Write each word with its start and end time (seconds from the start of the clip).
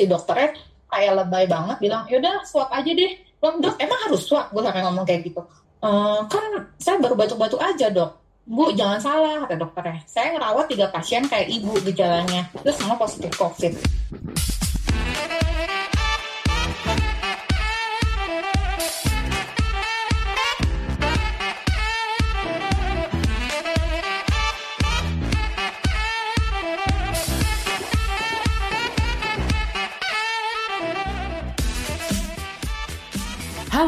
si 0.00 0.08
dokternya 0.08 0.56
kayak 0.88 1.12
lebay 1.20 1.44
banget 1.44 1.76
bilang 1.76 2.08
yaudah 2.08 2.40
swab 2.48 2.72
aja 2.72 2.88
deh 2.88 3.12
Loh, 3.40 3.56
dok 3.56 3.76
emang 3.80 4.00
harus 4.04 4.20
swab 4.24 4.52
gue 4.52 4.60
sampai 4.64 4.84
ngomong 4.84 5.04
kayak 5.04 5.24
gitu 5.28 5.40
"Eh, 5.80 6.18
kan 6.28 6.44
saya 6.76 6.96
baru 7.00 7.16
batuk-batuk 7.16 7.60
aja 7.60 7.88
dok 7.92 8.20
Bu, 8.50 8.74
jangan 8.74 8.98
salah, 8.98 9.46
kata 9.46 9.62
dokternya. 9.62 10.02
Saya 10.10 10.34
ngerawat 10.34 10.66
tiga 10.66 10.90
pasien 10.90 11.22
kayak 11.30 11.46
ibu 11.54 11.70
gejalanya. 11.86 12.50
Terus 12.66 12.82
semua 12.82 12.98
positif 12.98 13.30
COVID. 13.38 13.72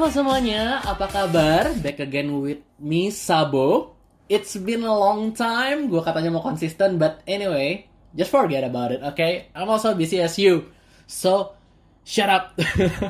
Halo 0.02 0.10
semuanya, 0.18 0.82
apa 0.82 1.06
kabar? 1.06 1.78
Back 1.78 2.02
again 2.02 2.42
with 2.42 2.58
me, 2.82 3.14
Sabo. 3.14 3.94
It's 4.26 4.58
been 4.58 4.82
a 4.82 4.90
long 4.90 5.30
time. 5.30 5.86
Gue 5.86 6.02
katanya 6.02 6.34
mau 6.34 6.42
konsisten, 6.42 6.98
but 6.98 7.22
anyway, 7.22 7.86
just 8.10 8.34
forget 8.34 8.66
about 8.66 8.90
it, 8.90 8.98
okay? 8.98 9.46
I'm 9.54 9.70
also 9.70 9.94
busy 9.94 10.18
as 10.18 10.34
you. 10.42 10.66
So, 11.06 11.54
shut 12.02 12.26
up. 12.26 12.58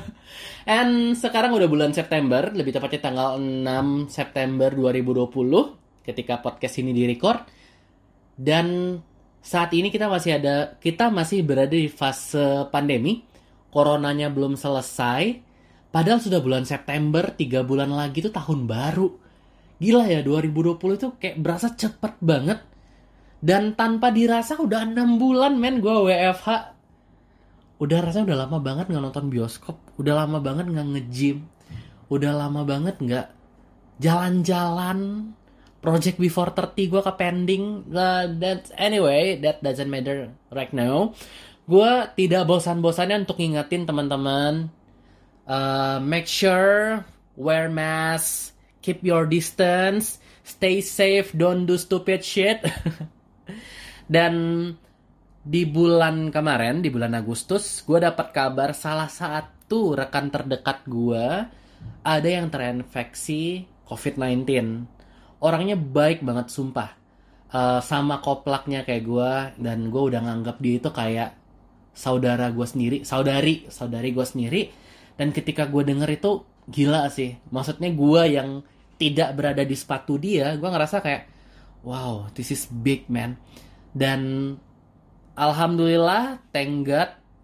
And 0.68 1.16
sekarang 1.16 1.56
udah 1.56 1.64
bulan 1.64 1.96
September, 1.96 2.52
lebih 2.52 2.76
tepatnya 2.76 3.08
tanggal 3.08 3.40
6 3.40 4.12
September 4.12 4.68
2020 4.68 5.32
ketika 6.04 6.44
podcast 6.44 6.76
ini 6.76 6.92
direcord. 6.92 7.40
Dan 8.36 9.00
saat 9.40 9.72
ini 9.72 9.88
kita 9.88 10.12
masih 10.12 10.36
ada, 10.36 10.76
kita 10.76 11.08
masih 11.08 11.40
berada 11.40 11.72
di 11.72 11.88
fase 11.88 12.68
pandemi. 12.68 13.24
Coronanya 13.72 14.28
belum 14.28 14.60
selesai. 14.60 15.51
Padahal 15.92 16.24
sudah 16.24 16.40
bulan 16.40 16.64
September, 16.64 17.36
tiga 17.36 17.60
bulan 17.60 17.92
lagi 17.92 18.24
tuh 18.24 18.32
tahun 18.32 18.64
baru. 18.64 19.12
Gila 19.76 20.08
ya, 20.08 20.24
2020 20.24 20.80
itu 20.96 21.08
kayak 21.20 21.36
berasa 21.44 21.76
cepet 21.76 22.16
banget. 22.24 22.64
Dan 23.44 23.76
tanpa 23.76 24.08
dirasa 24.08 24.56
udah 24.56 24.88
6 24.88 25.20
bulan 25.20 25.52
men 25.60 25.84
gue 25.84 25.92
WFH. 25.92 26.48
Udah 27.76 27.98
rasanya 28.08 28.24
udah 28.32 28.38
lama 28.48 28.58
banget 28.64 28.88
nggak 28.88 29.04
nonton 29.04 29.28
bioskop. 29.28 29.76
Udah 30.00 30.24
lama 30.24 30.40
banget 30.40 30.72
nggak 30.72 30.86
nge-gym. 30.96 31.44
Udah 32.08 32.32
lama 32.40 32.64
banget 32.64 32.96
nggak 32.96 33.26
jalan-jalan. 34.00 35.28
Project 35.82 36.16
Before 36.16 36.56
30 36.56 36.88
gue 36.88 37.02
ke 37.04 37.12
pending. 37.20 37.64
Uh, 37.92 38.32
that, 38.40 38.70
anyway, 38.80 39.36
that 39.44 39.60
doesn't 39.60 39.92
matter 39.92 40.32
right 40.48 40.72
now. 40.72 41.12
Gue 41.68 42.08
tidak 42.16 42.48
bosan-bosannya 42.48 43.28
untuk 43.28 43.36
ngingetin 43.36 43.84
teman-teman 43.84 44.72
Uh, 45.42 45.98
make 45.98 46.30
sure 46.30 47.02
wear 47.34 47.66
mask, 47.66 48.54
keep 48.78 49.02
your 49.02 49.26
distance, 49.26 50.22
stay 50.46 50.78
safe, 50.78 51.34
don't 51.34 51.66
do 51.66 51.74
stupid 51.74 52.22
shit. 52.22 52.62
Dan 54.14 54.34
di 55.42 55.66
bulan 55.66 56.30
kemarin, 56.30 56.78
di 56.78 56.90
bulan 56.94 57.18
Agustus, 57.18 57.82
gue 57.82 57.98
dapat 57.98 58.30
kabar 58.30 58.70
salah 58.70 59.10
satu 59.10 59.98
rekan 59.98 60.30
terdekat 60.30 60.86
gue 60.86 61.26
ada 62.06 62.28
yang 62.28 62.46
terinfeksi 62.46 63.66
COVID-19. 63.90 64.46
Orangnya 65.42 65.74
baik 65.74 66.22
banget, 66.22 66.54
sumpah. 66.54 66.94
Uh, 67.52 67.82
sama 67.84 68.22
koplaknya 68.22 68.86
kayak 68.86 69.04
gue, 69.04 69.32
dan 69.60 69.90
gue 69.90 70.02
udah 70.02 70.20
nganggap 70.22 70.56
dia 70.62 70.78
itu 70.78 70.88
kayak 70.88 71.30
saudara 71.92 72.48
gue 72.48 72.64
sendiri, 72.64 72.98
saudari, 73.04 73.66
saudari 73.68 74.08
gue 74.14 74.24
sendiri 74.24 74.62
dan 75.16 75.28
ketika 75.30 75.68
gue 75.68 75.82
denger 75.84 76.08
itu 76.18 76.44
gila 76.68 77.10
sih. 77.10 77.36
Maksudnya 77.50 77.90
gue 77.92 78.22
yang 78.32 78.48
tidak 78.96 79.34
berada 79.34 79.66
di 79.66 79.74
sepatu 79.74 80.14
dia 80.14 80.54
gue 80.54 80.68
ngerasa 80.68 81.02
kayak 81.02 81.26
wow 81.82 82.30
this 82.32 82.54
is 82.54 82.70
big 82.70 83.10
man. 83.10 83.36
Dan 83.92 84.54
alhamdulillah 85.36 86.40
thank 86.54 86.88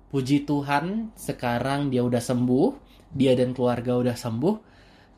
puji 0.08 0.48
Tuhan 0.48 1.12
sekarang 1.12 1.92
dia 1.92 2.00
udah 2.00 2.22
sembuh 2.22 2.68
dia 3.12 3.36
dan 3.36 3.52
keluarga 3.52 3.96
udah 4.00 4.16
sembuh 4.16 4.56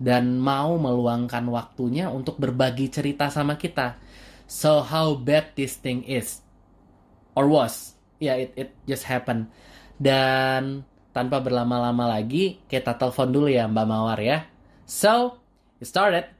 dan 0.00 0.40
mau 0.40 0.80
meluangkan 0.80 1.44
waktunya 1.52 2.08
untuk 2.08 2.40
berbagi 2.40 2.88
cerita 2.88 3.28
sama 3.28 3.54
kita. 3.60 4.00
So 4.50 4.82
how 4.82 5.14
bad 5.14 5.54
this 5.54 5.78
thing 5.78 6.02
is 6.08 6.42
or 7.38 7.46
was. 7.46 7.94
Yeah 8.18 8.40
it 8.40 8.56
it 8.56 8.70
just 8.88 9.06
happened. 9.06 9.52
Dan 10.00 10.88
tanpa 11.10 11.42
berlama-lama 11.42 12.06
lagi, 12.06 12.62
kita 12.70 12.94
telepon 12.94 13.30
dulu 13.30 13.48
ya 13.50 13.66
Mbak 13.66 13.86
Mawar 13.86 14.20
ya. 14.22 14.46
So, 14.86 15.38
it 15.82 15.86
started. 15.90 16.30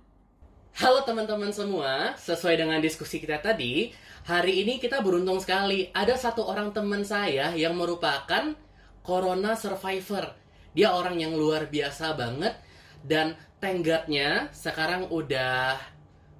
Halo 0.78 1.03
teman-teman 1.03 1.50
semua, 1.50 2.14
sesuai 2.14 2.54
dengan 2.54 2.78
diskusi 2.78 3.19
kita 3.19 3.42
tadi, 3.42 3.91
hari 4.22 4.62
ini 4.62 4.78
kita 4.78 5.03
beruntung 5.03 5.42
sekali. 5.42 5.91
Ada 5.91 6.14
satu 6.14 6.47
orang 6.47 6.70
teman 6.70 7.03
saya 7.03 7.50
yang 7.59 7.75
merupakan 7.75 8.54
corona 9.03 9.59
survivor. 9.59 10.30
Dia 10.70 10.94
orang 10.94 11.19
yang 11.19 11.34
luar 11.34 11.66
biasa 11.66 12.14
banget 12.14 12.54
dan 13.03 13.34
tenggatnya 13.59 14.54
sekarang 14.54 15.10
udah 15.10 15.75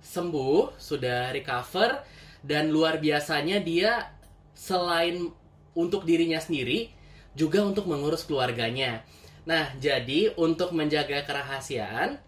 sembuh, 0.01 0.79
sudah 0.79 1.35
recover 1.35 2.07
dan 2.47 2.71
luar 2.71 3.03
biasanya 3.03 3.59
dia 3.59 4.15
selain 4.55 5.29
untuk 5.75 6.07
dirinya 6.07 6.39
sendiri, 6.39 7.00
juga 7.35 7.63
untuk 7.63 7.87
mengurus 7.87 8.27
keluarganya. 8.27 9.03
Nah, 9.47 9.73
jadi 9.79 10.35
untuk 10.37 10.77
menjaga 10.77 11.25
kerahasiaan, 11.25 12.21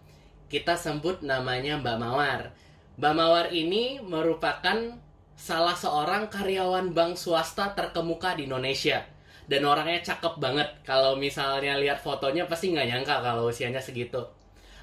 kita 0.49 0.75
sebut 0.75 1.21
namanya 1.21 1.79
Mbak 1.79 1.97
Mawar. 1.99 2.41
Mbak 2.97 3.13
Mawar 3.13 3.47
ini 3.49 3.97
merupakan 4.01 4.97
salah 5.33 5.73
seorang 5.73 6.29
karyawan 6.29 6.93
bank 6.93 7.17
swasta 7.17 7.73
terkemuka 7.73 8.37
di 8.37 8.45
Indonesia. 8.45 9.01
Dan 9.43 9.67
orangnya 9.67 9.99
cakep 9.99 10.39
banget. 10.39 10.69
Kalau 10.87 11.19
misalnya 11.19 11.75
lihat 11.75 11.99
fotonya 11.99 12.47
pasti 12.47 12.71
nggak 12.71 12.87
nyangka 12.87 13.15
kalau 13.19 13.51
usianya 13.51 13.81
segitu. 13.83 14.23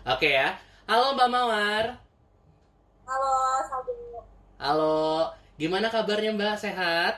Oke 0.04 0.36
ya. 0.36 0.52
Halo 0.84 1.16
Mbak 1.16 1.28
Mawar. 1.32 1.86
Halo, 3.08 3.34
Sabu. 3.66 3.94
Halo. 4.60 5.32
Gimana 5.56 5.88
kabarnya 5.88 6.30
Mbak? 6.36 6.56
Sehat? 6.60 7.14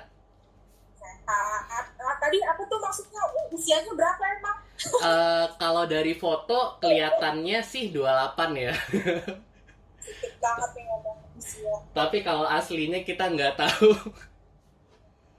Sehat. 0.94 1.91
Tadi 2.22 2.38
aku 2.46 2.62
tuh 2.70 2.78
maksudnya 2.78 3.18
uh, 3.18 3.46
usianya 3.50 3.92
berapa 3.92 4.22
emang? 4.38 4.58
Eh, 4.82 5.46
kalau 5.62 5.86
dari 5.86 6.10
foto 6.10 6.74
kelihatannya 6.82 7.62
sih 7.62 7.94
28 7.94 8.50
ya. 8.58 8.74
Sedikit 10.02 10.34
banget 10.42 10.70
nih 10.74 10.84
ngomong 10.90 11.18
usia. 11.38 11.74
Tapi 11.94 12.18
kalau 12.22 12.42
aslinya 12.46 13.06
kita 13.06 13.30
nggak 13.30 13.54
tahu. 13.58 13.94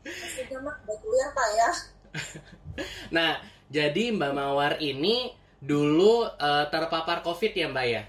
Maksudnya 0.03 0.59
mah 0.63 0.75
udah 0.79 0.97
kuliah 0.99 1.29
pak 1.31 1.47
ya. 1.51 1.69
Nah, 3.16 3.38
jadi 3.67 4.16
Mbak 4.16 4.31
Mawar 4.31 4.73
ini 4.79 5.35
dulu 5.59 6.23
eh, 6.25 6.66
terpapar 6.72 7.19
COVID 7.19 7.51
ya 7.51 7.67
Mbak 7.67 7.85
ya? 7.85 8.03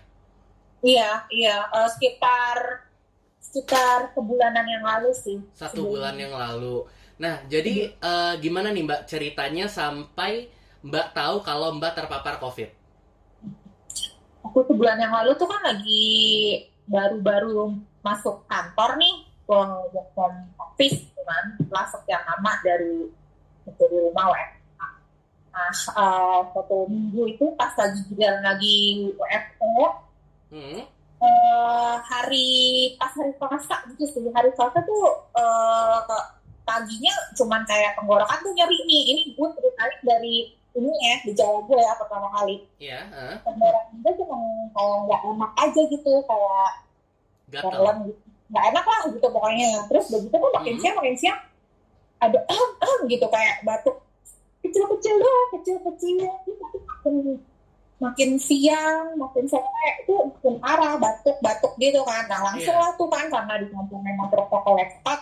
Iya, 0.86 1.10
iya. 1.34 1.56
eh, 1.66 1.88
sekitar 1.90 2.86
sekitar 3.42 4.14
sebulanan 4.14 4.64
yang 4.64 4.84
lalu 4.86 5.10
sih. 5.12 5.36
Satu 5.52 5.82
Sebelum- 5.82 5.90
bulan 5.98 6.14
yang 6.14 6.32
lalu. 6.32 6.86
Nah, 7.14 7.47
jadi 7.47 7.94
eh, 7.94 8.34
gimana 8.42 8.75
nih 8.75 8.82
Mbak 8.82 9.02
ceritanya 9.06 9.70
sampai 9.70 10.50
Mbak 10.82 11.06
tahu 11.14 11.36
kalau 11.47 11.70
Mbak 11.78 11.92
terpapar 11.94 12.42
COVID? 12.42 12.70
Aku 14.44 14.58
sebulan 14.69 15.00
yang 15.00 15.14
lalu 15.14 15.32
tuh 15.41 15.48
kan 15.48 15.62
lagi 15.64 16.04
baru-baru 16.84 17.72
masuk 18.04 18.44
kantor 18.44 19.00
nih, 19.00 19.14
ke 19.48 19.58
work 19.94 20.08
from 20.12 20.34
office 20.60 21.00
kan, 21.25 21.56
setelah 21.56 21.86
sekian 21.88 22.20
lama 22.28 22.52
dari 22.60 23.08
dari 23.64 23.96
rumah 23.96 24.28
WFH. 24.28 24.81
Nah, 25.54 25.72
satu 26.52 26.84
minggu 26.93 27.22
itu 27.32 27.46
pas 27.56 27.72
lagi 27.78 28.05
jalan 28.12 28.43
lagi 28.44 28.76
WFH, 29.16 29.78
Hmm? 30.52 30.81
eh, 31.19 31.94
hari 32.05 32.49
pas 32.94 33.11
hari 33.16 33.32
Selasa 33.40 33.76
gitu 33.90 34.05
sih 34.06 34.22
hari 34.31 34.52
Selasa 34.55 34.78
tuh 34.84 35.02
eh, 35.34 35.99
paginya 36.64 37.12
cuman 37.32 37.62
kayak 37.64 37.93
tenggorokan 37.94 38.38
tuh 38.40 38.52
nyeri 38.52 38.78
nih. 38.84 39.02
Ini 39.12 39.22
gue 39.32 39.49
ceritain 39.52 39.94
dari 40.02 40.37
ini 40.75 40.90
ya 40.90 41.16
di 41.22 41.32
Jawa 41.32 41.62
gue 41.64 41.78
ya 41.78 41.93
pertama 41.94 42.28
kali. 42.34 42.56
Iya, 42.81 43.00
heeh. 43.06 43.37
tenggorokan 43.44 43.94
gue 44.00 44.12
cuma 44.19 44.37
kayak 44.72 44.99
nggak 45.06 45.20
enak 45.28 45.52
aja 45.61 45.81
gitu 45.87 46.12
kayak 46.25 46.69
dalam 47.52 47.96
gitu. 48.08 48.20
Nggak 48.50 48.64
enak 48.72 48.84
lah 48.84 49.00
gitu 49.08 49.26
pokoknya. 49.28 49.69
Terus 49.88 50.05
begitu 50.11 50.34
tuh 50.34 50.50
makin 50.52 50.75
Hmm. 50.75 50.81
siang 50.82 50.96
makin 50.99 51.16
siang 51.16 51.40
ada 52.19 52.38
ah 52.49 52.66
ah 52.81 52.96
gitu 53.05 53.26
kayak 53.28 53.56
batuk. 53.62 53.96
Kecil-kecil 54.61 55.14
doang 55.20 55.49
kecil-kecil. 55.61 56.16
Tapi 56.25 56.50
makin 56.81 57.14
makin 58.00 58.31
siang 58.37 59.14
makin 59.14 59.44
sore 59.46 59.88
itu 60.02 60.12
makin 60.12 60.55
parah 60.58 60.96
batuk-batuk 60.99 61.72
gitu 61.78 62.00
kan. 62.02 62.25
Nah 62.26 62.40
langsung 62.50 62.75
Iya. 62.75 62.82
lah 62.82 62.90
tuh 62.96 63.08
kan 63.08 63.28
karena 63.28 63.55
di 63.61 63.66
kampung 63.70 64.02
memang 64.02 64.28
protokol 64.28 64.75
ketat 64.81 65.20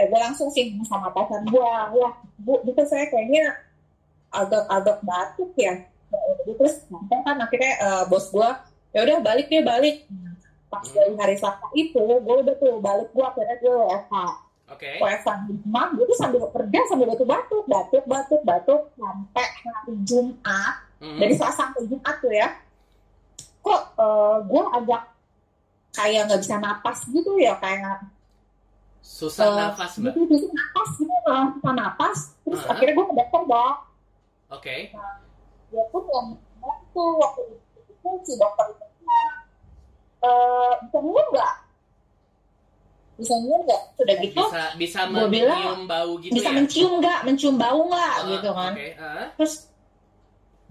ya 0.00 0.06
gue 0.06 0.16
langsung 0.18 0.48
sih 0.48 0.72
sama 0.82 1.08
pacar 1.08 1.44
gue 1.44 1.60
wah 1.60 2.12
bu 2.38 2.64
itu 2.64 2.82
saya 2.82 3.04
kayaknya 3.06 3.52
agak-agak 4.30 4.98
batuk 5.02 5.52
ya 5.54 5.84
terus 6.48 6.82
sampai 6.86 7.20
kan 7.20 7.36
akhirnya 7.38 7.72
eh, 7.76 8.02
bos 8.06 8.26
gue 8.28 8.50
ya 8.90 9.04
udah 9.04 9.18
balik 9.20 9.46
deh 9.46 9.60
balik 9.60 10.08
pas 10.66 10.80
Hmm. 10.80 10.94
dari 10.94 11.14
hari 11.14 11.34
Selasa 11.34 11.66
itu 11.74 11.98
gue 11.98 12.36
udah 12.40 12.54
tuh 12.56 12.78
balik 12.78 13.10
gue 13.10 13.20
akhirnya 13.20 13.56
gue 13.58 13.74
WFH 13.76 14.14
Oke. 14.70 14.86
WFH 14.96 15.28
di 15.44 15.54
rumah 15.58 15.90
gue 15.90 16.04
tuh 16.06 16.14
sambil 16.16 16.46
kerja 16.46 16.80
sambil 16.86 17.06
batuk-batuk 17.10 17.64
batuk 17.66 18.04
batuk 18.06 18.40
batuk 18.40 18.80
sampai 18.94 19.46
hari 19.60 19.94
Jumat 20.04 20.74
Mhm. 21.02 21.18
dari 21.18 21.34
Selasa 21.34 21.66
sampai 21.66 21.82
Jumat 21.84 22.14
tuh 22.16 22.30
ya 22.30 22.48
kok 23.60 23.82
gue 24.46 24.62
agak 24.72 25.02
kayak 25.90 26.20
nggak 26.24 26.40
bisa 26.40 26.56
napas 26.56 26.98
gitu 27.04 27.34
ya 27.36 27.58
kayak 27.58 27.98
Susah 29.10 29.42
eh, 29.44 29.54
nafas, 29.58 29.92
Mbak. 29.96 30.14
bisa 30.22 30.46
napas 30.48 30.88
gitu 30.94 31.16
nggak 31.20 31.42
bisa 31.52 31.70
napas 31.72 32.18
terus 32.40 32.60
Ah. 32.62 32.70
akhirnya 32.72 32.94
gue 32.94 33.04
ke 33.04 33.14
dokter 33.16 33.42
dok 33.44 33.74
Oke. 34.50 34.76
dia 35.68 35.84
pun 35.88 36.02
yang 36.06 36.28
waktu 36.58 37.02
waktu 37.16 37.42
itu 37.84 38.10
si 38.22 38.32
dokter 38.36 38.66
itu 38.68 38.84
eh 40.20 40.72
bisa 40.80 40.98
minum 41.00 41.26
nggak 41.28 41.54
bisa 43.16 43.34
minum 43.36 43.60
nggak 43.62 43.82
sudah 43.94 44.16
gitu 44.16 44.40
Bisa 44.40 44.62
bisa 44.74 45.00
mencium 45.06 45.80
bau 45.84 46.12
gitu 46.18 46.32
bisa 46.32 46.48
ya. 46.48 46.54
mencium 46.54 46.92
nggak 46.98 47.18
mencium 47.22 47.56
bau 47.56 47.80
nggak 47.84 48.14
Ah, 48.14 48.26
gitu 48.28 48.48
kan 48.50 48.72
Oke. 48.72 48.88
ah. 48.96 49.26
terus 49.36 49.54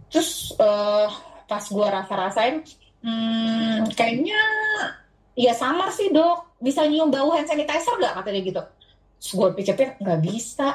terus 0.10 0.32
eh, 0.56 1.08
pas 1.46 1.64
gua 1.68 1.88
rasa-rasain 1.94 2.56
hmm, 3.02 3.94
kayaknya 3.94 4.42
ya 5.34 5.54
samar 5.54 5.90
sih 5.90 6.10
dok 6.10 6.49
bisa 6.60 6.84
nyium 6.86 7.10
bau 7.10 7.32
hand 7.34 7.48
sanitizer 7.48 7.96
nggak? 7.96 8.14
Katanya 8.22 8.42
gitu. 8.44 8.62
Terus 9.20 9.32
gue 9.36 9.48
pikir-pikir 9.60 9.90
nggak 10.00 10.20
bisa. 10.24 10.70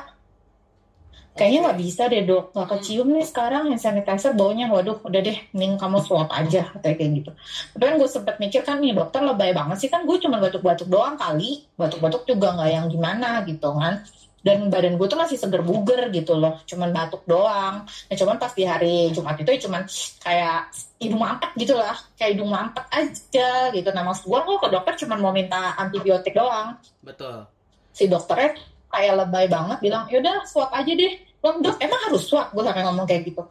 Kayaknya 1.34 1.60
nggak 1.66 1.78
bisa 1.80 2.02
deh 2.08 2.22
dok. 2.24 2.44
Nggak 2.56 2.68
kecium 2.76 3.08
nih 3.12 3.26
sekarang 3.28 3.62
hand 3.70 3.80
sanitizer 3.80 4.32
baunya. 4.32 4.66
Waduh 4.72 5.00
udah 5.04 5.20
deh 5.20 5.38
mending 5.52 5.76
kamu 5.76 5.98
swab 6.00 6.28
aja 6.32 6.68
katanya 6.74 6.96
kayak 6.96 7.10
gitu. 7.20 7.30
Tapi 7.76 7.82
kan 7.84 7.94
gue 8.00 8.08
sempet 8.08 8.34
mikir 8.40 8.60
kan 8.64 8.76
nih 8.80 8.92
dokter 8.96 9.20
lebay 9.20 9.52
banget 9.52 9.76
sih. 9.84 9.90
Kan 9.92 10.08
gue 10.08 10.16
cuma 10.20 10.40
batuk-batuk 10.40 10.88
doang 10.88 11.16
kali. 11.20 11.68
Batuk-batuk 11.76 12.24
juga 12.24 12.56
nggak 12.56 12.70
yang 12.70 12.86
gimana 12.88 13.44
gitu 13.44 13.70
kan 13.76 14.04
dan 14.44 14.68
badan 14.68 15.00
gue 15.00 15.08
tuh 15.08 15.16
masih 15.16 15.40
seger 15.40 15.64
buger 15.64 16.12
gitu 16.12 16.36
loh. 16.36 16.60
Cuman 16.68 16.92
batuk 16.92 17.24
doang. 17.24 17.88
Nah 17.88 18.14
cuman 18.14 18.36
pas 18.36 18.52
di 18.52 18.68
hari 18.68 19.08
Jumat 19.08 19.40
itu 19.40 19.48
ya 19.48 19.60
cuman 19.64 19.82
kayak 20.20 20.60
hidung 21.00 21.20
mampet 21.24 21.50
gitu 21.56 21.72
lah. 21.72 21.96
Kayak 22.20 22.30
hidung 22.36 22.52
mampet 22.52 22.84
aja 22.92 23.72
gitu. 23.72 23.88
Nah 23.96 24.04
maksud 24.04 24.28
gue 24.28 24.36
kok 24.44 24.60
ke 24.60 24.68
dokter 24.68 24.94
cuman 25.08 25.18
mau 25.24 25.32
minta 25.32 25.72
antibiotik 25.80 26.36
doang. 26.36 26.76
Betul. 27.00 27.48
si 27.94 28.10
dokternya 28.10 28.58
kayak 28.90 29.22
lebay 29.22 29.46
banget 29.46 29.78
bilang 29.78 30.04
yaudah 30.12 30.44
swab 30.44 30.68
aja 30.76 30.92
deh. 30.92 31.14
Bang 31.40 31.62
dok 31.64 31.80
emang 31.80 32.00
harus 32.10 32.28
swab? 32.28 32.52
Gue 32.52 32.66
sampai 32.66 32.84
ngomong 32.84 33.06
kayak 33.08 33.22
gitu. 33.32 33.42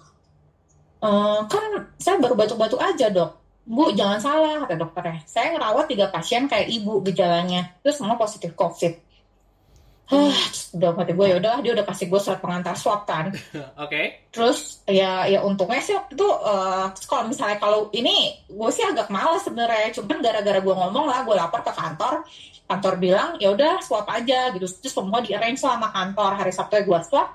"Eh, 1.01 1.40
kan 1.48 1.63
saya 1.98 2.19
baru 2.22 2.36
batuk-batuk 2.38 2.78
aja 2.78 3.07
dok. 3.10 3.40
Bu 3.63 3.95
jangan 3.95 4.19
salah 4.19 4.68
kata 4.68 4.75
dokternya. 4.75 5.24
Saya 5.24 5.56
ngerawat 5.56 5.88
tiga 5.88 6.12
pasien 6.12 6.45
kayak 6.51 6.68
ibu 6.68 7.00
gejalanya. 7.07 7.72
Terus 7.81 7.95
semua 7.98 8.19
positif 8.19 8.51
covid 8.54 9.00
Terus 10.13 10.74
udah 10.74 10.89
mati 10.94 11.13
gue 11.13 11.27
yaudah 11.38 11.56
dia 11.62 11.71
udah 11.74 11.86
kasih 11.86 12.06
gue 12.10 12.19
surat 12.21 12.39
pengantar 12.42 12.75
swab 12.77 13.06
kan. 13.06 13.33
Oke. 13.83 14.30
terus 14.33 14.81
ya 14.89 15.30
ya 15.30 15.45
untungnya 15.45 15.77
sih 15.77 15.94
waktu 15.94 16.18
itu 16.18 16.25
eh, 16.25 16.86
kalau 17.06 17.24
misalnya 17.30 17.57
kalau 17.62 17.94
ini 17.94 18.33
gue 18.50 18.69
sih 18.74 18.86
agak 18.86 19.10
males 19.10 19.45
sebenarnya. 19.45 19.94
Cuman 19.94 20.21
gara-gara 20.21 20.60
gue 20.62 20.75
ngomong 20.75 21.06
lah 21.10 21.25
gue 21.25 21.36
lapor 21.38 21.62
ke 21.65 21.74
kantor. 21.74 22.25
Kantor 22.63 22.94
bilang 22.98 23.30
ya 23.38 23.54
udah 23.54 23.81
swab 23.81 24.06
aja 24.10 24.54
gitu. 24.54 24.65
Terus 24.65 24.94
semua 24.94 25.21
di 25.21 25.33
arrange 25.33 25.62
sama 25.62 25.89
kantor. 25.89 26.38
Hari 26.42 26.51
sabtu 26.54 26.81
gue 26.86 27.00
swab 27.06 27.30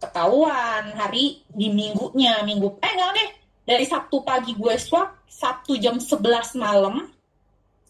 ketahuan. 0.00 0.92
Hari 0.96 1.44
di 1.48 1.66
minggunya 1.72 2.44
minggu 2.44 2.80
eh 2.80 2.92
enggak 2.92 3.10
deh. 3.16 3.30
Dari 3.64 3.84
sabtu 3.88 4.24
pagi 4.24 4.52
gue 4.56 4.74
swab 4.80 5.20
sabtu 5.30 5.78
jam 5.80 5.96
11 5.96 6.58
malam 6.60 7.08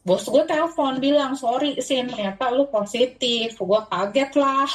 bos 0.01 0.25
gue 0.25 0.45
telepon 0.49 0.97
bilang 0.97 1.37
sorry 1.37 1.77
sin 1.85 2.09
ternyata 2.09 2.49
lu 2.49 2.67
positif. 2.73 3.55
Gue 3.55 3.81
kaget 3.87 4.33
lah. 4.41 4.71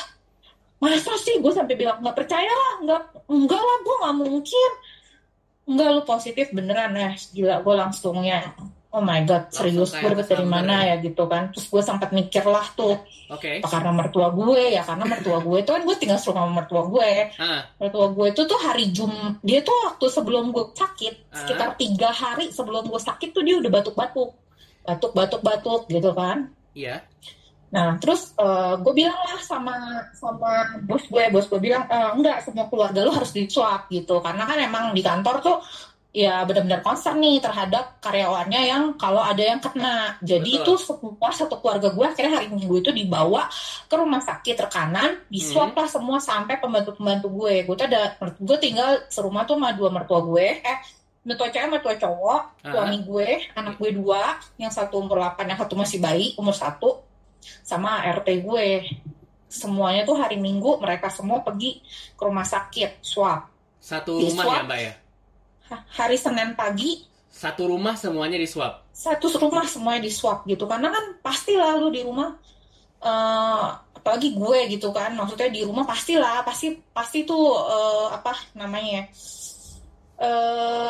Masa 0.77 1.18
sih? 1.18 1.42
Gue 1.42 1.50
sampai 1.50 1.74
bilang 1.74 1.98
nggak 2.04 2.13
percaya 2.18 2.51
lah 2.51 2.74
nggak 2.86 3.01
enggak 3.31 3.62
lah 3.62 3.77
gue 3.81 3.95
nggak 4.01 4.16
mungkin. 4.22 4.72
Enggak 5.66 5.89
lu 5.98 6.01
positif 6.06 6.45
beneran 6.54 6.94
ya 6.94 7.12
gila 7.33 7.56
gue 7.66 7.74
langsung 7.74 8.22
ya 8.22 8.54
oh 8.95 9.04
my 9.04 9.27
god 9.27 9.51
serius 9.51 9.92
gue 9.92 10.07
dapet 10.07 10.31
dari 10.31 10.48
mana 10.48 10.88
ya. 10.88 10.95
gitu 11.04 11.27
kan. 11.27 11.51
Terus 11.51 11.68
gue 11.68 11.81
sempat 11.83 12.16
mikir 12.16 12.45
lah 12.48 12.63
tuh 12.77 12.95
Oke. 13.27 13.60
apa 13.60 13.68
karena 13.68 13.92
mertua 13.92 14.30
gue 14.31 14.77
ya? 14.77 14.86
Karena 14.88 15.04
mertua 15.10 15.44
gue 15.44 15.57
itu 15.60 15.72
kan 15.74 15.81
gue 15.83 15.95
tinggal 16.00 16.16
sama 16.22 16.48
mertua 16.48 16.86
gue. 16.88 17.10
Ah. 17.42 17.66
mertua 17.81 18.13
gue 18.13 18.25
itu 18.30 18.42
tuh 18.45 18.60
hari 18.62 18.94
Jum 18.95 19.12
dia 19.44 19.60
tuh 19.66 19.75
waktu 19.89 20.06
sebelum 20.07 20.54
gue 20.54 20.69
sakit 20.72 21.33
Ah. 21.33 21.44
sekitar 21.44 21.69
tiga 21.75 22.13
hari 22.13 22.54
sebelum 22.54 22.88
gue 22.88 23.01
sakit 23.01 23.36
tuh 23.36 23.44
dia 23.44 23.57
udah 23.60 23.74
batuk-batuk 23.74 24.44
batuk-batuk-batuk 24.85 25.89
gitu 25.89 26.13
kan 26.13 26.53
Iya. 26.75 27.01
Nah, 27.71 27.97
terus 27.99 28.35
eh, 28.35 28.73
gue 28.83 28.93
bilang 28.93 29.15
lah 29.15 29.39
sama 29.41 29.75
sama 30.15 30.79
bos 30.83 31.03
gue, 31.07 31.23
bos 31.31 31.47
gue 31.47 31.59
bilang 31.59 31.87
"Eh, 31.87 32.09
enggak 32.13 32.43
semua 32.43 32.67
keluarga 32.67 33.03
lu 33.03 33.11
harus 33.15 33.31
di 33.31 33.47
swab 33.47 33.87
gitu, 33.87 34.19
karena 34.19 34.43
kan 34.43 34.59
emang 34.59 34.85
di 34.91 34.99
kantor 34.99 35.35
tuh 35.39 35.57
ya 36.15 36.47
benar-benar 36.47 36.79
concern 36.79 37.19
nih 37.19 37.43
terhadap 37.43 37.99
karyawannya 37.99 38.61
yang 38.71 38.83
kalau 38.95 39.19
ada 39.19 39.43
yang 39.43 39.59
kena. 39.59 40.15
Jadi 40.23 40.63
Betul. 40.63 40.79
itu 40.79 40.88
semua 40.88 41.29
satu 41.35 41.59
keluarga 41.59 41.91
gue 41.91 42.05
akhirnya 42.07 42.39
hari 42.39 42.47
minggu 42.47 42.75
itu 42.79 42.91
dibawa 42.95 43.51
ke 43.91 43.95
rumah 43.99 44.23
sakit 44.23 44.55
rekanan, 44.55 45.19
di 45.27 45.43
swab 45.43 45.75
lah 45.75 45.88
semua 45.91 46.23
sampai 46.23 46.55
pembantu-pembantu 46.63 47.27
gue. 47.43 47.67
Gue 47.67 47.75
tuh 47.75 47.88
ada 47.91 48.15
gue 48.19 48.57
tinggal 48.63 49.03
serumah 49.11 49.43
tuh 49.43 49.59
sama 49.59 49.75
dua 49.75 49.91
mertua 49.91 50.23
gue, 50.23 50.63
eh 50.63 50.77
mertua 51.25 51.50
cewek 51.50 51.69
mertua 51.72 51.95
cowok, 51.95 52.42
Ah. 52.62 52.69
suami 52.69 53.01
gue, 53.01 53.30
anak 53.51 53.75
gue 53.75 53.92
dua, 53.92 54.22
yang 54.56 54.69
satu 54.69 55.01
umur 55.01 55.18
8, 55.19 55.45
yang 55.45 55.57
satu 55.57 55.74
masih 55.74 55.98
bayi, 55.98 56.31
umur 56.36 56.54
satu, 56.54 57.01
sama 57.62 58.06
RT 58.06 58.39
gue. 58.39 58.86
Semuanya 59.45 60.04
tuh 60.04 60.16
hari 60.16 60.36
Minggu 60.36 60.77
mereka 60.77 61.07
semua 61.07 61.39
pergi 61.39 61.81
ke 62.13 62.22
rumah 62.22 62.44
sakit 62.44 63.00
swab. 63.00 63.50
Satu 63.77 64.18
Di 64.18 64.30
rumah 64.30 64.44
swab. 64.44 64.56
ya, 64.56 64.63
Mbak 64.63 64.80
ya? 64.80 64.94
Ha- 65.66 65.86
Hari 65.95 66.16
Senin 66.16 66.54
pagi 66.54 67.01
Satu 67.27 67.68
rumah 67.68 67.94
semuanya 67.95 68.38
di 68.38 68.45
swab. 68.45 68.86
satu 68.92 69.27
rumah 69.36 69.66
semuanya 69.66 70.00
di 70.00 70.10
swab 70.10 70.45
gitu 70.45 70.63
karena 70.63 70.88
kan 70.88 71.19
pasti 71.19 71.51
lalu 71.51 71.92
di 71.92 72.01
rumah 72.01 72.31
eh 72.98 73.68
apalagi 73.92 74.31
gue 74.31 74.72
gitu 74.72 74.88
kan 74.89 75.12
maksudnya 75.12 75.51
di 75.51 75.62
rumah 75.62 75.83
pastilah 75.83 76.42
pasti 76.42 76.80
pasti 76.89 77.22
tuh 77.22 77.44
eh, 77.60 78.07
apa 78.10 78.31
namanya 78.56 79.04
eh 80.17 80.89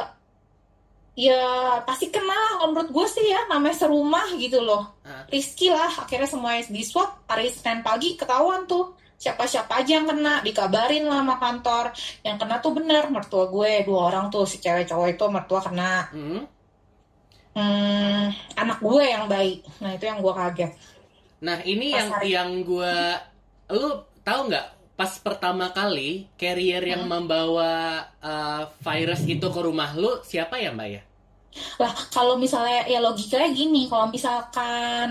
ya 1.16 1.42
pasti 1.82 2.08
kena 2.08 2.36
kalau 2.54 2.70
menurut 2.70 2.92
gue 2.92 3.08
sih 3.10 3.26
ya 3.26 3.48
namanya 3.48 3.76
serumah 3.78 4.36
gitu 4.36 4.60
loh 4.60 4.84
Ah. 5.02 5.24
Rizky 5.26 5.70
lah 5.70 5.88
akhirnya 5.88 6.26
semuanya 6.26 6.68
di 6.68 6.82
swab 6.82 7.24
hari 7.26 7.48
Senin 7.48 7.80
pagi 7.82 8.14
ketahuan 8.14 8.66
tuh 8.66 8.92
siapa-siapa 9.16 9.80
aja 9.80 9.96
yang 9.96 10.06
kena 10.06 10.42
dikabarin 10.42 11.06
lah 11.06 11.22
sama 11.22 11.36
kantor 11.38 11.86
yang 12.22 12.36
kena 12.36 12.60
tuh 12.60 12.74
bener 12.74 13.08
mertua 13.08 13.48
gue 13.48 13.82
dua 13.82 14.10
orang 14.10 14.28
tuh 14.28 14.44
si 14.44 14.60
cewek 14.60 14.84
cowok 14.86 15.08
itu 15.10 15.26
mertua 15.26 15.62
kena 15.62 16.12
Hmm. 16.12 16.44
Hmm, 17.54 18.28
anak 18.54 18.84
gue 18.84 19.00
yang 19.06 19.26
baik. 19.26 19.64
Nah, 19.80 19.96
itu 19.96 20.04
yang 20.04 20.20
gue 20.20 20.34
kaget. 20.34 20.72
Nah, 21.40 21.64
ini 21.64 21.88
Pas 21.88 21.98
yang 21.98 22.10
hari- 22.12 22.28
yang 22.30 22.50
gua 22.62 23.16
lu 23.68 23.96
tahu 24.22 24.52
nggak 24.52 24.66
pas 25.00 25.12
pertama 25.26 25.66
kali 25.78 26.32
carrier 26.42 26.84
yang 26.94 27.04
Hmm. 27.04 27.12
membawa 27.12 27.74
uh, 28.24 28.62
virus 28.88 29.22
itu 29.34 29.48
ke 29.56 29.60
rumah 29.68 29.92
lu 30.02 30.12
siapa 30.30 30.56
ya, 30.64 30.70
Mbak 30.76 30.90
ya? 30.96 31.02
Lah, 31.82 31.94
kalau 32.16 32.36
misalnya 32.44 32.84
ya 32.94 33.00
logikanya 33.00 33.50
gini, 33.60 33.88
kalau 33.92 34.08
misalkan 34.16 35.10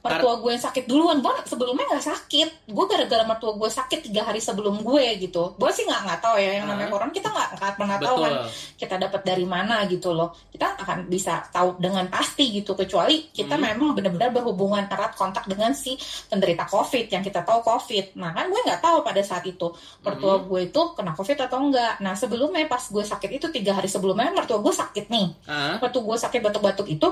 mertua 0.00 0.40
gue 0.40 0.50
yang 0.50 0.64
sakit 0.64 0.84
duluan, 0.84 1.20
gue 1.20 1.28
sebelumnya 1.44 1.84
nggak 1.86 2.06
sakit. 2.06 2.48
Gue 2.66 2.84
gara-gara 2.88 3.20
mertua 3.22 3.52
gue 3.52 3.68
sakit 3.68 4.08
tiga 4.08 4.24
hari 4.24 4.40
sebelum 4.40 4.80
gue 4.80 5.04
gitu. 5.20 5.52
Gue 5.54 5.70
sih 5.70 5.84
nggak 5.84 6.00
nggak 6.02 6.20
tahu 6.20 6.36
ya 6.36 6.56
yang 6.56 6.66
namanya 6.66 6.88
Ah. 6.88 6.92
corona 6.92 7.12
kita 7.12 7.28
nggak 7.28 7.48
nggak 7.54 7.72
pernah 7.76 7.96
tahu 8.00 8.16
kan 8.18 8.32
Betul. 8.32 8.48
kita 8.76 8.94
dapat 8.96 9.20
dari 9.22 9.44
mana 9.44 9.76
gitu 9.84 10.08
loh. 10.10 10.32
Kita 10.48 10.66
akan 10.74 10.98
bisa 11.06 11.44
tahu 11.48 11.76
dengan 11.76 12.08
pasti 12.08 12.48
gitu 12.50 12.72
kecuali 12.72 13.28
kita 13.28 13.54
Hmm. 13.54 13.76
memang 13.76 13.92
benar-benar 13.92 14.32
berhubungan 14.32 14.88
erat 14.88 15.12
kontak 15.12 15.44
dengan 15.44 15.76
si 15.76 16.00
penderita 16.26 16.64
COVID 16.64 17.06
yang 17.06 17.20
kita 17.20 17.44
tahu 17.44 17.60
COVID. 17.60 18.16
Nah 18.16 18.32
kan 18.32 18.48
gue 18.48 18.60
nggak 18.64 18.80
tahu 18.80 19.04
pada 19.04 19.20
saat 19.20 19.44
itu 19.44 19.68
mertua 20.00 20.40
Hmm. 20.40 20.48
gue 20.48 20.60
itu 20.64 20.80
kena 20.96 21.12
COVID 21.12 21.38
atau 21.44 21.58
enggak. 21.60 22.00
Nah 22.00 22.16
sebelumnya 22.16 22.64
pas 22.64 22.80
gue 22.80 23.04
sakit 23.04 23.30
itu 23.36 23.46
tiga 23.50 23.76
hari 23.76 23.86
sebelumnya 23.86 24.32
mertua 24.32 24.58
gue 24.58 24.72
sakit 24.72 25.06
nih. 25.06 25.28
Ah, 25.44 25.76
Waktu 25.76 26.00
gue 26.00 26.16
sakit 26.16 26.40
batuk-batuk 26.40 26.88
itu 26.88 27.08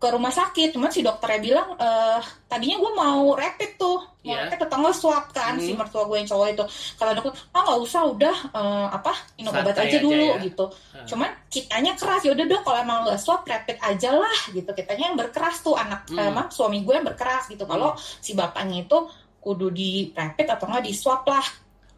ke 0.00 0.08
rumah 0.08 0.32
sakit, 0.32 0.72
cuman 0.72 0.88
si 0.88 1.00
dokternya 1.00 1.38
bilang 1.38 1.68
eh 1.76 2.18
tadinya 2.46 2.76
gue 2.78 2.92
mau 2.94 3.36
rapid 3.36 3.76
tuh, 3.76 4.00
mau 4.00 4.32
Iya. 4.32 4.48
rapid 4.48 4.64
atau 4.64 4.76
nggak 4.80 4.96
swab 4.96 5.24
kan 5.28 5.54
si 5.54 5.70
Hmm. 5.70 5.78
mertua 5.78 6.02
gue 6.02 6.16
yang 6.16 6.24
cowok 6.26 6.46
itu. 6.50 6.64
Kata 6.96 7.10
dokter, 7.12 7.32
ah 7.50 7.60
nggak 7.60 7.80
usah 7.80 8.02
udah 8.08 8.36
eh, 8.50 8.86
apa 8.90 9.12
minum 9.36 9.52
obat 9.52 9.76
aja 9.76 9.84
aja 9.86 9.98
dulu 10.00 10.26
ya. 10.26 10.40
gitu. 10.40 10.64
Ah. 10.90 11.04
Cuman 11.04 11.28
kitanya 11.46 11.92
keras 11.94 12.20
ya 12.22 12.32
udah 12.32 12.46
dong 12.46 12.62
kalau 12.62 12.78
emang 12.78 12.98
nggak 13.04 13.18
swab 13.18 13.44
rapid 13.44 13.76
aja 13.78 14.10
lah 14.10 14.38
gitu. 14.48 14.70
Kitanya 14.70 15.04
yang 15.06 15.16
berkeras 15.16 15.60
tuh 15.60 15.76
anak 15.76 16.08
Hmm. 16.08 16.32
emang 16.32 16.48
suami 16.48 16.80
gue 16.80 16.94
yang 16.94 17.04
berkeras 17.04 17.44
gitu. 17.46 17.62
Kalau 17.62 17.92
si 17.98 18.32
bapaknya 18.32 18.82
itu 18.82 18.96
kudu 19.38 19.68
di 19.68 19.90
rapid 20.10 20.48
atau 20.48 20.64
nggak 20.66 20.80
di 20.82 20.92
swab 20.92 21.22
lah. 21.24 21.44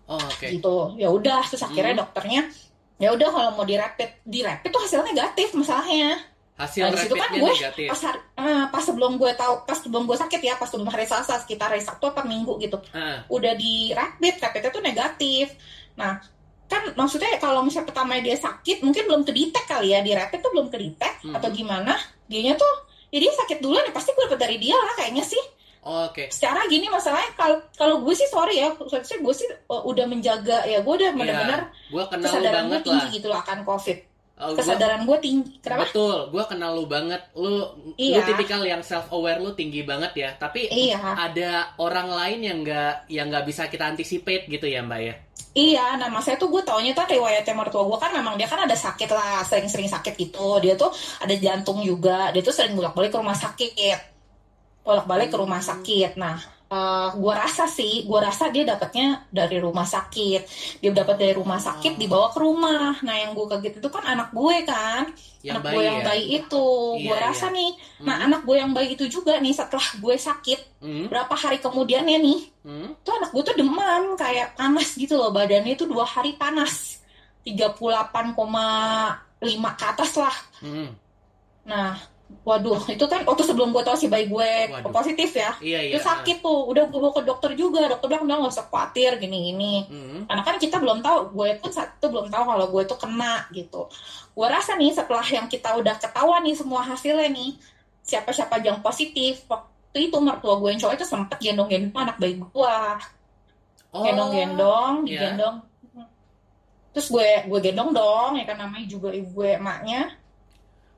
Oh, 0.02 0.18
oke. 0.18 0.44
gitu 0.44 0.99
ya 0.99 1.06
udah 1.09 1.47
terus 1.47 1.62
akhirnya 1.62 1.94
Hmm. 1.94 2.02
dokternya 2.02 2.40
ya 2.99 3.09
udah 3.09 3.28
kalau 3.30 3.50
mau 3.52 3.62
di 3.62 3.75
rapid 3.75 4.11
di 4.21 4.42
rapid 4.42 4.68
tuh 4.68 4.82
hasilnya 4.82 5.09
negatif 5.09 5.54
masalahnya 5.54 6.18
Hasil 6.54 6.82
Nah, 6.82 6.90
kan 6.90 7.00
rapidnya 7.02 7.28
gue 7.38 7.52
negatif. 7.54 7.87
pas 7.88 8.00
eh, 8.37 8.64
pas 8.68 8.82
sebelum 8.82 9.12
gue 9.14 9.30
tahu 9.32 9.54
pas 9.62 9.75
sebelum 9.75 10.04
gue 10.04 10.14
sakit 10.14 10.40
ya 10.42 10.54
pas 10.54 10.64
sebelum 10.64 10.87
hari 10.87 11.04
Selasa 11.04 11.37
sekitar 11.38 11.68
hari 11.68 11.80
Sabtu 11.80 12.04
apa 12.06 12.23
Minggu 12.23 12.54
gitu 12.59 12.76
Ah, 12.92 13.25
udah 13.26 13.52
di 13.54 13.90
rapid 13.90 14.37
rapidnya 14.38 14.68
tuh 14.68 14.80
negatif 14.80 15.56
nah 15.92 16.21
kan 16.66 16.92
maksudnya 16.94 17.37
kalau 17.37 17.61
misalnya 17.61 17.85
pertama 17.87 18.16
dia 18.18 18.32
sakit 18.35 18.80
mungkin 18.80 19.04
belum 19.06 19.23
kedetek 19.23 19.64
kali 19.66 19.90
ya 19.90 20.00
di 20.00 20.12
rapid 20.12 20.38
tuh 20.38 20.50
belum 20.50 20.68
kedetek 20.68 21.12
Hmm. 21.21 21.35
atau 21.35 21.49
gimana 21.49 21.94
dianya 22.26 22.52
tuh 22.54 22.73
ya 23.09 23.18
dia 23.18 23.30
sakit 23.30 23.59
duluan 23.59 23.82
ya 23.82 23.90
pasti 23.90 24.11
gue 24.11 24.25
dapet 24.25 24.40
dari 24.40 24.56
dia 24.56 24.73
lah 24.73 24.92
kayaknya 24.94 25.23
sih 25.23 25.38
oh, 25.82 26.06
oke. 26.06 26.28
secara 26.28 26.64
gini 26.66 26.87
masalahnya 26.87 27.32
kalau 27.32 27.61
kalau 27.73 27.97
gue 28.00 28.12
sih 28.12 28.26
sorry 28.26 28.56
ya 28.56 28.68
maksudnya 28.71 29.18
gue 29.18 29.35
sih 29.35 29.49
uh, 29.66 29.82
udah 29.82 30.04
menjaga 30.04 30.64
ya 30.64 30.80
gue 30.80 30.94
udah 30.94 31.11
benar-benar 31.12 31.61
Gue 31.87 32.04
kenal 32.06 32.21
lu 32.21 32.26
kesadaran 32.35 32.64
gue 32.66 32.75
Iya, 32.75 32.85
tinggi 32.85 33.00
lah. 33.02 33.12
gitu 33.12 33.26
loh 33.26 33.38
akan 33.38 33.59
covid 33.62 33.99
Gua- 34.42 34.58
kesadaran 34.58 35.06
gue 35.06 35.18
tinggi 35.18 35.62
kenapa 35.62 35.87
Betul, 35.87 36.18
gue 36.28 36.44
kenal 36.44 36.75
lu 36.75 36.84
banget. 36.84 37.22
Lu, 37.38 37.46
lu 37.46 37.94
Iya. 37.94 38.26
tipikal 38.26 38.58
yang 38.61 38.82
self 38.82 39.06
aware 39.08 39.38
lu 39.38 39.54
tinggi 39.54 39.87
banget 39.87 40.12
ya. 40.18 40.30
Tapi 40.34 40.66
iya 40.66 40.99
ada 40.99 41.70
orang 41.78 42.11
lain 42.11 42.40
yang 42.42 42.58
nggak 42.61 43.06
yang 43.06 43.30
nggak 43.30 43.46
bisa 43.46 43.66
kita 43.66 43.87
anticipate 43.87 44.46
gitu 44.46 44.66
ya 44.66 44.82
mbak 44.82 45.00
ya. 45.00 45.14
iya 45.52 46.00
nah 46.00 46.08
saya 46.25 46.40
tuh 46.40 46.49
gue 46.49 46.64
taunya 46.64 46.96
tuh 46.96 47.04
riwayatnya 47.04 47.52
mertua 47.52 47.84
gue 47.84 47.99
kan 48.00 48.08
memang 48.08 48.40
dia 48.40 48.49
kan 48.49 48.64
ada 48.64 48.72
sakit 48.72 49.04
lah 49.12 49.44
sering-sering 49.44 49.84
sakit 49.84 50.16
gitu 50.16 50.56
dia 50.64 50.72
tuh 50.72 50.88
ada 51.20 51.34
jantung 51.37 51.84
juga 51.84 52.32
dia 52.32 52.40
tuh 52.40 52.56
sering 52.56 52.72
bolak-balik 52.72 53.12
ke 53.12 53.20
rumah 53.20 53.37
sakit 53.37 54.00
bolak-balik 54.80 55.28
ke 55.28 55.37
rumah 55.37 55.61
sakit 55.61 56.16
nah 56.16 56.40
eh, 56.72 57.08
gue 57.12 57.34
rasa 57.36 57.68
sih 57.68 58.08
gue 58.08 58.18
rasa 58.18 58.48
dia 58.48 58.64
dapatnya 58.64 59.28
dari 59.28 59.60
rumah 59.60 59.84
sakit. 59.84 60.40
Dia 60.80 60.90
dapat 60.96 61.20
dari 61.20 61.34
rumah 61.36 61.60
sakit 61.60 62.00
dibawa 62.00 62.32
ke 62.32 62.40
rumah. 62.40 62.96
Nah 63.04 63.14
yang 63.20 63.36
gue 63.36 63.44
kaget 63.44 63.84
itu 63.84 63.88
kan 63.92 64.04
anak 64.08 64.32
gue 64.32 64.56
kan. 64.64 65.12
Yang 65.44 65.60
anak 65.60 65.64
gue 65.68 65.82
yang 65.84 66.00
ya. 66.00 66.04
bayi 66.08 66.24
itu. 66.40 66.68
Iya, 66.96 67.04
gue 67.04 67.16
rasa 67.20 67.46
iya. 67.52 67.56
nih. 67.60 67.70
Nah 68.08 68.16
Hmm, 68.16 68.26
anak 68.32 68.40
gue 68.48 68.56
yang 68.56 68.70
bayi 68.72 68.88
itu 68.96 69.04
juga 69.12 69.36
nih 69.36 69.52
setelah 69.52 69.88
gue 70.00 70.14
sakit 70.16 70.60
hmm, 70.80 71.06
berapa 71.12 71.34
hari 71.36 71.58
kemudiannya 71.60 72.18
nih 72.22 72.40
hmm. 72.64 72.88
tuh 73.04 73.12
anak 73.18 73.30
gue 73.34 73.42
tuh 73.44 73.56
demam 73.58 74.16
kayak 74.16 74.56
panas 74.56 74.96
gitu 74.96 75.20
loh. 75.20 75.28
Badannya 75.28 75.76
itu 75.76 75.84
dua 75.84 76.08
hari 76.08 76.40
panas. 76.40 77.04
38,5 77.42 78.38
ke 79.74 79.84
atas 79.84 80.12
lah. 80.14 80.36
Hmm. 80.62 80.94
nah 81.62 81.94
waduh 82.42 82.80
itu 82.86 83.04
kan 83.04 83.22
waktu 83.22 83.42
sebelum 83.42 83.70
gue 83.70 83.80
tahu 83.80 83.94
si 83.94 84.06
bayi 84.06 84.26
gue 84.26 84.50
Waduh. 84.68 84.90
positif 84.90 85.30
ya 85.32 85.54
Iya 85.58 85.78
iya. 85.80 85.92
itu 85.92 86.00
sakit 86.00 86.38
tuh 86.38 86.66
udah 86.66 86.84
gue 86.84 86.98
bawa 86.98 87.12
ke 87.12 87.22
dokter 87.22 87.50
juga 87.52 87.86
dokter 87.86 88.08
bilang 88.08 88.24
udah 88.24 88.36
nggak 88.40 88.52
usah 88.52 88.66
khawatir 88.66 89.16
gini 89.16 89.38
gini 89.48 89.74
Hmm. 89.84 90.20
karena 90.24 90.42
kan 90.42 90.56
kita 90.56 90.76
belum 90.76 90.98
tahu 90.98 91.18
gue 91.30 91.48
pun 91.56 91.68
saat 91.68 91.94
itu 91.94 92.06
belum 92.06 92.26
tahu 92.26 92.42
kalau 92.44 92.66
gue 92.68 92.82
tuh 92.84 92.96
kena 92.96 93.46
gitu 93.50 93.86
gue 94.28 94.46
rasa 94.46 94.74
nih 94.74 94.90
setelah 94.90 95.22
yang 95.24 95.46
kita 95.46 95.70
udah 95.72 95.94
ketahuan 95.96 96.40
nih 96.40 96.54
semua 96.54 96.82
hasilnya 96.82 97.28
nih 97.28 97.54
siapa-siapa 98.00 98.58
yang 98.58 98.78
positif 98.78 99.46
waktu 99.46 99.70
itu 100.02 100.16
mertua 100.16 100.56
gue 100.56 100.68
yang 100.68 100.80
cowok 100.80 100.94
itu 100.94 101.04
sempet 101.04 101.38
gendong-gendong 101.38 101.94
anak 101.96 102.16
bayi 102.16 102.36
gue 102.36 102.76
Oh, 103.90 104.00
gendong-gendong 104.00 105.04
iya. 105.04 105.28
digendong 105.28 105.60
terus 106.90 107.08
gue 107.08 107.28
gue 107.44 107.60
gendong 107.62 107.90
dong 107.90 108.36
ya 108.36 108.44
kan 108.44 108.56
namanya 108.58 108.84
juga 108.84 109.08
ibu 109.08 109.28
gue 109.34 109.56
emaknya 109.56 110.12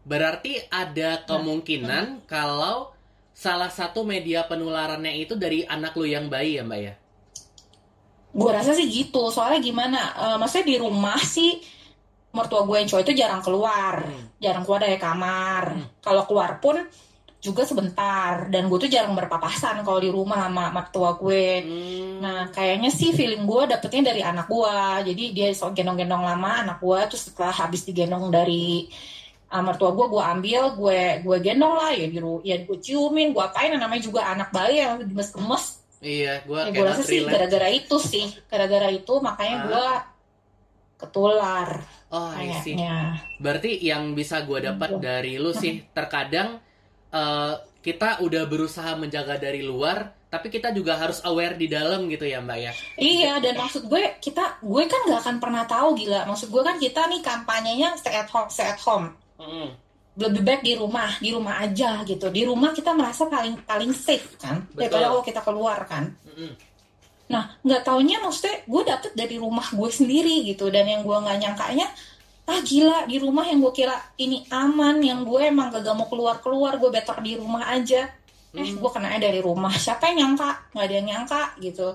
Berarti 0.05 0.61
ada 0.69 1.25
kemungkinan 1.25 2.29
kalau 2.29 2.93
salah 3.35 3.73
satu 3.73 4.07
media 4.07 4.47
penularannya 4.47 5.17
itu 5.19 5.35
dari 5.35 5.67
anak 5.67 5.97
lu 5.99 6.07
yang 6.07 6.31
bayi 6.31 6.61
ya 6.61 6.63
mbak 6.63 6.81
ya. 6.81 6.95
gue 8.35 8.51
rasa 8.51 8.75
sih 8.75 8.87
gitu. 8.91 9.31
Soalnya 9.31 9.63
gimana? 9.63 10.01
Eh, 10.15 10.37
maksudnya 10.39 10.67
di 10.75 10.77
rumah 10.83 11.19
sih 11.23 11.59
mertua 12.35 12.67
gue 12.67 12.77
yang 12.83 12.89
cowok 12.91 13.03
itu 13.07 13.15
jarang 13.15 13.43
keluar. 13.43 14.05
Hmm. 14.05 14.27
jarang 14.43 14.63
keluar 14.67 14.81
dari 14.85 14.99
kamar. 14.99 15.65
Hmm. 15.73 15.87
kalau 16.03 16.23
keluar 16.29 16.59
pun 16.59 16.77
juga 17.39 17.63
sebentar. 17.65 18.51
Dan 18.51 18.67
gue 18.69 18.79
tuh 18.85 18.91
jarang 18.91 19.15
berpapasan 19.15 19.87
kalau 19.87 20.03
di 20.03 20.11
rumah 20.11 20.51
sama 20.51 20.75
mertua 20.75 21.15
gue. 21.17 21.47
Hmm. 21.63 22.19
nah 22.21 22.41
kayaknya 22.51 22.91
sih 22.91 23.15
feeling 23.15 23.47
gue 23.47 23.63
dapetnya 23.71 24.11
dari 24.15 24.23
anak 24.25 24.47
gue 24.51 24.77
jadi 25.13 25.25
dia 25.35 25.49
so 25.55 25.71
gendong-gendong 25.71 26.25
lama 26.25 26.51
anak 26.67 26.79
gue 26.83 27.01
terus 27.11 27.31
setelah 27.31 27.55
habis 27.55 27.87
digendong 27.87 28.31
dari 28.35 28.89
uh, 29.55 29.63
mertua 29.63 29.95
gue 29.95 30.07
gue 30.11 30.23
ambil 30.35 30.63
gue 30.75 31.01
gue 31.23 31.37
gendong 31.39 31.75
lah 31.79 31.95
ya 31.95 32.11
di 32.11 32.19
ya 32.43 32.57
gue 32.67 32.79
ciumin 32.83 33.31
gue 33.31 33.39
apain 33.39 33.71
namanya 33.71 34.03
juga 34.03 34.27
anak 34.27 34.51
bayi 34.51 34.83
yang 34.83 34.99
gemes-gemes 34.99 35.87
Iya, 36.05 36.45
gue 36.45 36.61
ya, 36.61 36.69
gue 36.69 36.85
rasa 36.85 37.01
sih 37.01 37.25
gara-gara 37.25 37.69
itu 37.73 37.97
sih 37.97 38.29
gara-gara 38.45 38.93
itu 38.93 39.15
makanya 39.25 39.57
Ah. 39.57 39.65
gue 39.65 39.87
ketular 41.01 41.71
Oh, 42.15 42.31
kayaknya 42.31 43.19
Berarti 43.43 43.83
yang 43.83 44.15
bisa 44.15 44.47
gue 44.47 44.63
dapat 44.63 44.87
Gitu. 44.95 45.03
dari 45.03 45.35
lu 45.35 45.51
sih 45.51 45.83
terkadang 45.91 46.63
eh, 47.11 47.55
kita 47.83 48.23
udah 48.23 48.43
berusaha 48.47 48.95
menjaga 48.95 49.35
dari 49.39 49.63
luar, 49.67 50.15
tapi 50.27 50.47
kita 50.47 50.71
juga 50.71 50.95
harus 50.99 51.19
aware 51.23 51.55
di 51.55 51.67
dalam 51.67 52.07
gitu 52.07 52.23
ya 52.23 52.39
mbak 52.39 52.59
ya. 52.59 52.73
Iya, 52.99 53.33
dan 53.43 53.55
maksud 53.59 53.87
gue 53.87 54.19
kita 54.19 54.63
gue 54.63 54.83
kan 54.87 55.01
nggak 55.11 55.21
akan 55.27 55.37
pernah 55.43 55.63
tahu 55.67 55.95
gila. 55.99 56.23
Maksud 56.27 56.55
gue 56.55 56.63
kan 56.63 56.77
kita 56.79 57.07
nih 57.11 57.19
kampanyenya 57.23 57.99
stay 57.99 58.15
at 58.15 58.31
home, 58.31 58.47
stay 58.47 58.67
at 58.67 58.79
home. 58.79 59.11
Mm. 59.45 59.69
Lebih 60.15 60.43
baik 60.43 60.63
di 60.63 60.73
rumah, 60.75 61.11
di 61.19 61.31
rumah 61.31 61.59
aja 61.59 62.01
gitu. 62.03 62.31
Di 62.31 62.43
rumah 62.43 62.71
kita 62.71 62.95
merasa 62.95 63.27
paling 63.27 63.61
paling 63.63 63.91
safe 63.91 64.39
kan, 64.39 64.63
Betul. 64.71 64.79
daripada 64.95 65.07
kalau 65.11 65.23
kita 65.23 65.41
keluar 65.43 65.79
kan. 65.85 66.05
Mm-mm. 66.25 66.55
Nah, 67.27 67.57
nggak 67.61 67.83
taunya 67.83 68.17
maksudnya 68.19 68.63
gue 68.63 68.83
dapet 68.85 69.11
dari 69.13 69.37
rumah 69.37 69.67
gue 69.67 69.91
sendiri 69.91 70.47
gitu. 70.47 70.69
Dan 70.69 70.87
yang 70.87 71.03
gue 71.03 71.13
nggak 71.15 71.39
nyangkanya, 71.41 71.87
ah 72.45 72.61
gila 72.61 73.05
di 73.05 73.19
rumah 73.19 73.43
yang 73.43 73.59
gue 73.59 73.75
kira 73.75 73.97
ini 74.17 74.47
aman, 74.49 75.03
yang 75.03 75.25
gue 75.25 75.41
emang 75.43 75.69
gak, 75.69 75.83
mau 75.91 76.07
keluar 76.07 76.39
keluar, 76.39 76.77
gue 76.77 76.89
better 76.89 77.19
di 77.19 77.35
rumah 77.35 77.69
aja. 77.69 78.07
Eh, 78.55 78.63
Hmm. 78.63 78.79
gue 78.79 78.91
kena 78.93 79.19
dari 79.19 79.43
rumah. 79.43 79.75
Siapa 79.75 80.09
yang 80.09 80.39
nyangka? 80.39 80.71
Nggak 80.71 80.85
ada 80.85 80.95
yang 80.95 81.09
nyangka 81.11 81.43
gitu. 81.59 81.89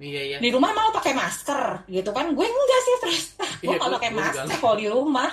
Iya 0.00 0.20
iya. 0.24 0.36
di 0.40 0.48
rumah 0.48 0.72
mau 0.72 0.88
pakai 0.94 1.12
masker 1.12 1.84
gitu 1.84 2.08
kan 2.08 2.32
gue 2.32 2.40
enggak 2.40 2.80
sih 2.80 2.94
terus 3.04 3.22
gue 3.60 3.68
Iya, 3.68 3.76
nggak 3.76 3.84
gua- 3.84 3.96
pakai 4.00 4.10
masker 4.16 4.56
kalau 4.56 4.76
di 4.78 4.88
rumah 4.88 5.28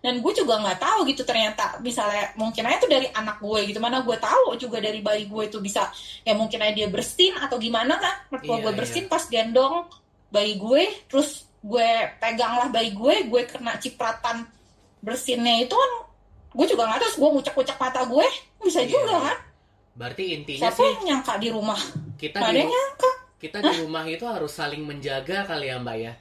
dan 0.00 0.20
gue 0.20 0.32
juga 0.32 0.60
nggak 0.60 0.78
tahu 0.78 1.08
gitu 1.08 1.22
ternyata 1.22 1.80
misalnya 1.80 2.30
mungkin 2.36 2.62
aja 2.64 2.78
itu 2.78 2.88
dari 2.88 3.08
anak 3.10 3.40
gue 3.40 3.60
gitu. 3.66 3.78
Mana 3.78 4.00
gue 4.00 4.16
tahu 4.16 4.54
juga 4.56 4.78
dari 4.78 5.00
bayi 5.00 5.26
gue 5.26 5.42
itu 5.48 5.58
bisa 5.58 5.88
ya 6.22 6.36
mungkin 6.36 6.62
aja 6.62 6.72
dia 6.72 6.88
bersin 6.88 7.34
atau 7.36 7.56
gimana 7.56 7.96
kan 7.98 8.14
mertua 8.30 8.60
Iya, 8.60 8.62
gue 8.68 8.72
bersin 8.76 9.04
pas 9.06 9.24
gendong 9.26 9.88
bayi 10.28 10.56
gue 10.56 10.82
terus 11.08 11.44
gue 11.58 11.88
pegang 12.18 12.54
lah 12.60 12.68
bayi 12.70 12.94
gue 12.94 13.14
gue 13.26 13.42
kena 13.48 13.74
cipratan 13.78 14.46
bersinnya 15.00 15.62
itu 15.62 15.74
kan 15.74 15.92
gue 16.56 16.66
juga 16.66 16.82
nggak 16.86 17.00
tahu 17.02 17.10
gue 17.18 17.28
ngucek-ngucek 17.40 17.76
mata 17.76 18.00
gue 18.06 18.26
bisa 18.62 18.80
Iya. 18.82 18.90
juga 18.90 19.14
kan? 19.22 19.38
Berarti 19.96 20.24
intinya 20.36 20.68
siapa 20.68 20.76
sih 20.76 20.86
yang 20.86 21.02
nyangka 21.08 21.34
di 21.40 21.48
rumah? 21.50 21.80
Kita 22.16 22.36
nggak 22.36 22.52
di, 22.52 22.54
ada 22.54 22.60
yang 22.62 22.72
nyangka. 22.72 23.10
kita 23.36 23.58
di 23.60 23.74
rumah 23.80 24.04
itu 24.04 24.24
harus 24.24 24.52
saling 24.52 24.82
menjaga 24.84 25.44
kali 25.44 25.68
ya 25.68 25.76
mbak 25.80 25.96
ya. 25.96 26.12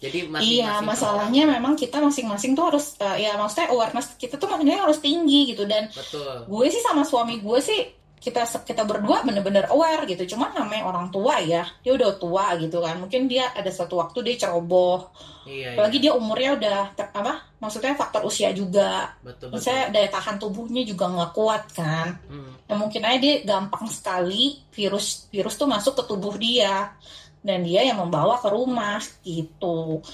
Jadi 0.00 0.32
masing-masing 0.32 0.64
Iya, 0.64 0.72
masalahnya 0.80 1.42
memang 1.44 1.76
kita 1.76 2.00
masing-masing 2.00 2.56
tuh 2.56 2.72
harus 2.72 2.96
eh, 3.04 3.28
ya 3.28 3.36
maksudnya 3.36 3.68
awareness 3.68 4.16
kita 4.16 4.40
tuh 4.40 4.48
maksudnya 4.48 4.80
harus 4.80 4.98
tinggi 4.98 5.52
gitu 5.52 5.68
dan 5.68 5.92
betul. 5.92 6.48
gue 6.48 6.66
sih 6.72 6.80
sama 6.80 7.04
suami 7.04 7.36
gue 7.36 7.58
sih 7.60 8.00
kita 8.20 8.44
kita 8.68 8.84
berdua 8.84 9.24
bener-bener 9.24 9.64
aware 9.72 10.04
gitu. 10.04 10.36
Cuman 10.36 10.52
namanya 10.52 10.84
orang 10.84 11.08
tua 11.08 11.40
ya, 11.40 11.64
dia 11.80 11.96
udah 11.96 12.20
tua 12.20 12.52
gitu 12.60 12.84
kan. 12.84 13.00
Mungkin 13.00 13.32
dia 13.32 13.48
ada 13.56 13.72
suatu 13.72 13.96
waktu 13.96 14.20
dia 14.20 14.44
ceroboh. 14.44 15.08
Iya, 15.48 15.72
Apalagi 15.72 15.96
iya. 15.96 16.04
dia 16.04 16.12
umurnya 16.12 16.50
udah 16.60 16.78
ter- 16.92 17.12
apa? 17.16 17.48
Maksudnya 17.64 17.96
faktor 17.96 18.28
usia 18.28 18.52
juga. 18.52 19.16
betul 19.24 19.48
betul. 19.48 19.56
Misalnya 19.56 19.84
daya 19.88 20.08
tahan 20.12 20.36
tubuhnya 20.36 20.84
juga 20.84 21.08
nggak 21.08 21.32
kuat 21.32 21.64
kan. 21.72 22.20
Hmm. 22.28 22.52
Ya 22.68 22.74
mungkin 22.76 23.02
aja 23.08 23.16
dia 23.16 23.36
gampang 23.40 23.88
sekali 23.88 24.60
virus 24.68 25.32
virus 25.32 25.56
tuh 25.56 25.66
masuk 25.66 25.96
ke 25.96 26.02
tubuh 26.04 26.36
dia 26.36 26.92
dan 27.40 27.64
dia 27.64 27.84
yang 27.84 28.00
membawa 28.00 28.36
ke 28.36 28.48
rumah 28.52 29.00
gitu. 29.24 30.04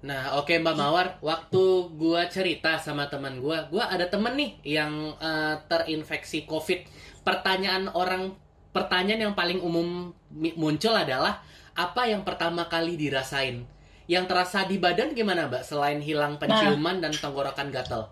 Nah, 0.00 0.40
oke 0.40 0.56
Mbak 0.56 0.76
Mawar, 0.80 1.08
waktu 1.20 1.92
gua 1.92 2.24
cerita 2.32 2.80
sama 2.80 3.12
teman 3.12 3.36
gua, 3.36 3.68
gua 3.68 3.92
ada 3.92 4.08
temen 4.08 4.32
nih 4.32 4.80
yang 4.80 5.12
eh, 5.20 5.60
terinfeksi 5.68 6.48
COVID. 6.48 6.88
Pertanyaan 7.20 7.92
orang, 7.92 8.32
pertanyaan 8.72 9.28
yang 9.28 9.34
paling 9.36 9.60
umum 9.60 10.16
muncul 10.56 10.96
adalah 10.96 11.44
apa 11.76 12.08
yang 12.08 12.24
pertama 12.24 12.64
kali 12.64 12.96
dirasain? 12.96 13.68
Yang 14.08 14.24
terasa 14.26 14.64
di 14.64 14.80
badan 14.80 15.12
gimana, 15.12 15.52
Mbak? 15.52 15.62
Selain 15.68 16.00
hilang 16.00 16.40
penciuman 16.40 16.98
dan 17.04 17.12
tenggorokan 17.12 17.68
gatel. 17.68 18.08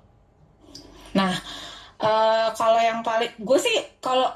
Nah, 1.16 1.32
eh, 2.04 2.48
kalau 2.52 2.80
yang 2.84 3.00
paling 3.00 3.32
gue 3.40 3.58
sih 3.64 3.80
kalau 4.04 4.28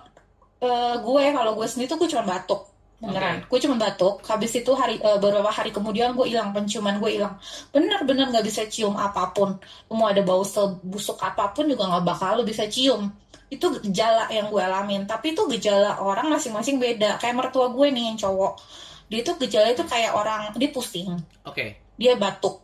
eh, 0.64 0.96
gue 1.04 1.22
kalau 1.36 1.52
gue 1.52 1.68
sendiri 1.68 1.92
tuh 1.92 2.00
gue 2.00 2.08
cuma 2.08 2.24
batuk 2.24 2.71
beneran. 3.02 3.42
Gue 3.50 3.58
cuma 3.58 3.74
batuk. 3.74 4.22
Habis 4.22 4.62
itu 4.62 4.70
hari 4.78 5.02
eh, 5.02 5.18
beberapa 5.18 5.50
hari 5.50 5.74
kemudian 5.74 6.14
gue 6.14 6.30
hilang 6.30 6.54
penciuman 6.54 7.02
gue 7.02 7.18
hilang. 7.18 7.34
Bener-bener 7.74 8.30
nggak 8.30 8.46
bisa 8.46 8.62
cium 8.70 8.94
apa 8.94 9.34
pun. 9.34 9.58
Mau 9.90 10.06
ada 10.06 10.22
bau 10.22 10.46
sebusuk 10.46 11.18
apa 11.18 11.50
pun 11.50 11.66
juga 11.66 11.90
nggak 11.90 12.04
bakal 12.06 12.40
lo 12.40 12.42
bisa 12.46 12.70
cium. 12.70 13.10
Itu 13.50 13.82
gejala 13.82 14.30
yang 14.30 14.48
gue 14.48 14.62
alamin. 14.62 15.04
Tapi 15.10 15.34
itu 15.34 15.42
gejala 15.58 15.98
orang 15.98 16.30
masing-masing 16.30 16.78
beda. 16.78 17.18
Kayak 17.18 17.42
mertua 17.42 17.74
gue 17.74 17.86
nih 17.90 18.14
yang 18.14 18.16
cowok. 18.16 18.62
Dia 19.10 19.20
tuh 19.26 19.36
gejala 19.42 19.74
itu 19.74 19.84
kayak 19.84 20.14
orang 20.14 20.54
dia 20.56 20.70
pusing. 20.70 21.18
Oke. 21.44 21.82
dia 21.98 22.16
batuk. 22.16 22.62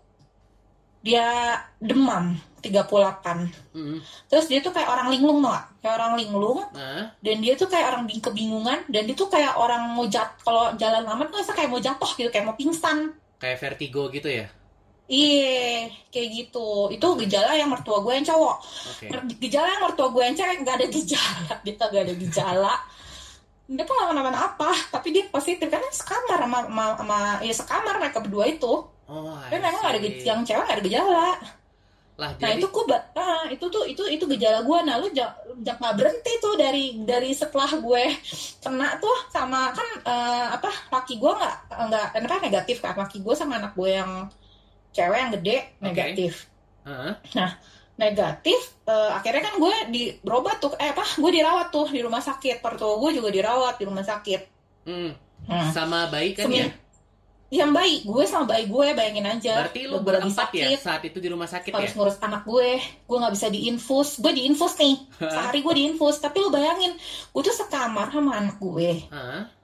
Dia 1.03 1.55
demam 1.79 2.39
38 2.59 3.49
Mm. 3.73 3.99
terus 4.27 4.47
dia 4.47 4.59
tuh 4.59 4.71
kayak 4.71 4.87
orang 4.87 5.09
linglung 5.09 5.41
gak? 5.41 5.65
kayak 5.79 5.95
orang 5.95 6.13
linglung. 6.19 6.61
Nah, 6.75 7.15
dan 7.17 7.37
dia 7.39 7.55
tuh 7.55 7.67
kayak 7.67 7.87
orang 7.89 8.03
bing- 8.05 8.19
kebingungan. 8.19 8.79
Dan 8.91 9.07
dia 9.07 9.15
tuh 9.15 9.31
kayak 9.31 9.55
orang 9.55 9.95
mau 9.95 10.05
jat 10.05 10.35
kalau 10.43 10.75
jalan 10.75 11.07
lama 11.07 11.23
tuh 11.27 11.41
kayak 11.47 11.71
mau 11.71 11.79
jatuh 11.79 12.11
gitu 12.15 12.29
kayak 12.29 12.45
mau 12.45 12.59
pingsan. 12.59 13.15
Kayak 13.39 13.63
vertigo 13.63 14.11
gitu 14.11 14.27
ya. 14.27 14.47
iya 15.09 15.89
kayak 16.13 16.29
gitu. 16.37 16.93
Itu 16.93 17.07
gejala 17.17 17.57
yang 17.57 17.73
mertua 17.73 18.05
gue 18.05 18.13
yang 18.13 18.27
cowok. 18.27 18.57
Oke. 18.93 19.07
gejala 19.41 19.69
yang 19.73 19.83
mertua 19.87 20.09
gue 20.11 20.21
yang 20.21 20.37
cewek 20.37 20.57
nggak 20.61 20.77
ada 20.77 20.87
gejala. 20.87 21.53
Dia 21.65 21.73
tuh 21.75 21.87
gak 21.89 22.05
ada 22.05 22.15
gejala. 22.19 22.75
Dia 23.69 23.83
tuh 23.85 23.95
gak 23.95 24.09
kenapa-napa 24.13 24.69
tapi 24.93 25.09
dia 25.13 25.25
positif. 25.29 25.65
Karena 25.65 25.89
sekamar 25.89 26.39
sama, 26.45 26.59
sama, 26.69 26.85
sama 27.01 27.19
ya 27.41 27.55
sekamar 27.55 27.95
mereka 27.97 28.21
berdua 28.21 28.45
itu. 28.45 28.73
Oh, 29.09 29.33
tapi 29.49 29.57
memang 29.57 29.81
gak 29.81 29.97
ada 29.97 30.01
yang 30.05 30.45
cewek 30.45 30.65
gak 30.69 30.77
ada 30.77 30.85
gejala 30.85 31.29
Lah, 32.19 32.35
Nah 32.35 32.51
jadi 32.51 32.59
itu 32.59 32.67
gue, 32.67 32.83
nah, 33.15 33.47
itu 33.47 33.67
tuh 33.71 33.87
itu 33.87 34.03
itu 34.11 34.25
gejala 34.27 34.67
gue. 34.67 34.79
Nah 34.83 34.99
lu 34.99 35.07
jangan 35.15 35.79
nggak 35.79 35.95
berhenti 35.95 36.33
tuh 36.43 36.59
dari 36.59 36.85
dari 37.07 37.31
setelah 37.31 37.71
gue 37.79 38.05
kena 38.59 38.99
tuh 38.99 39.17
sama 39.31 39.71
kan 39.71 39.89
eh, 40.03 40.47
apa 40.51 40.67
laki 40.91 41.23
gue 41.23 41.31
nggak 41.31 41.57
nggak 41.79 42.07
apa 42.19 42.37
negatif 42.43 42.83
kan 42.83 42.99
laki 42.99 43.23
gue 43.23 43.35
sama 43.39 43.63
anak 43.63 43.79
gue 43.79 43.95
yang 43.95 44.27
cewek 44.91 45.19
yang 45.19 45.33
gede 45.39 45.57
negatif. 45.79 46.51
Heeh. 46.83 47.13
Negatif 47.99 48.61
eh, 48.91 49.11
akhirnya 49.15 49.43
kan 49.47 49.55
gue 49.63 49.75
di 49.95 50.03
berobat 50.19 50.59
tuh 50.59 50.75
eh 50.75 50.91
apa 50.91 51.07
gue 51.23 51.31
dirawat 51.31 51.71
tuh 51.71 51.87
di 51.87 52.03
rumah 52.03 52.19
sakit. 52.19 52.59
Pertua 52.59 52.99
gue 52.99 53.23
juga 53.23 53.31
dirawat 53.31 53.79
di 53.79 53.85
rumah 53.87 54.03
sakit. 54.03 54.41
Hmm. 54.91 55.15
Hmm. 55.47 55.71
Sama 55.71 56.11
bayi 56.11 56.35
kan 56.35 56.51
Semi- 56.51 56.67
ya? 56.67 56.88
Yang 57.49 57.71
baik 57.73 58.01
gue 58.05 58.25
sama 58.29 58.45
bayi 58.45 58.65
gue 58.69 58.87
bayangin 58.93 59.25
aja. 59.25 59.65
Berarti 59.65 59.89
lu 59.89 60.05
berempat 60.05 60.53
ya 60.53 60.69
sakit. 60.69 60.85
saat 60.85 61.03
itu 61.09 61.17
di 61.17 61.33
rumah 61.33 61.49
sakit 61.49 61.73
harus 61.73 61.93
ya? 61.93 61.97
ngurus 61.97 62.17
anak 62.21 62.43
gue. 62.45 62.77
Gue 63.09 63.17
nggak 63.17 63.35
bisa 63.35 63.49
diinfus. 63.49 64.21
Gue 64.21 64.33
diinfus 64.37 64.77
nih. 64.77 64.97
Sehari 65.17 65.65
gue 65.65 65.75
diinfus. 65.75 66.21
Tapi 66.21 66.37
lu 66.45 66.53
bayangin 66.53 66.93
gue 67.33 67.43
tuh 67.43 67.57
sekamar 67.57 68.13
sama 68.13 68.37
anak 68.37 68.61
gue. 68.61 69.09
Hah? 69.09 69.59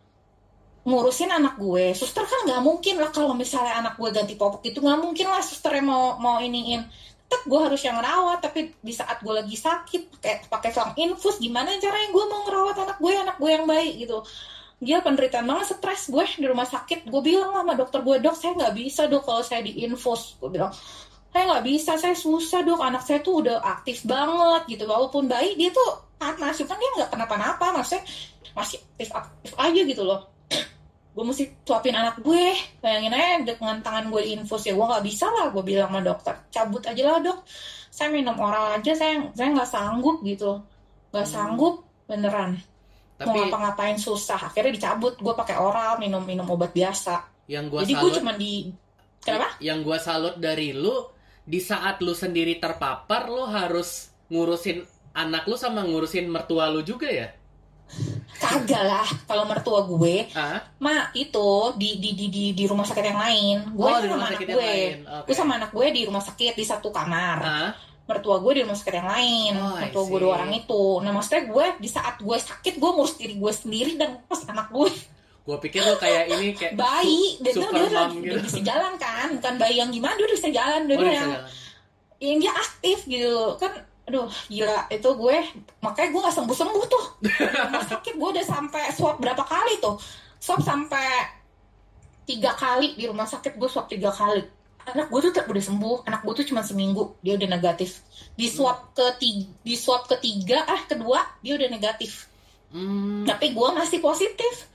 ngurusin 0.85 1.33
anak 1.33 1.57
gue. 1.57 1.97
Suster 1.97 2.29
kan 2.29 2.45
nggak 2.45 2.61
mungkin 2.61 3.01
lah 3.01 3.09
kalau 3.09 3.33
misalnya 3.33 3.81
anak 3.81 3.97
gue 3.97 4.09
ganti 4.13 4.37
popok 4.37 4.65
itu. 4.69 4.79
Nggak 4.85 5.01
mungkin 5.01 5.27
lah 5.33 5.41
susternya 5.41 5.85
mau 5.85 6.21
mau 6.21 6.37
iniin. 6.41 6.85
Tetap 7.25 7.49
gue 7.49 7.61
harus 7.61 7.81
yang 7.81 7.97
ngerawat 7.97 8.45
tapi 8.45 8.77
di 8.85 8.93
saat 8.93 9.25
gue 9.25 9.33
lagi 9.33 9.57
sakit 9.57 10.21
pakai 10.21 10.35
pakai 10.47 10.71
selang 10.71 10.93
infus 11.01 11.41
gimana 11.41 11.73
caranya 11.81 12.09
gue 12.13 12.25
mau 12.29 12.45
ngerawat 12.45 12.77
anak 12.85 12.99
gue 13.01 13.13
anak 13.17 13.37
gue 13.41 13.51
yang 13.51 13.65
baik 13.65 13.93
gitu 13.97 14.21
dia 14.85 15.01
penderitaan 15.01 15.49
banget 15.49 15.75
stres 15.81 16.13
gue 16.13 16.25
di 16.39 16.47
rumah 16.47 16.69
sakit. 16.69 17.09
Gue 17.09 17.23
bilang 17.25 17.57
sama 17.57 17.73
dokter 17.73 18.05
gue 18.05 18.17
dok 18.21 18.37
saya 18.37 18.53
nggak 18.55 18.75
bisa 18.77 19.09
dok 19.09 19.25
kalau 19.25 19.41
saya 19.41 19.65
diinfus 19.65 20.37
gue 20.39 20.53
bilang 20.53 20.71
saya 21.33 21.43
nggak 21.51 21.65
bisa 21.65 21.97
saya 21.97 22.15
susah 22.15 22.61
dok. 22.63 22.79
Anak 22.85 23.03
saya 23.03 23.25
tuh 23.25 23.41
udah 23.41 23.65
aktif 23.65 24.05
banget 24.05 24.63
gitu. 24.77 24.85
Walaupun 24.85 25.27
bayi 25.27 25.57
dia 25.57 25.73
tuh 25.73 26.05
panas 26.21 26.55
cuman 26.61 26.77
dia 26.77 26.91
nggak 27.01 27.11
kenapa-napa 27.11 27.67
maksudnya 27.75 28.05
masih 28.55 28.79
aktif 28.79 29.09
aktif 29.17 29.53
aja 29.57 29.81
gitu 29.81 30.03
loh. 30.05 30.21
Gue 31.17 31.25
mesti 31.25 31.45
suapin 31.65 31.97
anak 31.97 32.21
gue. 32.21 32.53
Bayangin 32.85 33.15
aja 33.17 33.41
dengan 33.43 33.81
tangan 33.81 34.13
gue 34.13 34.21
diinfus 34.21 34.69
ya 34.69 34.77
gue 34.77 34.87
nggak 34.87 35.05
bisa 35.09 35.27
lah 35.33 35.49
gue 35.49 35.65
bilang 35.65 35.89
sama 35.89 36.05
dokter. 36.05 36.35
Cabut 36.53 36.85
aja 36.85 37.03
lah 37.09 37.19
dok. 37.25 37.41
Saya 37.89 38.13
minum 38.13 38.37
oral 38.37 38.77
aja 38.77 38.93
saya 38.93 39.23
saya 39.33 39.49
nggak 39.55 39.71
sanggup 39.71 40.21
gitu. 40.27 40.61
Nggak 41.15 41.27
Hmm. 41.27 41.35
sanggup 41.35 41.75
beneran 42.05 42.61
mau 43.15 43.31
Tapi 43.31 43.39
ngapa-ngapain 43.47 43.99
susah. 43.99 44.51
Akhirnya 44.51 44.75
dicabut. 44.75 45.15
Gue 45.23 45.35
pakai 45.39 45.57
oral 45.59 46.03
minum 46.03 46.23
minum 46.27 46.47
obat 46.51 46.75
biasa. 46.75 47.47
Yang 47.47 47.65
gua 47.71 47.81
jadi 47.85 47.95
gue 48.01 48.11
cuma 48.19 48.33
di 48.35 48.53
kenapa? 49.21 49.49
Yang 49.61 49.79
gua 49.85 49.99
salut 50.01 50.35
dari 50.41 50.73
lu 50.75 50.97
di 51.45 51.61
saat 51.61 52.01
lu 52.01 52.17
sendiri 52.17 52.57
terpapar 52.57 53.29
lu 53.29 53.45
harus 53.45 54.09
ngurusin 54.33 54.81
anak 55.15 55.45
lu 55.47 55.55
sama 55.55 55.85
ngurusin 55.85 56.27
mertua 56.27 56.73
lu 56.73 56.81
juga 56.83 57.07
ya? 57.07 57.29
kagak 58.41 58.83
lah. 58.83 59.07
Kalau 59.29 59.45
mertua 59.47 59.85
gue 59.87 60.27
Ah? 60.35 60.65
ma 60.81 61.13
itu 61.15 61.77
di 61.79 62.01
di 62.01 62.11
di 62.17 62.27
di, 62.33 62.45
di 62.57 62.65
rumah 62.67 62.83
sakit 62.83 63.05
yang 63.05 63.21
lain. 63.21 63.57
Gue 63.77 63.87
Oh, 63.87 64.01
di 64.01 64.09
sama 64.09 64.15
rumah 64.17 64.27
anak 64.27 64.35
sakit 64.41 64.49
yang 64.49 64.57
gue. 64.57 64.75
gue 65.29 65.35
sama 65.37 65.53
anak 65.61 65.71
gue 65.71 65.87
di 65.93 66.01
rumah 66.09 66.23
sakit 66.25 66.53
di 66.57 66.65
satu 66.65 66.89
kamar? 66.91 67.39
Mertua 68.05 68.37
gue 68.39 68.53
di 68.53 68.61
rumah 68.61 68.77
sakit 68.77 68.95
yang 68.95 69.09
lain 69.09 69.53
Oh, 69.57 69.77
mertua 69.77 70.05
gue 70.05 70.19
dua 70.21 70.33
orang 70.37 70.53
itu. 70.53 70.83
Nah 71.01 71.11
maksudnya 71.11 71.43
gue 71.47 71.67
di 71.79 71.89
saat 71.89 72.17
gue 72.19 72.37
sakit 72.37 72.77
gue 72.77 72.91
ngurus 72.91 73.17
diri 73.17 73.35
gue 73.35 73.53
sendiri 73.55 73.97
dan 73.97 74.21
ngurus 74.21 74.45
anak 74.45 74.69
gue. 74.69 74.93
Gua 75.45 75.57
pikir 75.57 75.81
lu 75.81 75.97
kayak 75.97 76.25
ini 76.31 76.53
kayak 76.53 76.73
bayi. 76.81 77.37
dan 77.39 77.53
dia 77.53 77.69
udah, 77.69 78.05
gitu. 78.11 78.41
bisa 78.41 78.61
jalan 78.61 78.97
kan? 78.97 79.29
Bukan 79.35 79.55
bayi 79.57 79.77
yang 79.77 79.89
gimana 79.89 80.17
dia 80.17 80.25
udah 80.25 80.37
bisa 80.37 80.49
jalan. 80.49 80.81
Dia 80.83 80.95
Oh, 80.95 80.99
udah 80.99 81.05
bisa 81.05 81.15
yang 81.15 81.31
jalan. 81.31 81.49
yang 82.19 82.39
dia 82.41 82.53
aktif 82.55 82.99
gitu. 83.05 83.37
Kan 83.57 83.73
aduh 84.05 84.29
gila. 84.47 84.79
Itu 84.89 85.09
gue 85.15 85.37
makanya 85.81 86.09
gue 86.11 86.21
gak 86.23 86.35
sembuh 86.35 86.57
sembuh 86.57 86.85
tuh. 86.87 87.05
Rumah 87.69 87.85
sakit 87.87 88.15
gue 88.15 88.29
udah 88.31 88.45
sampai 88.47 88.83
swab 88.91 89.17
berapa 89.17 89.41
kali 89.41 89.81
tuh? 89.81 89.97
Swab 90.37 90.61
sampai 90.61 91.09
tiga 92.25 92.53
kali 92.53 92.97
di 92.97 93.05
rumah 93.05 93.25
sakit 93.25 93.53
gue 93.55 93.69
swab 93.69 93.85
tiga 93.85 94.09
kali 94.09 94.41
anak 94.91 95.07
gue 95.09 95.21
tuh 95.25 95.33
udah 95.33 95.65
sembuh. 95.65 95.97
Anak 96.05 96.21
gue 96.23 96.35
tuh 96.43 96.47
cuma 96.53 96.61
seminggu 96.61 97.17
dia 97.21 97.35
udah 97.35 97.49
negatif. 97.49 98.05
Di 98.35 98.51
swab 98.51 98.93
ketiga 98.93 99.49
di 99.63 99.75
swab 99.75 100.05
ketiga 100.05 100.67
ah 100.67 100.83
kedua 100.85 101.21
dia 101.41 101.57
udah 101.57 101.69
negatif. 101.71 102.29
Hmm. 102.75 103.23
tapi 103.23 103.55
gue 103.55 103.69
masih 103.71 104.03
positif. 104.03 104.67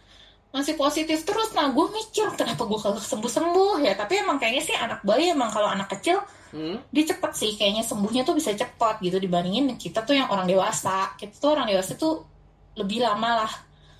Masih 0.49 0.79
positif 0.79 1.27
terus. 1.27 1.51
Nah 1.51 1.69
gue 1.69 1.85
mikir 1.91 2.31
kenapa 2.33 2.63
gue 2.63 2.79
kagak 2.79 3.03
sembuh 3.03 3.27
sembuh 3.27 3.75
ya 3.83 3.93
tapi 3.93 4.23
emang 4.23 4.39
kayaknya 4.39 4.63
sih 4.63 4.75
anak 4.75 5.03
bayi 5.03 5.35
emang 5.35 5.51
kalau 5.51 5.69
anak 5.69 5.91
kecil 5.91 6.19
Hmm. 6.49 6.81
dia 6.89 7.05
cepet 7.05 7.31
sih. 7.37 7.51
Kayaknya 7.61 7.83
sembuhnya 7.85 8.25
tuh 8.25 8.33
bisa 8.33 8.49
cepet 8.55 8.95
gitu 9.05 9.21
dibandingin 9.21 9.69
kita 9.77 10.01
tuh 10.01 10.17
yang 10.17 10.33
orang 10.33 10.49
dewasa. 10.49 11.13
Kita 11.13 11.37
tuh 11.37 11.53
orang 11.53 11.69
dewasa 11.69 11.93
tuh 11.93 12.25
lebih 12.73 13.03
lama 13.03 13.45
lah 13.45 13.53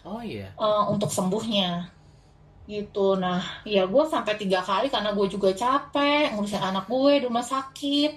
Oh 0.07 0.23
iya. 0.23 0.55
eh, 0.55 0.83
untuk 0.87 1.11
sembuhnya 1.11 1.91
gitu 2.69 3.17
nah 3.17 3.41
ya 3.65 3.83
gue 3.83 4.03
sampai 4.05 4.37
tiga 4.37 4.61
kali 4.61 4.87
karena 4.87 5.09
gue 5.11 5.25
juga 5.25 5.49
capek 5.51 6.37
ngurusin 6.37 6.61
anak 6.61 6.85
gue 6.85 7.11
di 7.17 7.25
rumah 7.25 7.41
sakit 7.43 8.11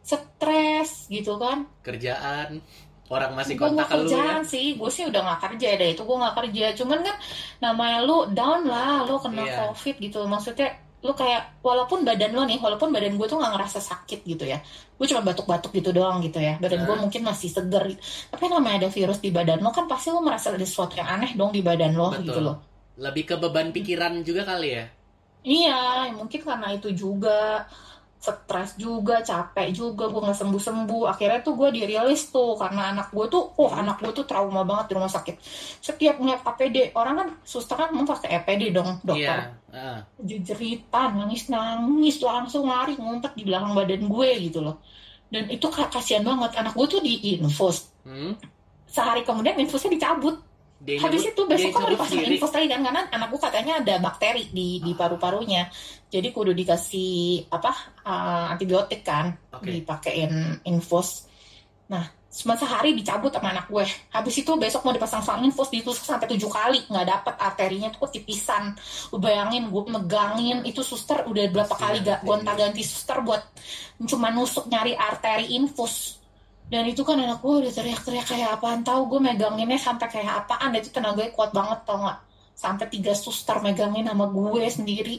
stres 0.00 1.06
gitu 1.06 1.36
kan 1.36 1.68
Kerjaan 1.84 2.64
orang 3.08 3.32
masih 3.32 3.56
gue 3.56 3.64
kontak 3.64 3.84
nggak 3.84 3.88
ke 3.88 3.96
lu 3.96 4.00
ya. 4.00 4.08
kerjaan 4.08 4.42
sih 4.44 4.66
gue 4.76 4.90
sih 4.90 5.04
udah 5.04 5.20
nggak 5.22 5.40
kerja 5.44 5.68
deh 5.76 5.88
itu 5.92 6.02
gue 6.04 6.16
nggak 6.16 6.34
kerja 6.36 6.64
cuman 6.76 6.98
kan 7.00 7.16
namanya 7.60 7.98
lu 8.00 8.16
down 8.32 8.64
lah 8.64 9.04
lu 9.04 9.16
kena 9.16 9.44
Iya. 9.44 9.56
covid 9.68 9.96
gitu 9.98 10.24
maksudnya 10.24 10.68
lu 10.98 11.14
kayak 11.14 11.62
walaupun 11.62 12.02
badan 12.02 12.34
lo 12.34 12.42
nih 12.42 12.58
walaupun 12.58 12.90
badan 12.90 13.14
gue 13.14 13.24
tuh 13.24 13.38
nggak 13.38 13.52
ngerasa 13.54 13.78
sakit 13.80 14.26
gitu 14.26 14.44
ya 14.44 14.58
gue 14.98 15.06
cuma 15.06 15.22
batuk-batuk 15.22 15.70
gitu 15.72 15.94
doang 15.94 16.20
gitu 16.20 16.36
ya 16.36 16.58
badan 16.58 16.84
gue 16.84 16.90
Nah. 16.90 17.00
mungkin 17.00 17.22
masih 17.22 17.48
seger 17.48 17.96
tapi 18.28 18.44
namanya 18.50 18.84
ada 18.84 18.88
virus 18.90 19.22
di 19.22 19.30
badan 19.30 19.62
lo 19.62 19.70
kan 19.70 19.86
pasti 19.86 20.10
lo 20.10 20.20
merasa 20.20 20.50
ada 20.50 20.60
sesuatu 20.60 20.96
yang 20.96 21.08
aneh 21.08 21.32
dong 21.32 21.48
di 21.48 21.62
badan 21.62 21.94
lo 21.94 22.12
Betul. 22.12 22.24
gitu 22.28 22.40
loh 22.44 22.56
Lebih 22.98 23.24
ke 23.24 23.34
beban 23.36 23.70
pikiran 23.70 24.20
juga 24.20 24.42
kali 24.44 24.68
ya. 24.74 24.84
iya 25.40 26.10
mungkin 26.10 26.42
karena 26.42 26.74
itu 26.74 26.90
juga 26.92 27.62
stres 28.18 28.74
juga 28.74 29.22
capek 29.22 29.70
juga 29.70 30.10
gue 30.10 30.18
nggak 30.18 30.34
sembuh 30.34 30.58
sembuh 30.58 31.02
akhirnya 31.06 31.38
tuh 31.40 31.54
gue 31.54 31.70
dirilis 31.70 32.28
tuh 32.28 32.58
karena 32.58 32.90
anak 32.90 33.14
gue 33.14 33.22
tuh 33.30 33.54
oh 33.54 33.70
anak 33.70 34.02
gue 34.02 34.10
tuh 34.12 34.26
trauma 34.26 34.66
banget 34.66 34.90
di 34.90 34.94
rumah 34.98 35.06
sakit 35.08 35.38
setiap 35.78 36.18
ngeliat 36.18 36.42
APD 36.42 36.90
orang 36.92 37.14
kan 37.16 37.28
suster 37.46 37.78
kan 37.78 37.94
mau 37.94 38.02
pakai 38.02 38.34
APD 38.34 38.74
dong 38.74 38.98
dokter 39.00 39.54
Iya. 39.70 39.70
Ah. 39.70 39.98
jeritan 40.18 41.10
nangis 41.16 41.46
nangis 41.46 42.18
langsung 42.18 42.66
lari 42.66 42.98
ngumpet 42.98 43.38
di 43.38 43.46
belakang 43.46 43.72
badan 43.72 44.02
gue 44.04 44.28
gitu 44.42 44.58
loh 44.58 44.82
dan 45.30 45.46
itu 45.46 45.70
ka- 45.70 45.86
kasihan 45.86 46.26
banget 46.26 46.58
anak 46.58 46.74
gue 46.74 46.86
tuh 46.88 46.98
di 46.98 47.38
infus 47.38 47.94
Hmm. 48.02 48.34
sehari 48.84 49.22
kemudian 49.22 49.54
infusnya 49.54 49.94
dicabut 49.94 50.40
Dia 50.78 51.02
habis 51.02 51.26
nyebut- 51.26 51.34
itu 51.34 51.42
besok 51.50 51.70
kan 51.74 51.80
mau 51.82 51.90
dipasang 51.90 52.22
infus 52.22 52.52
lagi 52.54 52.68
kan 52.70 52.80
karena 52.86 53.02
anak 53.10 53.28
gue 53.34 53.40
katanya 53.42 53.74
ada 53.82 53.94
bakteri 53.98 54.44
di 54.54 54.78
di 54.78 54.92
paru-parunya. 54.94 55.66
Jadi 56.06 56.30
kudu 56.30 56.54
dikasih 56.54 57.50
apa 57.50 57.72
uh, 58.06 58.46
antibiotik 58.54 59.02
kan 59.02 59.34
Oke. 59.50 59.82
dipakein 59.82 60.62
infus. 60.62 61.26
Nah 61.90 62.06
cuma 62.28 62.54
sehari 62.54 62.94
dicabut 62.94 63.34
sama 63.34 63.50
anak 63.50 63.66
gue. 63.66 63.82
Habis 64.14 64.46
itu 64.46 64.54
besok 64.54 64.86
mau 64.86 64.94
dipasang 64.94 65.18
selang 65.26 65.42
infus 65.42 65.66
ditusuk 65.74 66.06
sampai 66.06 66.30
tujuh 66.30 66.46
kali. 66.46 66.86
Nggak 66.86 67.06
dapet 67.10 67.34
arterinya 67.42 67.88
tuh 67.90 68.06
ketipisan 68.06 68.78
lu 69.10 69.18
bayangin 69.18 69.66
gue 69.74 69.82
megangin. 69.82 70.62
Itu 70.62 70.86
suster 70.86 71.26
udah 71.26 71.42
berapa 71.50 71.74
kali 71.74 72.06
gak 72.06 72.22
gonta 72.22 72.54
ganti 72.54 72.86
suster 72.86 73.18
buat 73.26 73.42
cuma 74.06 74.30
nusuk 74.30 74.70
nyari 74.70 74.94
arteri 74.94 75.58
infus 75.58 76.22
dan 76.68 76.84
itu 76.84 77.00
kan 77.00 77.16
anak 77.16 77.38
gue 77.38 77.54
udah 77.58 77.72
teriak-teriak 77.72 78.26
kayak 78.26 78.48
apaan 78.54 78.80
tahu 78.82 79.08
gue 79.08 79.20
meganginnya 79.22 79.76
sampai 79.76 80.06
kayak 80.06 80.44
apaan 80.44 80.72
itu 80.72 80.88
tenaganya 80.88 81.32
kuat 81.32 81.50
banget 81.50 81.80
tau 81.82 81.96
nggak 81.98 82.18
sampai 82.52 82.86
tiga 82.88 83.12
suster 83.12 83.56
megangin 83.58 84.04
sama 84.04 84.26
gue 84.26 84.62
sendiri 84.64 85.16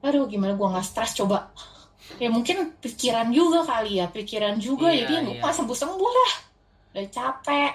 aduh 0.00 0.26
gimana 0.26 0.52
gue 0.52 0.68
nggak 0.68 0.82
stres 0.82 1.14
coba 1.14 1.54
ya 2.18 2.26
mungkin 2.26 2.74
pikiran 2.76 3.30
juga 3.30 3.62
kali 3.62 3.96
ya 3.96 4.06
pikiran 4.06 4.58
juga 4.58 4.90
Iya, 4.90 5.06
jadi 5.06 5.14
gue 5.24 5.38
iya. 5.38 5.52
sembuh 5.52 5.76
sembuh 5.76 6.10
lah 6.10 6.32
udah 6.92 7.06
capek 7.08 7.72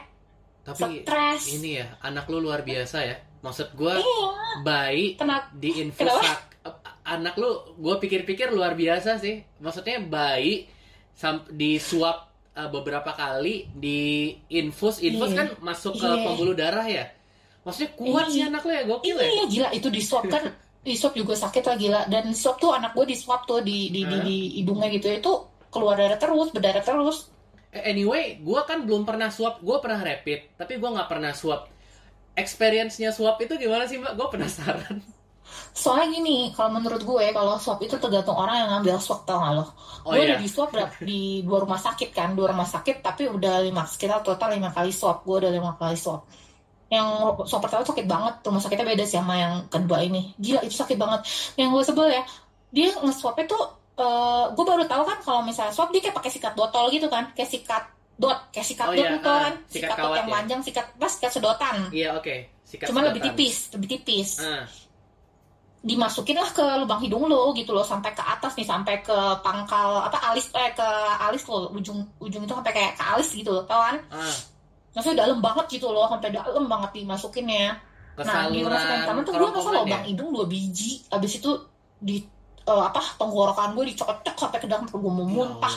Tapi 0.61 0.99
stres 1.01 1.41
ini 1.49 1.79
ya, 1.79 1.87
anak 2.01 2.27
lu 2.27 2.37
luar 2.37 2.59
biasa 2.59 2.97
ya. 3.01 3.15
Maksud 3.39 3.71
gue 3.73 3.93
Iya. 3.95 4.27
bayi 4.61 5.05
Kenapa? 5.19 5.47
di 5.53 5.69
infus 5.79 6.03
Kenapa? 6.03 6.27
sak- 6.27 6.83
anak 7.07 7.33
lu 7.33 7.49
gue 7.79 7.95
pikir-pikir 7.97 8.51
luar 8.51 8.75
biasa 8.75 9.15
sih 9.15 9.39
maksudnya 9.57 10.03
bayi 10.03 10.67
sam- 11.13 11.47
disuap 11.47 12.26
uh, 12.57 12.69
beberapa 12.73 13.13
kali 13.13 13.69
di 13.69 14.33
infus 14.49 14.97
infus 14.99 15.29
Iya. 15.31 15.37
kan 15.37 15.47
masuk 15.61 15.93
ke 15.95 16.07
Iya. 16.09 16.23
pembuluh 16.25 16.55
darah 16.57 16.83
ya? 16.83 17.05
Maksudnya 17.61 17.91
kuat 17.93 18.25
Iya. 18.27 18.33
sih 18.33 18.41
anak 18.43 18.61
lu 18.65 18.71
ya 18.73 18.83
gokil 18.83 19.15
ya? 19.15 19.27
Iya 19.29 19.43
gila 19.45 19.69
itu 19.71 19.87
di 19.87 20.01
swab 20.01 20.25
kan 20.25 20.43
di 20.87 20.93
swab 20.97 21.13
juga 21.13 21.37
sakit 21.37 21.63
lah 21.63 21.75
gila. 21.77 22.01
Dan 22.09 22.33
swab 22.33 22.57
tuh 22.57 22.73
anak 22.73 22.97
gue 22.97 23.05
di 23.05 23.15
swab 23.15 23.45
tuh 23.45 23.61
di 23.61 23.93
di, 23.93 24.01
di, 24.03 24.17
di 24.25 24.37
hidungnya 24.59 24.89
gitu 24.89 25.07
itu 25.07 25.31
keluar 25.69 25.93
darah 25.95 26.17
terus 26.17 26.49
berdarah 26.49 26.81
terus. 26.81 27.29
Eh, 27.75 27.91
anyway 27.91 28.39
gue 28.39 28.61
kan 28.63 28.87
belum 28.87 29.03
pernah 29.03 29.27
swab 29.27 29.59
gue 29.59 29.77
pernah 29.77 29.99
rapid 29.99 30.57
tapi 30.57 30.81
gue 30.81 30.89
nggak 30.89 31.07
pernah 31.07 31.31
swab. 31.31 31.69
Experience-nya 32.33 33.09
swab 33.09 33.41
itu 33.41 33.57
gimana 33.57 33.85
sih 33.85 33.97
mbak? 33.97 34.13
Gue 34.13 34.27
penasaran 34.29 35.01
soalnya 35.77 36.09
gini 36.09 36.49
kalau 36.57 36.73
menurut 36.73 37.05
gue 37.05 37.25
kalau 37.29 37.53
swab 37.61 37.77
itu 37.85 38.01
tergantung 38.01 38.33
orang 38.33 38.65
yang 38.65 38.69
ngambil 38.73 38.97
swab 38.97 39.21
tau 39.29 39.37
gak 39.37 39.53
lo? 39.53 39.65
Oh 40.09 40.17
gue 40.17 40.25
iya. 40.25 40.33
udah 40.33 40.37
di 40.41 40.49
swab 40.49 40.73
di 41.05 41.45
dua 41.45 41.61
rumah 41.61 41.77
sakit 41.77 42.09
kan 42.09 42.33
dua 42.33 42.49
rumah 42.49 42.65
sakit 42.65 43.05
tapi 43.05 43.29
udah 43.29 43.61
lima 43.61 43.85
sekitar 43.85 44.25
total 44.25 44.57
lima 44.57 44.73
kali 44.73 44.89
swab. 44.89 45.21
Gue 45.21 45.37
udah 45.37 45.53
lima 45.53 45.77
kali 45.77 45.93
swab. 45.93 46.25
Yang 46.89 47.07
swab 47.45 47.61
pertama 47.61 47.85
sakit 47.85 48.05
banget 48.09 48.33
rumah 48.41 48.61
sakitnya 48.63 48.85
beda 48.89 49.03
sih 49.05 49.17
sama 49.21 49.35
yang 49.37 49.53
kedua 49.69 50.01
ini. 50.01 50.33
Gila 50.41 50.65
itu 50.65 50.73
sakit 50.73 50.97
banget. 50.97 51.21
Yang 51.61 51.69
gue 51.69 51.83
sebel 51.85 52.07
ya 52.09 52.23
dia 52.67 52.89
nge-swabnya 52.97 53.45
tuh 53.45 53.63
eh, 54.01 54.45
gue 54.57 54.65
baru 54.65 54.83
tahu 54.89 55.03
kan 55.05 55.17
kalau 55.21 55.41
misalnya 55.45 55.71
swab 55.77 55.93
dia 55.93 56.01
kayak 56.09 56.17
pakai 56.17 56.31
sikat 56.33 56.53
botol 56.57 56.89
gitu 56.89 57.05
kan 57.05 57.29
kayak 57.37 57.53
sikat 57.53 57.85
dot 58.17 58.49
kayak 58.49 58.65
sikat 58.65 58.89
Oh 58.89 58.97
dot 58.97 59.05
iya, 59.05 59.13
gitu 59.13 59.29
ah, 59.29 59.39
kan 59.45 59.53
sikat 59.69 59.73
sikat 59.77 59.89
dot 59.93 60.01
kawat 60.01 60.17
yang 60.17 60.27
ya. 60.27 60.33
panjang 60.33 60.61
sikat 60.65 60.85
pas 60.97 61.11
sikat 61.13 61.31
sedotan. 61.37 61.75
Iya 61.93 62.09
oke. 62.17 62.35
Sikat 62.65 62.85
cuma 62.89 63.05
lebih 63.05 63.21
tipis 63.29 63.69
lebih 63.77 63.87
tipis. 63.93 64.41
Ah 64.41 64.65
dimasukin 65.87 66.35
lah 66.35 66.51
ke 66.51 66.65
lubang 66.83 66.99
hidung 66.99 67.31
lo 67.31 67.55
gitu 67.55 67.71
loh 67.71 67.87
sampai 67.87 68.11
ke 68.11 68.19
atas 68.19 68.59
nih 68.59 68.67
sampai 68.67 68.99
ke 68.99 69.15
pangkal 69.39 70.03
apa 70.03 70.19
alis 70.27 70.51
eh 70.51 70.75
ke 70.75 70.89
alis 71.23 71.47
lo 71.47 71.71
ujung 71.71 72.03
ujung 72.19 72.43
itu 72.43 72.51
sampai 72.51 72.75
kayak 72.75 72.93
ke 72.99 73.03
alis 73.07 73.31
gitu 73.31 73.55
loh 73.55 73.63
tau 73.63 73.79
kan? 73.79 73.95
Ah. 74.11 74.35
Maksudnya 74.91 75.23
dalam 75.23 75.39
banget 75.39 75.79
gitu 75.79 75.87
loh 75.87 76.11
sampai 76.11 76.35
dalam 76.35 76.67
banget 76.67 76.91
dimasukinnya. 76.99 77.79
Ke 78.19 78.27
nah 78.27 78.51
di 78.51 78.59
rumah 78.59 78.81
sakit 78.81 78.97
pertama 79.07 79.19
tuh 79.23 79.33
gue 79.39 79.49
masa 79.55 79.69
lubang 79.71 80.03
ya? 80.03 80.09
hidung 80.11 80.29
dua 80.35 80.45
biji 80.49 80.91
abis 81.07 81.31
itu 81.39 81.51
di 82.01 82.17
eh, 82.67 82.83
apa 82.83 83.01
tenggorokan 83.15 83.71
gue 83.77 83.85
dicocok 83.95 84.35
sampai 84.35 84.59
ke 84.59 84.67
dalam 84.67 84.83
gue 84.91 84.99
mau 84.99 85.23
muntah 85.23 85.75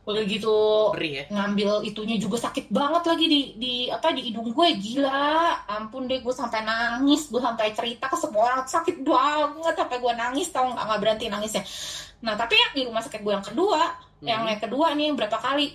udah 0.00 0.22
gitu 0.24 0.56
perih 0.96 1.12
ya. 1.12 1.24
ngambil 1.28 1.84
itunya 1.84 2.16
juga 2.16 2.40
sakit 2.40 2.72
banget 2.72 3.02
lagi 3.04 3.26
di 3.28 3.40
di 3.60 3.72
apa 3.92 4.10
di 4.16 4.32
hidung 4.32 4.50
gue. 4.50 4.68
Gila. 4.80 5.66
Ampun 5.68 6.08
deh 6.08 6.24
gue 6.24 6.34
sampai 6.34 6.64
nangis. 6.64 7.28
Gue 7.28 7.38
sampai 7.38 7.76
cerita 7.76 8.08
ke 8.08 8.16
semua 8.16 8.42
orang. 8.48 8.60
Sakit 8.64 9.04
banget. 9.04 9.74
Sampai 9.76 9.96
gue 10.00 10.12
nangis 10.16 10.48
tau 10.50 10.66
nggak? 10.72 10.84
Nggak 10.88 11.00
berhenti 11.04 11.26
nangisnya. 11.28 11.62
Nah 12.24 12.34
tapi 12.34 12.54
yang 12.56 12.72
di 12.72 12.82
rumah 12.88 13.02
sakit 13.04 13.20
gue 13.20 13.32
yang 13.32 13.44
kedua 13.44 13.80
yang 14.20 14.44
Hmm. 14.44 14.52
yang 14.52 14.60
kedua 14.60 14.86
nih 14.96 15.04
yang 15.12 15.16
berapa 15.16 15.38
kali? 15.40 15.66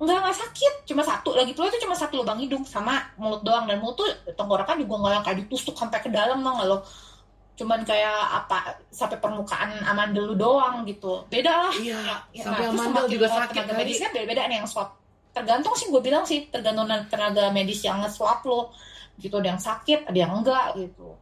Nggak 0.00 0.18
nggak 0.24 0.36
sakit. 0.40 0.72
Cuma 0.88 1.02
satu 1.04 1.30
lagi 1.36 1.52
pula 1.56 1.68
itu 1.72 1.78
cuma 1.84 1.94
satu 1.96 2.20
lubang 2.20 2.40
hidung. 2.40 2.64
Sama 2.64 3.00
mulut 3.20 3.44
doang. 3.44 3.68
Dan 3.68 3.80
mulut 3.80 3.96
tuh 4.00 4.08
tenggorokan 4.36 4.80
juga 4.82 4.94
nggak 5.04 5.12
yang 5.20 5.24
kayak 5.24 5.38
ditusuk 5.46 5.76
sampai 5.76 6.00
ke 6.00 6.08
dalam 6.08 6.40
tau 6.40 6.52
nggak 6.58 6.68
lo 6.68 6.78
cuman 7.56 7.80
kayak 7.88 8.44
apa 8.44 8.76
sampai 8.92 9.16
permukaan 9.16 9.80
amandel 9.88 10.32
lu 10.32 10.36
doang 10.36 10.84
gitu. 10.84 11.24
Beda 11.32 11.66
lah. 11.68 11.74
Iya 11.74 11.96
Ya, 12.36 12.44
sampai 12.44 12.68
nah, 12.68 12.72
amandel 12.76 13.06
juga 13.08 13.26
sakit 13.32 13.64
tenaga 13.64 13.74
medisnya 13.80 14.08
beda-beda 14.12 14.42
nih 14.46 14.56
yang 14.60 14.68
swab. 14.68 14.92
Tergantung 15.32 15.72
sih 15.72 15.88
gue 15.88 16.02
bilang 16.04 16.24
sih 16.28 16.52
tergantung 16.52 16.84
tenaga 17.08 17.48
medis 17.52 17.80
yang 17.80 18.04
nge-swab 18.04 18.44
lo 18.44 18.72
gitu 19.16 19.40
ada 19.40 19.56
yang 19.56 19.60
sakit 19.60 20.04
ada 20.04 20.18
yang 20.20 20.32
enggak 20.36 20.76
gitu. 20.76 21.16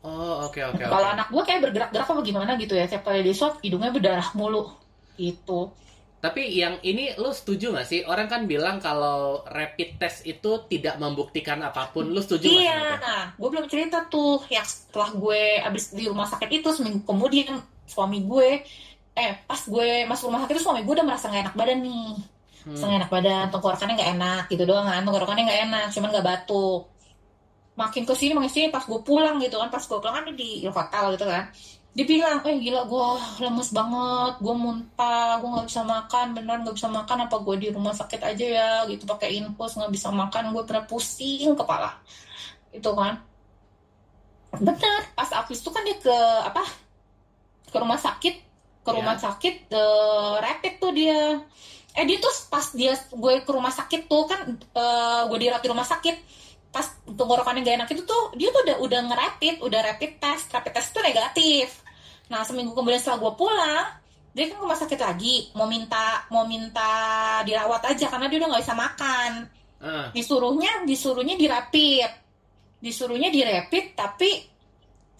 Oh 0.00 0.46
oke 0.46 0.62
oke 0.62 0.80
kalau 0.86 1.06
oke. 1.10 1.14
anak 1.18 1.26
gue 1.28 1.42
kayak 1.44 1.60
bergerak-gerak 1.66 2.06
apa 2.06 2.22
gimana 2.22 2.50
gitu 2.54 2.74
ya. 2.78 2.86
Tiap 2.86 3.02
kali 3.02 3.26
di 3.26 3.34
swab 3.34 3.58
hidungnya 3.58 3.90
berdarah 3.90 4.30
mulu. 4.38 4.70
Gitu 5.18 5.74
Tapi 6.20 6.52
yang 6.52 6.76
ini 6.84 7.16
lu 7.16 7.32
setuju 7.32 7.72
gak 7.72 7.88
sih? 7.88 8.04
Orang 8.04 8.28
kan 8.28 8.44
bilang 8.44 8.76
kalau 8.76 9.40
rapid 9.48 9.96
test 9.96 10.28
itu 10.28 10.68
tidak 10.68 11.00
membuktikan 11.00 11.56
apa 11.64 11.88
pun. 11.90 12.12
Lu 12.12 12.20
setuju 12.20 12.44
gak 12.44 12.60
iya 12.60 12.76
sama 12.76 12.84
itu? 12.84 12.96
nah 13.00 13.22
gue 13.40 13.48
belum 13.48 13.66
cerita 13.72 13.98
tuh 14.12 14.44
yang 14.52 14.66
setelah 14.68 15.10
gue 15.16 15.42
abis 15.64 15.84
di 15.96 16.04
rumah 16.04 16.28
sakit 16.28 16.48
itu 16.52 16.68
seminggu 16.76 17.08
kemudian 17.08 17.64
suami 17.88 18.20
gue 18.28 18.62
eh 19.16 19.32
pas 19.48 19.60
gue 19.64 20.04
masuk 20.04 20.28
rumah 20.28 20.44
sakit 20.44 20.54
itu 20.60 20.62
suami 20.62 20.84
gue 20.84 20.94
udah 20.94 21.06
merasa 21.08 21.32
gak 21.32 21.50
enak 21.50 21.56
badan 21.56 21.80
nih 21.82 22.14
Hmm. 22.60 22.76
Setengah 22.76 22.96
enak 23.04 23.10
badan, 23.10 23.46
tenggorokannya 23.48 23.94
nggak 23.96 24.10
enak 24.20 24.42
gitu 24.52 24.62
doang 24.68 24.84
kan, 24.84 25.00
tenggorokannya 25.00 25.44
nggak 25.48 25.60
enak, 25.70 25.86
cuman 25.96 26.08
nggak 26.12 26.26
batuk. 26.28 26.80
Makin 27.80 28.02
ke 28.04 28.12
sini 28.12 28.32
makin 28.36 28.50
ke 28.52 28.54
sini 28.60 28.66
pas 28.68 28.84
gue 28.84 29.00
pulang 29.00 29.40
gitu 29.40 29.56
kan, 29.56 29.72
pas 29.72 29.80
gue 29.80 29.96
pulang 29.96 30.14
kan 30.20 30.24
di 30.36 30.68
hotel 30.68 31.04
gitu 31.16 31.24
kan. 31.24 31.44
Dia 31.90 32.06
bilang, 32.06 32.38
eh 32.46 32.56
gila 32.62 32.86
gue 32.86 33.06
lemes 33.42 33.70
banget, 33.74 34.32
gue 34.38 34.54
muntah, 34.54 35.42
gue 35.42 35.48
nggak 35.50 35.66
bisa 35.66 35.82
makan, 35.82 36.26
beneran 36.38 36.62
nggak 36.62 36.76
bisa 36.78 36.86
makan, 36.86 37.26
apa 37.26 37.36
gue 37.42 37.54
di 37.58 37.68
rumah 37.74 37.90
sakit 37.90 38.20
aja 38.22 38.46
ya, 38.46 38.70
gitu 38.86 39.02
pakai 39.10 39.42
infus 39.42 39.74
nggak 39.74 39.90
bisa 39.90 40.08
makan, 40.14 40.54
gue 40.54 40.62
pernah 40.62 40.86
pusing 40.86 41.58
kepala, 41.58 41.98
itu 42.70 42.90
kan. 42.94 43.18
Bener, 44.54 45.02
pas 45.18 45.30
abis 45.34 45.58
itu 45.58 45.70
kan 45.74 45.82
dia 45.82 45.98
ke 45.98 46.16
apa? 46.46 46.62
Ke 47.74 47.76
rumah 47.82 47.98
sakit, 47.98 48.34
ke 48.86 48.90
rumah 48.94 49.18
sakit, 49.18 49.54
eh, 49.74 50.34
rapid 50.38 50.74
tuh 50.78 50.92
dia 50.94 51.42
eh 51.90 52.06
dia 52.06 52.22
tuh 52.22 52.30
pas 52.46 52.62
dia 52.70 52.94
gue 52.94 53.34
ke 53.42 53.50
rumah 53.50 53.74
sakit 53.74 54.06
tuh 54.06 54.22
kan 54.30 54.46
eh, 54.54 55.20
gue 55.26 55.38
dirawat 55.42 55.62
di 55.62 55.70
rumah 55.74 55.86
sakit 55.86 56.16
pas 56.70 56.86
tenggorokannya 57.02 57.66
gak 57.66 57.76
enak 57.82 57.88
itu 57.90 58.02
tuh 58.06 58.30
dia 58.38 58.48
tuh 58.54 58.62
udah 58.62 58.76
udah 58.82 59.00
ngerapid 59.10 59.54
udah 59.62 59.80
rapid 59.90 60.22
test. 60.22 60.50
Rapid 60.54 60.72
test 60.74 60.94
tuh 60.94 61.02
negatif. 61.02 61.82
Nah 62.30 62.46
seminggu 62.46 62.72
kemudian 62.72 63.02
setelah 63.02 63.18
gue 63.26 63.32
pulang 63.34 63.86
dia 64.30 64.46
kan 64.46 64.56
ke 64.58 64.62
rumah 64.62 64.78
sakit 64.78 65.00
lagi. 65.02 65.50
Mau 65.58 65.66
minta 65.66 66.22
mau 66.30 66.46
minta 66.46 66.90
dirawat 67.42 67.82
aja 67.90 68.06
karena 68.06 68.30
dia 68.30 68.38
udah 68.38 68.48
nggak 68.54 68.62
bisa 68.62 68.76
makan. 68.78 69.30
Ah, 69.80 70.06
disuruhnya 70.14 70.86
disuruhnya 70.86 71.34
dirapid. 71.34 72.10
Disuruhnya 72.78 73.28
dirapid 73.34 73.98
tapi 73.98 74.30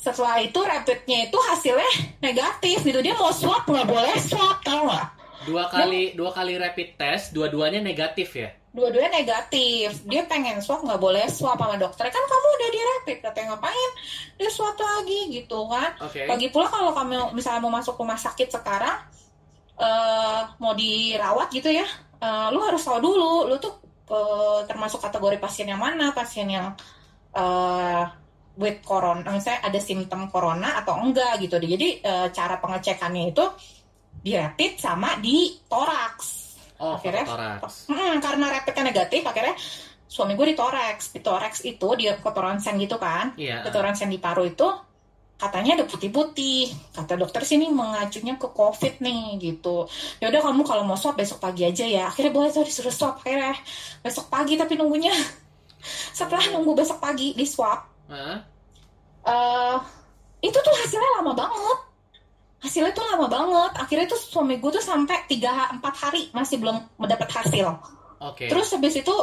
setelah 0.00 0.40
itu 0.40 0.56
rapidnya 0.62 1.28
itu 1.28 1.38
hasilnya 1.50 1.90
negatif 2.22 2.86
gitu. 2.86 3.02
Dia 3.02 3.18
mau 3.18 3.34
swab 3.34 3.66
nggak 3.66 3.88
boleh 3.90 4.16
swab 4.22 4.62
tau 4.62 4.86
nggak? 4.86 5.06
Dua 5.50 5.64
kali 5.66 6.14
dua 6.14 6.30
kali 6.30 6.54
rapid 6.60 7.00
test, 7.00 7.32
dua-duanya 7.34 7.82
negatif 7.82 8.36
ya. 8.36 8.59
Dua-duanya 8.70 9.10
negatif. 9.22 10.06
Dia 10.06 10.22
pengen 10.26 10.62
swab 10.62 10.86
nggak 10.86 11.00
boleh 11.02 11.26
swab 11.26 11.58
sama 11.58 11.74
dokter. 11.74 12.06
Kan 12.06 12.22
kamu 12.22 12.46
udah 12.54 12.68
di 12.70 12.80
rapid 12.80 13.18
katanya 13.22 13.46
ngapain 13.54 13.90
dia 14.38 14.50
swab 14.50 14.78
lagi? 14.78 15.20
Gitu 15.30 15.58
kan. 15.66 15.90
Oke. 16.02 16.26
lagi 16.26 16.46
pula 16.54 16.70
kalau 16.70 16.94
kamu 16.94 17.34
misalnya 17.34 17.60
mau 17.62 17.72
masuk 17.74 17.98
rumah 17.98 18.18
sakit 18.18 18.48
sekarang 18.50 18.98
eh 19.80 20.42
mau 20.60 20.76
dirawat 20.76 21.48
gitu 21.56 21.72
ya 21.72 21.88
eh, 22.20 22.46
lu 22.52 22.60
harus 22.60 22.84
tahu 22.84 23.00
dulu 23.00 23.48
lu 23.48 23.56
tuh 23.56 23.80
eh, 24.12 24.60
termasuk 24.68 25.00
kategori 25.00 25.40
pasien 25.40 25.66
yang 25.70 25.80
mana? 25.80 26.12
Pasien 26.14 26.46
yang 26.46 26.74
eh 27.34 28.04
with 28.60 28.82
corona 28.84 29.24
misalnya 29.32 29.64
ada 29.72 29.80
simptom 29.80 30.28
corona 30.28 30.78
atau 30.84 31.00
enggak 31.00 31.42
gitu. 31.42 31.56
Jadi 31.58 32.04
eh, 32.04 32.28
cara 32.30 32.60
pengecekannya 32.60 33.32
itu 33.32 33.44
di 34.20 34.36
rapid 34.36 34.72
sama 34.76 35.16
di 35.16 35.56
toraks 35.64 36.49
Oh, 36.80 36.96
Akhirnya-. 36.96 37.28
Hmm, 37.92 38.16
karena 38.24 38.46
rapidnya 38.48 38.82
negatif 38.88 39.20
akhirnya 39.20 39.52
suami 40.10 40.34
gue 40.34 40.50
di 40.50 40.56
toraks 40.58 41.14
di 41.14 41.20
toraks 41.22 41.62
itu 41.62 41.88
dia 41.94 42.18
foto 42.18 42.40
ronsen 42.42 42.74
gitu 42.80 42.98
kan? 42.98 43.36
Iya. 43.38 43.62
foto 43.62 43.78
ronsen 43.78 44.10
di 44.10 44.18
paru 44.18 44.42
itu 44.48 44.66
katanya 45.38 45.80
ada 45.80 45.84
putih-putih. 45.86 46.72
Kata 46.96 47.14
dokter 47.14 47.44
sini 47.44 47.68
mengacunya 47.70 48.34
ke 48.40 48.48
covid 48.50 48.98
nih 49.00 49.38
gitu. 49.38 49.86
Ya 50.18 50.28
udah 50.28 50.40
kamu 50.40 50.66
kalau 50.66 50.82
mau 50.82 50.98
swab 50.98 51.16
besok 51.16 51.38
pagi 51.38 51.62
aja 51.64 51.84
ya. 51.86 52.08
Akhirnya 52.10 52.32
boleh 52.32 52.50
tuh 52.50 52.64
disuruh 52.64 52.92
swab 52.92 53.20
akhirnya 53.22 53.54
besok 54.02 54.26
pagi 54.28 54.56
tapi 54.56 54.74
nunggunya. 54.76 55.12
Setelah 56.18 56.44
nunggu 56.52 56.76
besok 56.76 57.00
pagi 57.00 57.32
di 57.32 57.44
swab 57.48 57.80
Hah? 58.10 58.36
eh 59.20 59.76
itu 60.40 60.56
tuh 60.56 60.74
hasilnya 60.76 61.10
lama 61.20 61.32
banget 61.36 61.78
hasilnya 62.60 62.92
tuh 62.92 63.04
lama 63.08 63.26
banget. 63.26 63.72
Akhirnya 63.80 64.06
tuh 64.06 64.20
suami 64.20 64.60
gue 64.60 64.70
tuh 64.70 64.84
sampai 64.84 65.24
3 65.26 65.80
4 65.80 66.02
hari 66.02 66.28
masih 66.30 66.60
belum 66.60 66.76
mendapat 67.00 67.28
hasil. 67.32 67.68
Oke. 68.20 68.52
terus 68.52 68.68
habis 68.76 69.00
itu 69.00 69.16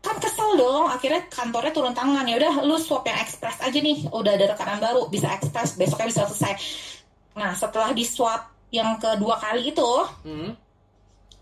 kan 0.00 0.16
kesel 0.16 0.56
dong. 0.56 0.88
Akhirnya 0.88 1.20
kantornya 1.28 1.68
turun 1.68 1.92
tangan. 1.92 2.24
Ya 2.24 2.40
udah 2.40 2.64
lu 2.64 2.80
swab 2.80 3.04
yang 3.04 3.20
ekspres 3.20 3.60
aja 3.60 3.76
nih. 3.76 4.08
Udah 4.08 4.32
ada 4.40 4.56
rekanan 4.56 4.80
baru 4.80 5.12
bisa 5.12 5.28
ekspres. 5.36 5.76
Besoknya 5.76 6.08
bisa 6.08 6.24
selesai. 6.32 6.54
Nah 7.36 7.52
setelah 7.52 7.92
di 7.92 8.08
swab 8.08 8.40
yang 8.72 8.96
kedua 8.96 9.36
kali 9.36 9.68
itu 9.68 9.90
Hmm. 10.24 10.56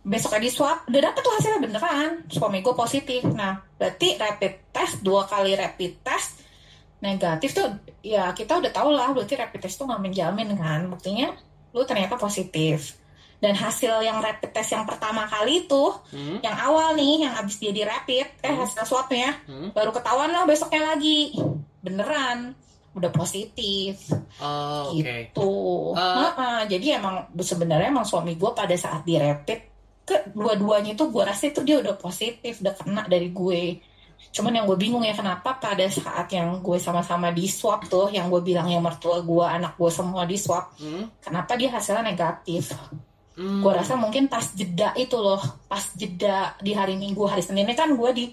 besoknya 0.03 0.41
di 0.41 0.51
swab 0.51 0.89
udah 0.89 1.01
dapet 1.11 1.21
tuh 1.23 1.33
hasilnya 1.39 1.61
beneran. 1.63 2.11
Suami 2.27 2.59
gue 2.59 2.75
positif. 2.75 3.23
Nah 3.23 3.63
berarti 3.79 4.19
rapid 4.19 4.75
test 4.75 4.99
dua 5.07 5.31
kali 5.31 5.55
rapid 5.55 6.03
test 6.03 6.43
negatif 6.99 7.55
tuh 7.55 7.69
ya 8.01 8.31
kita 8.33 8.59
udah 8.59 8.71
tau 8.71 8.91
lah 8.91 9.11
berarti 9.11 9.35
rapid 9.35 9.61
test 9.61 9.79
tuh 9.79 9.87
nggak 9.87 10.03
menjamin 10.03 10.51
kan 10.55 10.87
buktinya 10.87 11.31
lu 11.71 11.83
ternyata 11.83 12.17
positif 12.17 12.99
dan 13.39 13.55
hasil 13.55 14.03
yang 14.03 14.19
rapid 14.19 14.51
test 14.51 14.73
yang 14.73 14.83
pertama 14.83 15.23
kali 15.25 15.63
itu 15.63 15.85
Hmm. 16.11 16.43
yang 16.43 16.59
awal 16.59 16.93
nih 16.93 17.23
yang 17.23 17.35
abis 17.37 17.57
dia 17.57 17.71
di 17.71 17.83
rapid 17.83 18.27
eh 18.43 18.51
Hmm. 18.51 18.61
hasil 18.61 18.83
swabnya 18.83 19.39
Hmm. 19.47 19.71
baru 19.71 19.91
ketahuan 19.91 20.29
lah 20.29 20.43
besoknya 20.43 20.91
lagi 20.91 21.39
beneran 21.79 22.59
udah 22.93 23.15
positif 23.15 24.11
Oh, 24.43 24.91
oke. 24.91 24.99
gitu. 24.99 25.51
Eh. 25.95 26.17
Heeh, 26.19 26.59
jadi 26.67 26.99
emang 26.99 27.31
sebenarnya 27.33 27.89
emang 27.89 28.03
suami 28.03 28.35
gue 28.35 28.51
pada 28.51 28.75
saat 28.75 29.07
di 29.07 29.15
rapid 29.15 29.61
ke 30.03 30.17
dua-duanya 30.33 30.97
itu 30.97 31.05
gue 31.07 31.23
rasa 31.23 31.47
itu 31.47 31.63
dia 31.63 31.79
udah 31.79 31.95
positif, 31.95 32.59
udah 32.59 32.75
kena 32.75 33.03
dari 33.07 33.29
gue. 33.29 33.79
Cuman 34.29 34.53
yang 34.53 34.65
gue 34.65 34.77
bingung 34.77 35.01
ya 35.01 35.13
kenapa 35.13 35.57
pada 35.57 35.87
saat 35.89 36.29
yang 36.31 36.61
gue 36.61 36.77
sama-sama 36.77 37.31
di 37.31 37.47
swab 37.47 37.87
tuh, 37.87 38.07
yang 38.09 38.29
gue 38.29 38.39
bilang 38.41 38.67
yang 38.67 38.81
mertua 38.81 39.19
gue, 39.21 39.45
anak 39.45 39.75
gue 39.75 39.91
semua 39.91 40.23
di 40.25 40.37
swab, 40.37 40.71
Hmm? 40.77 41.09
kenapa 41.19 41.55
dia 41.55 41.71
hasilnya 41.71 42.05
negatif? 42.05 42.71
Hmm. 43.35 43.63
Gue 43.63 43.73
rasa 43.73 43.95
mungkin 43.95 44.27
pas 44.27 44.43
jeda 44.51 44.91
itu 44.95 45.15
loh, 45.15 45.39
pas 45.67 45.83
jeda 45.95 46.59
di 46.59 46.75
hari 46.75 46.99
Minggu, 46.99 47.23
hari 47.25 47.39
Seninnya 47.41 47.73
kan 47.73 47.95
gue 47.95 48.11
di 48.11 48.25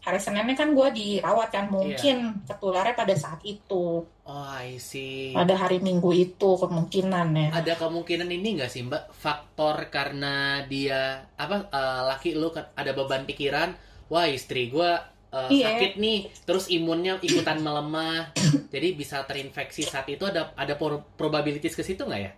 hari 0.00 0.16
Seninnya 0.16 0.56
kan 0.56 0.72
gue 0.72 0.88
dirawat 0.90 1.48
kan 1.48 1.68
mungkin 1.68 2.44
ketularnya 2.44 2.92
pada 2.92 3.14
saat 3.14 3.40
itu, 3.44 4.04
Oh, 4.24 4.48
I 4.56 4.80
see. 4.80 5.36
pada 5.36 5.52
hari 5.52 5.84
Minggu 5.84 6.08
itu 6.12 6.56
kemungkinan 6.56 7.28
ya. 7.36 7.48
Ada 7.52 7.76
kemungkinan 7.76 8.24
ini 8.26 8.56
nggak 8.56 8.72
sih 8.72 8.80
Mbak 8.84 9.12
faktor 9.12 9.92
karena 9.92 10.64
dia 10.64 11.28
apa 11.36 11.68
eh, 11.68 12.00
laki 12.08 12.32
lu 12.32 12.48
ada 12.52 12.90
beban 12.96 13.28
pikiran, 13.28 13.76
wah 14.08 14.24
istri 14.24 14.72
gua 14.72 14.96
eh, 15.34 15.50
Iya. 15.50 15.66
sakit 15.74 15.92
nih, 15.98 16.18
terus 16.46 16.70
imunnya 16.70 17.18
ikutan 17.18 17.58
melemah, 17.58 18.30
jadi 18.70 18.94
bisa 18.94 19.26
terinfeksi 19.26 19.82
saat 19.82 20.06
itu 20.06 20.22
ada 20.22 20.54
ada 20.54 20.78
pro- 20.78 21.02
probabilities 21.18 21.74
ke 21.74 21.82
situ 21.82 22.06
nggak 22.06 22.22
ya? 22.22 22.32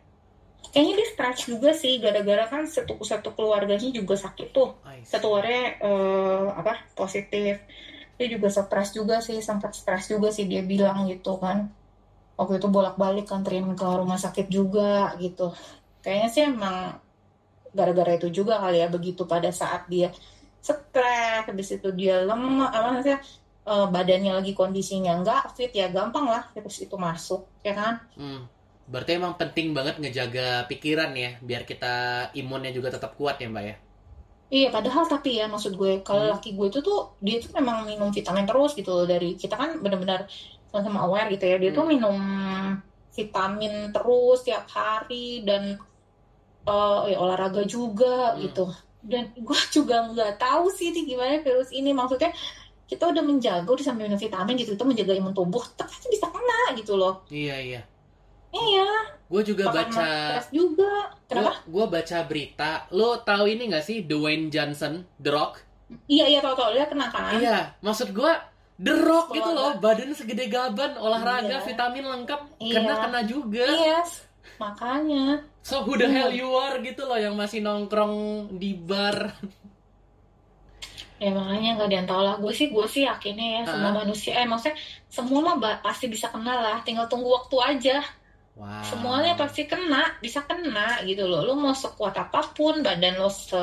Kayaknya 0.67 0.93
dia 0.99 1.09
stres 1.13 1.39
juga 1.47 1.71
sih, 1.73 2.01
gara-gara 2.01 2.45
kan 2.49 2.65
satu 2.67 2.99
satu 3.01 3.33
keluarganya 3.33 3.93
juga 3.93 4.17
sakit 4.17 4.49
tuh. 4.51 4.77
Satu 5.05 5.31
orangnya 5.31 5.79
eh, 5.79 6.47
apa 6.53 6.73
positif. 6.93 7.61
Dia 8.17 8.27
juga 8.33 8.49
stres 8.49 8.91
juga 8.91 9.21
sih, 9.21 9.39
sempat 9.41 9.77
stres 9.77 10.09
juga 10.09 10.33
sih 10.33 10.49
dia 10.49 10.65
bilang 10.65 11.05
gitu 11.07 11.37
kan. 11.37 11.69
Waktu 12.37 12.61
itu 12.61 12.69
bolak-balik 12.69 13.29
anterin 13.29 13.69
ke 13.73 13.85
rumah 13.85 14.17
sakit 14.17 14.49
juga 14.49 15.13
gitu. 15.17 15.53
Kayaknya 16.01 16.29
sih 16.29 16.43
emang 16.45 16.97
gara-gara 17.73 18.17
itu 18.17 18.29
juga 18.33 18.57
kali 18.57 18.81
ya 18.81 18.89
begitu 18.89 19.25
pada 19.25 19.53
saat 19.53 19.85
dia 19.87 20.09
stres, 20.69 21.41
habis 21.49 21.69
itu 21.77 21.89
dia 22.01 22.13
lemah, 22.29 22.67
apa 22.77 22.87
maksudnya 22.95 23.19
eh, 23.69 23.85
badannya 23.95 24.31
lagi 24.39 24.51
kondisinya 24.61 25.11
nggak 25.21 25.41
fit 25.57 25.71
ya 25.81 25.85
gampang 25.97 26.27
lah 26.33 26.43
virus 26.55 26.77
itu 26.85 26.95
masuk, 27.07 27.41
ya 27.67 27.73
kan? 27.81 27.95
Hmm. 28.19 28.39
Berarti 28.93 29.11
emang 29.19 29.35
penting 29.41 29.67
banget 29.77 29.95
ngejaga 30.01 30.41
pikiran 30.71 31.11
ya, 31.23 31.29
biar 31.49 31.63
kita 31.71 31.87
imunnya 32.41 32.71
juga 32.77 32.89
tetap 32.95 33.11
kuat 33.19 33.37
ya 33.43 33.47
Mbak 33.53 33.65
ya. 33.71 33.75
Iya, 34.55 34.67
padahal 34.75 35.05
tapi 35.13 35.29
ya 35.41 35.45
maksud 35.53 35.73
gue 35.81 35.91
kalau 36.07 36.23
Hmm. 36.23 36.31
laki 36.33 36.49
gue 36.57 36.67
itu 36.71 36.79
tuh 36.89 36.97
dia 37.27 37.35
tuh 37.45 37.51
memang 37.59 37.77
minum 37.91 38.09
vitamin 38.17 38.45
terus 38.49 38.71
gitu 38.79 38.91
loh 38.97 39.05
dari 39.13 39.27
kita 39.43 39.55
kan 39.63 39.71
benar-benar 39.85 40.21
sama-sama 40.71 40.99
aware 41.05 41.27
gitu 41.35 41.45
ya 41.51 41.57
dia 41.63 41.71
tuh 41.77 41.85
Hmm. 41.85 41.91
minum 41.93 42.17
vitamin 43.17 43.73
terus 43.95 44.39
tiap 44.47 44.65
hari 44.77 45.17
dan 45.49 45.63
eh, 46.71 46.99
ya, 47.13 47.17
olahraga 47.25 47.63
juga 47.75 48.07
Hmm. 48.35 48.41
gitu 48.43 48.61
dan 49.07 49.31
gue 49.33 49.61
juga 49.77 49.97
nggak 50.11 50.37
tahu 50.37 50.67
sih 50.69 50.91
ini 50.91 51.07
gimana 51.07 51.39
virus 51.41 51.71
ini. 51.71 51.91
Maksudnya 51.91 52.31
kita 52.87 53.11
udah 53.11 53.23
menjaga 53.23 53.67
udah 53.67 53.83
sambil 53.83 54.07
minum 54.07 54.19
vitamin 54.19 54.55
gitu 54.55 54.79
itu 54.79 54.85
menjaga 54.87 55.11
imun 55.11 55.35
tubuh 55.35 55.63
tapi 55.75 55.91
bisa 56.07 56.31
kena 56.31 56.75
gitu 56.79 56.95
loh. 56.95 57.23
Iya 57.27 57.57
iya. 57.59 57.81
iya. 58.55 58.87
Gue 59.27 59.43
juga 59.43 59.75
bakal 59.75 59.91
baca 59.91 60.39
juga. 60.55 61.11
Kenapa? 61.27 61.53
Gue 61.67 61.85
baca 61.91 62.19
berita, 62.23 62.71
lo 62.95 63.19
tahu 63.27 63.51
ini 63.51 63.75
gak 63.75 63.83
sih 63.83 64.07
Dwayne 64.07 64.47
Johnson, 64.47 65.03
The 65.19 65.31
Rock? 65.35 65.67
iya 66.11 66.27
iya 66.27 66.43
tau 66.43 66.55
tau 66.59 66.75
dia 66.75 66.87
kena 66.87 67.07
kan? 67.11 67.39
Iya, 67.39 67.71
maksud 67.79 68.11
gue 68.11 68.33
The 68.77 68.95
Rock 69.07 69.31
gitu 69.35 69.51
loh, 69.51 69.79
badan 69.79 70.11
segede 70.15 70.51
gaban, 70.51 70.99
olahraga, 70.99 71.59
Iya. 71.59 71.63
vitamin 71.63 72.07
lengkap, 72.07 72.41
Iya. 72.59 72.75
kena 72.79 72.95
kena 73.07 73.21
juga. 73.27 73.67
iya. 73.67 73.99
Makanya 74.63 75.43
So 75.67 75.83
who 75.83 75.99
the 75.99 76.07
hell 76.07 76.31
you 76.31 76.47
are 76.55 76.79
gitu 76.79 77.03
loh 77.11 77.19
yang 77.19 77.35
masih 77.35 77.59
nongkrong 77.59 78.15
di 78.55 78.79
bar. 78.79 79.35
Ya 81.19 81.35
makanya 81.35 81.75
nggak 81.75 81.89
ada 81.91 81.97
yang 81.99 82.07
tahu 82.07 82.23
lah. 82.23 82.35
Gue 82.39 82.55
sih, 82.55 82.71
gue 82.71 82.87
sih 82.87 83.03
yakinnya 83.03 83.47
ya 83.51 83.61
semua 83.67 83.91
Ah. 83.91 83.97
manusia. 84.07 84.33
Eh 84.39 84.47
maksudnya 84.47 84.79
semua 85.11 85.43
mah 85.43 85.59
pasti 85.83 86.07
bisa 86.07 86.31
kena 86.31 86.55
lah. 86.55 86.79
Tinggal 86.87 87.11
tunggu 87.11 87.35
waktu 87.35 87.57
aja. 87.59 87.99
Wow. 88.55 88.79
Semuanya 88.87 89.35
pasti 89.35 89.67
kena, 89.67 90.15
bisa 90.23 90.47
kena 90.47 91.03
gitu 91.03 91.27
loh. 91.27 91.43
Lu 91.43 91.59
mau 91.59 91.75
sekuat 91.75 92.15
apa 92.15 92.47
pun, 92.55 92.87
badan 92.87 93.19
lo 93.19 93.27
se 93.27 93.59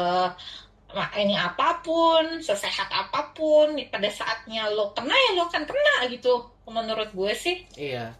ini 1.17 1.33
apa 1.39 1.81
pun, 1.81 2.43
sesehat 2.43 2.91
apa 2.91 3.31
pun, 3.33 3.79
pada 3.89 4.11
saatnya 4.11 4.67
lo 4.69 4.91
kena 4.91 5.15
ya 5.15 5.39
lo 5.39 5.47
akan 5.47 5.63
kena 5.63 5.95
gitu. 6.11 6.51
Menurut 6.67 7.15
gue 7.15 7.31
sih. 7.31 7.63
Iya, 7.79 8.11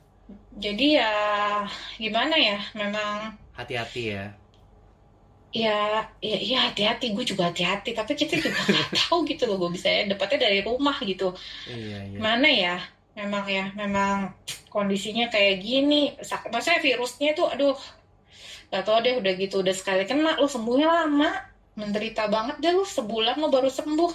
Jadi 0.56 0.96
ya 0.98 1.12
gimana 2.00 2.34
ya? 2.40 2.58
Memang 2.80 3.43
hati-hati 3.58 4.04
ya. 4.14 4.26
ya 5.54 5.78
ya, 6.22 6.38
ya 6.42 6.58
hati-hati. 6.70 7.14
Gue 7.16 7.26
juga 7.26 7.50
hati-hati. 7.50 7.94
Tapi 7.94 8.12
kita 8.18 8.38
juga 8.42 8.60
nggak 8.70 8.90
tahu 8.98 9.18
gitu 9.30 9.44
loh. 9.50 9.58
Gue 9.62 9.72
bisa 9.78 9.88
ya 9.90 10.10
dapatnya 10.10 10.50
dari 10.50 10.60
rumah 10.66 10.98
gitu. 11.02 11.34
Iya, 11.70 11.98
iya. 12.10 12.18
mana 12.20 12.50
ya 12.50 12.76
memang 13.14 13.46
ya 13.46 13.70
memang 13.78 14.34
kondisinya 14.74 15.30
kayak 15.30 15.62
gini 15.62 16.18
maksudnya 16.50 16.82
virusnya 16.82 17.38
tuh 17.38 17.46
aduh 17.46 17.78
gak 18.74 18.84
tau 18.90 18.98
deh 19.06 19.22
udah 19.22 19.34
gitu 19.38 19.62
udah 19.62 19.76
sekali 19.78 20.02
kena 20.10 20.34
lu 20.42 20.50
sembuhnya 20.50 20.88
lama 20.90 21.30
menderita 21.78 22.26
banget 22.26 22.58
deh 22.58 22.74
lu 22.74 22.82
sebulan 22.82 23.38
lu 23.38 23.48
baru 23.54 23.70
sembuh 23.70 24.12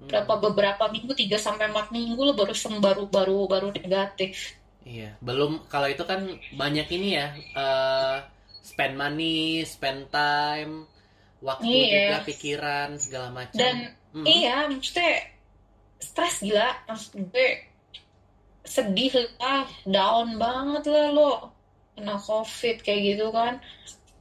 Hmm, 0.00 0.08
berapa 0.08 0.32
beberapa 0.40 0.84
minggu 0.88 1.12
3 1.12 1.36
sampai 1.36 1.68
4 1.68 1.92
minggu 1.92 2.16
lu 2.24 2.32
baru 2.32 2.56
sembuh 2.56 2.80
baru 2.80 3.04
baru 3.12 3.38
baru 3.44 3.68
negatif 3.76 4.56
Iya, 4.80 5.12
belum 5.20 5.68
kalau 5.68 5.92
itu 5.92 6.00
kan 6.08 6.24
banyak 6.56 6.88
ini 6.96 7.08
ya, 7.20 7.26
eh, 7.36 8.16
spend 8.70 8.94
money, 8.94 9.40
spend 9.64 10.06
time, 10.08 10.86
waktu 11.40 11.66
Iya. 11.66 11.90
juga, 11.90 12.16
pikiran 12.24 12.88
segala 12.96 13.28
macam. 13.30 13.56
dan 13.56 13.76
Hmm. 14.10 14.26
iya 14.26 14.66
maksudnya 14.66 15.22
stres 15.96 16.40
gila 16.40 16.66
maksud 16.84 17.14
gue 17.24 17.48
sedih 18.60 19.10
lah 19.38 19.62
down 19.84 20.34
banget 20.36 20.82
lah 20.86 21.08
lo 21.08 21.32
kena 21.92 22.18
covid 22.18 22.76
kayak 22.80 23.00
gitu 23.08 23.30
kan 23.30 23.62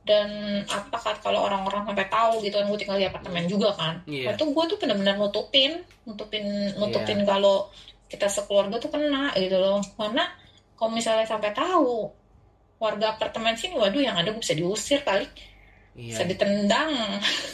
dan 0.04 0.30
apa 0.66 0.94
kan 0.96 1.16
kalau 1.22 1.44
orang-orang 1.44 1.86
sampai 1.86 2.06
tahu 2.08 2.34
gitu 2.40 2.56
kan 2.56 2.66
gue 2.66 2.78
tinggal 2.78 2.98
di 2.98 3.06
apartemen 3.06 3.46
juga 3.46 3.70
kan 3.74 3.96
Iya. 4.06 4.34
itu 4.34 4.46
gue 4.48 4.64
tuh 4.68 4.78
benar-benar 4.78 5.18
nutupin 5.18 5.82
nutupin 6.04 6.46
nutupin 6.76 7.20
kalau 7.24 7.70
kita 8.06 8.26
sekeluarga 8.26 8.78
tuh 8.78 8.90
kena 8.90 9.34
gitu 9.34 9.54
loh 9.56 9.82
karena 9.96 10.30
kalau 10.74 10.92
misalnya 10.92 11.26
sampai 11.26 11.50
tahu 11.52 12.10
warga 12.80 13.13
apartemen 13.13 13.54
sini 13.54 13.76
waduh 13.76 14.00
yang 14.00 14.15
ada 14.15 14.32
gue 14.32 14.42
bisa 14.42 14.56
diusir 14.56 15.04
kali 15.04 15.28
Iya. 16.00 16.15
bisa 16.15 16.24
ditendang 16.24 16.92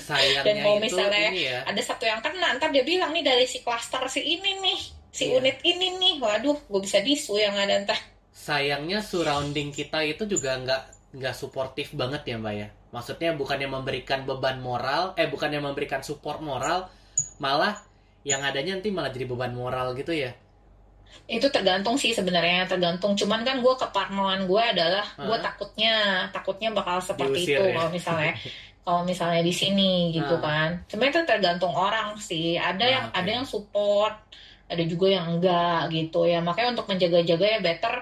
Sayangnya 0.06 0.44
Dan 0.46 0.56
kalau 0.62 0.78
itu 0.78 0.84
misalnya 0.86 1.30
ya. 1.34 1.58
ada 1.66 1.82
satu 1.82 2.06
yang 2.06 2.22
kena 2.22 2.54
ntar 2.62 2.70
dia 2.70 2.86
bilang 2.86 3.10
nih 3.10 3.26
dari 3.26 3.50
si 3.50 3.66
klaster 3.66 4.06
si 4.06 4.22
ini 4.22 4.62
nih 4.62 4.80
si 5.10 5.34
Iya. 5.34 5.42
unit 5.42 5.58
ini 5.66 5.98
nih 5.98 6.14
waduh 6.22 6.54
gue 6.70 6.82
bisa 6.84 7.02
disu 7.02 7.42
yang 7.42 7.58
ada 7.58 7.82
ntar 7.82 7.98
sayangnya 8.30 9.02
surrounding 9.02 9.74
kita 9.74 10.04
itu 10.06 10.30
juga 10.30 10.62
nggak 10.62 10.82
nggak 11.16 11.34
suportif 11.34 11.96
banget 11.96 12.28
ya 12.28 12.36
mbak 12.38 12.54
ya 12.54 12.68
maksudnya 12.92 13.34
bukannya 13.34 13.66
memberikan 13.66 14.28
beban 14.28 14.60
moral 14.60 15.16
eh 15.16 15.26
bukannya 15.26 15.64
memberikan 15.64 16.04
support 16.04 16.44
moral 16.44 16.92
malah 17.40 17.80
yang 18.28 18.44
adanya 18.44 18.76
nanti 18.78 18.92
malah 18.92 19.10
jadi 19.10 19.26
beban 19.26 19.56
moral 19.56 19.96
gitu 19.96 20.12
ya 20.12 20.36
itu 21.26 21.48
tergantung 21.50 21.96
sih 21.96 22.12
sebenarnya 22.12 22.66
tergantung. 22.66 23.14
Cuman 23.14 23.42
kan 23.42 23.58
gue 23.58 23.74
keparnoan 23.76 24.46
gue 24.46 24.62
adalah 24.62 25.06
gue 25.16 25.26
Hah? 25.32 25.42
takutnya 25.42 25.94
takutnya 26.30 26.70
bakal 26.70 27.02
seperti 27.02 27.42
Diusir 27.44 27.58
itu 27.58 27.64
ya? 27.66 27.74
kalau 27.76 27.90
misalnya 27.90 28.32
kalau 28.86 29.02
misalnya 29.02 29.42
di 29.42 29.50
sini 29.50 29.92
gitu 30.12 30.38
kan. 30.38 30.86
Cuma 30.86 31.06
itu 31.06 31.18
tergantung 31.24 31.74
orang 31.74 32.14
sih. 32.16 32.54
Ada 32.56 32.80
Ah, 32.80 32.92
yang 32.92 33.06
oke. 33.10 33.18
ada 33.18 33.30
yang 33.32 33.46
support 33.46 34.14
ada 34.66 34.84
juga 34.84 35.08
yang 35.12 35.26
enggak 35.32 35.90
gitu 35.90 36.26
ya. 36.26 36.40
Makanya 36.40 36.74
untuk 36.74 36.86
menjaga-jaga 36.88 37.46
ya 37.48 37.60
better 37.60 37.96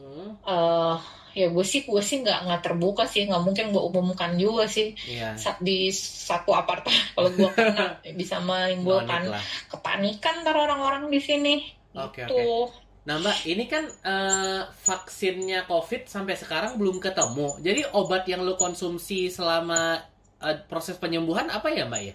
Hmm, 0.00 0.32
eh 0.42 0.96
ya 1.30 1.46
gue 1.46 1.60
sih 1.62 1.84
gue 1.84 2.00
sih 2.00 2.24
nggak 2.24 2.48
nggak 2.48 2.60
terbuka 2.64 3.04
sih. 3.04 3.28
Nggak 3.28 3.44
mungkin 3.44 3.64
gue 3.68 3.82
umumkan 3.84 4.32
juga 4.34 4.64
sih. 4.64 4.96
Sa- 5.36 5.60
di 5.60 5.92
satu 5.92 6.56
apartemen. 6.56 6.96
Kalau 7.12 7.28
gue 7.30 7.50
kena 7.52 8.00
bisa 8.10 8.40
menimbulkan 8.40 9.28
kepanikan 9.68 10.40
ntar 10.40 10.56
orang-orang 10.56 11.06
di 11.06 11.20
sini 11.20 11.54
Oke, 11.90 12.22
gitu. 12.22 12.70
nah 13.02 13.18
mbak 13.18 13.42
ini 13.50 13.66
kan 13.66 13.82
eh, 13.86 14.62
vaksinnya 14.86 15.66
covid 15.66 16.06
sampai 16.06 16.38
sekarang 16.38 16.78
belum 16.78 17.02
ketemu. 17.02 17.58
Jadi 17.58 17.82
obat 17.96 18.28
yang 18.30 18.46
lu 18.46 18.54
konsumsi 18.54 19.26
selama 19.26 19.98
eh, 20.38 20.56
proses 20.70 21.00
penyembuhan 21.00 21.50
apa 21.50 21.66
ya 21.72 21.88
mbak 21.90 22.02
ya? 22.12 22.14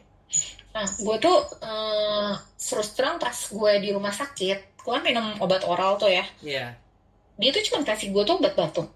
Nah 0.71 0.87
gue 0.87 1.15
tuh 1.19 1.37
eh, 1.59 2.31
terus 2.55 2.89
terang 2.95 3.19
pas 3.19 3.35
gue 3.35 3.71
di 3.83 3.89
rumah 3.91 4.15
sakit 4.15 4.79
gue 4.85 4.91
kan 4.93 5.01
minum 5.01 5.35
obat 5.41 5.65
oral 5.67 5.99
tuh 5.99 6.13
ya. 6.13 6.23
Iya. 6.39 6.77
Dia 7.35 7.49
tuh 7.51 7.63
cuma 7.67 7.83
kasih 7.83 8.15
gue 8.15 8.23
tuh 8.23 8.39
obat 8.39 8.55
batuk 8.55 8.87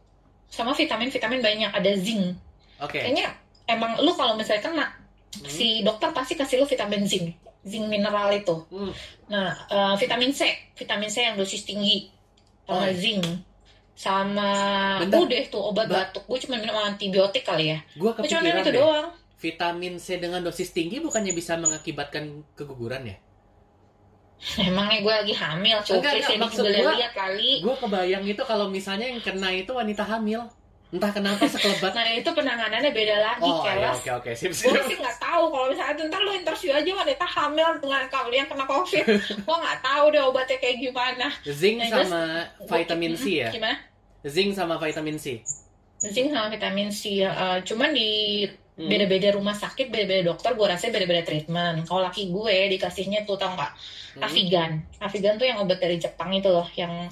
sama 0.50 0.72
vitamin 0.74 1.12
vitamin 1.12 1.44
banyak 1.44 1.72
ada 1.76 1.92
zinc. 2.00 2.40
Oke. 2.80 3.04
Kayaknya 3.04 3.36
emang 3.68 4.00
lu 4.00 4.16
kalau 4.16 4.40
misalnya 4.40 4.64
kena 4.64 4.86
Hmm, 5.30 5.46
si 5.46 5.86
dokter 5.86 6.10
pasti 6.10 6.34
kasih 6.34 6.58
lu 6.58 6.66
vitamin 6.66 7.06
zinc 7.06 7.38
zinc 7.66 7.86
mineral 7.88 8.30
itu 8.32 8.56
hmm, 8.72 8.92
Nah, 9.30 9.54
eh, 9.70 9.94
vitamin 10.02 10.32
C, 10.34 10.42
vitamin 10.74 11.10
C 11.12 11.22
yang 11.22 11.38
dosis 11.38 11.62
tinggi. 11.64 12.10
sama 12.68 12.86
Oh, 12.86 12.86
iya. 12.86 12.94
zinc 12.94 13.24
sama 13.96 14.50
Bentar. 14.96 15.20
udah 15.26 15.40
tuh 15.52 15.62
obat 15.70 15.88
Ba- 15.90 16.08
batuk 16.10 16.24
gue 16.30 16.40
cuma 16.48 16.56
minum 16.58 16.78
antibiotik 16.80 17.44
kali 17.44 17.76
ya 17.76 17.80
Gue 17.96 18.12
gue 18.20 18.28
cuma 18.30 18.42
minum 18.42 18.62
kepikiran 18.62 18.64
itu 18.64 18.72
deh. 18.72 18.80
doang 18.82 19.08
Vitamin 19.40 19.94
C 20.00 20.20
dengan 20.20 20.42
dosis 20.44 20.70
tinggi 20.76 21.00
bukannya 21.00 21.32
bisa 21.32 21.56
mengakibatkan 21.56 22.26
keguguran 22.58 23.04
ya? 23.12 23.18
emangnya 24.68 24.98
gue 25.04 25.14
lagi 25.20 25.34
hamil 25.36 25.78
Enggak, 25.80 25.88
coba 25.88 26.00
enggak, 26.16 26.30
sih 26.32 26.38
maksud 26.40 26.64
lihat 26.72 27.12
kali 27.12 27.52
Gue 27.60 27.76
kebayang 27.76 28.24
itu 28.24 28.44
kalau 28.48 28.68
misalnya 28.72 29.06
yang 29.12 29.20
kena 29.20 29.50
itu 29.52 29.72
wanita 29.76 30.04
hamil. 30.08 30.42
Entah 30.90 31.14
kenapa 31.14 31.46
sekelebat. 31.46 31.94
nah 31.94 32.02
itu 32.10 32.26
penanganannya 32.26 32.90
beda 32.90 33.16
lagi 33.16 33.46
oh, 33.46 33.62
iya, 33.62 33.78
kelas 33.78 33.96
oke 33.96 34.10
oke 34.10 34.32
sip 34.34 34.50
gue 34.50 34.74
sip. 34.74 34.84
sih 34.90 34.98
nggak 34.98 35.18
tahu 35.20 35.44
kalau 35.48 35.70
misalnya 35.70 36.02
ntar 36.04 36.18
lu 36.20 36.34
interview 36.34 36.72
aja 36.74 36.90
wanita 36.90 37.26
hamil 37.30 37.70
dengan 37.78 38.10
kamu 38.10 38.30
yang 38.34 38.48
kena 38.48 38.66
covid 38.66 39.06
gue 39.46 39.56
nggak 39.62 39.80
tahu 39.80 40.04
deh 40.10 40.22
obatnya 40.24 40.58
kayak 40.58 40.78
gimana 40.80 41.28
Zinc 41.46 41.78
Nah, 41.80 41.88
sama 42.02 42.22
vitamin 42.68 43.14
C 43.14 43.24
ya? 43.38 43.50
gimana 43.50 43.78
Zinc 44.22 44.50
sama 44.52 44.76
vitamin 44.76 45.16
C. 45.16 45.46
zinc 46.00 46.28
sama 46.30 46.48
vitamin 46.48 46.90
C 46.90 47.22
eh, 47.22 47.58
cuman 47.62 47.90
di 47.92 48.10
Hmm. 48.74 48.88
beda-beda 48.88 49.36
rumah 49.36 49.52
sakit 49.52 49.92
beda-beda 49.92 50.32
dokter 50.32 50.56
gue 50.56 50.64
rasa 50.64 50.88
beda-beda 50.88 51.20
treatment 51.22 51.84
kalau 51.84 52.00
laki 52.00 52.32
gue 52.32 52.72
dikasihnya 52.72 53.28
tuh 53.28 53.36
tau 53.36 53.52
nggak 53.52 53.72
Hmm. 54.16 54.24
Avigan 54.24 54.72
Avigan 54.98 55.36
tuh 55.36 55.46
yang 55.46 55.60
obat 55.60 55.78
dari 55.78 56.00
Jepang 56.00 56.32
itu 56.32 56.48
loh 56.48 56.64
yang 56.74 57.12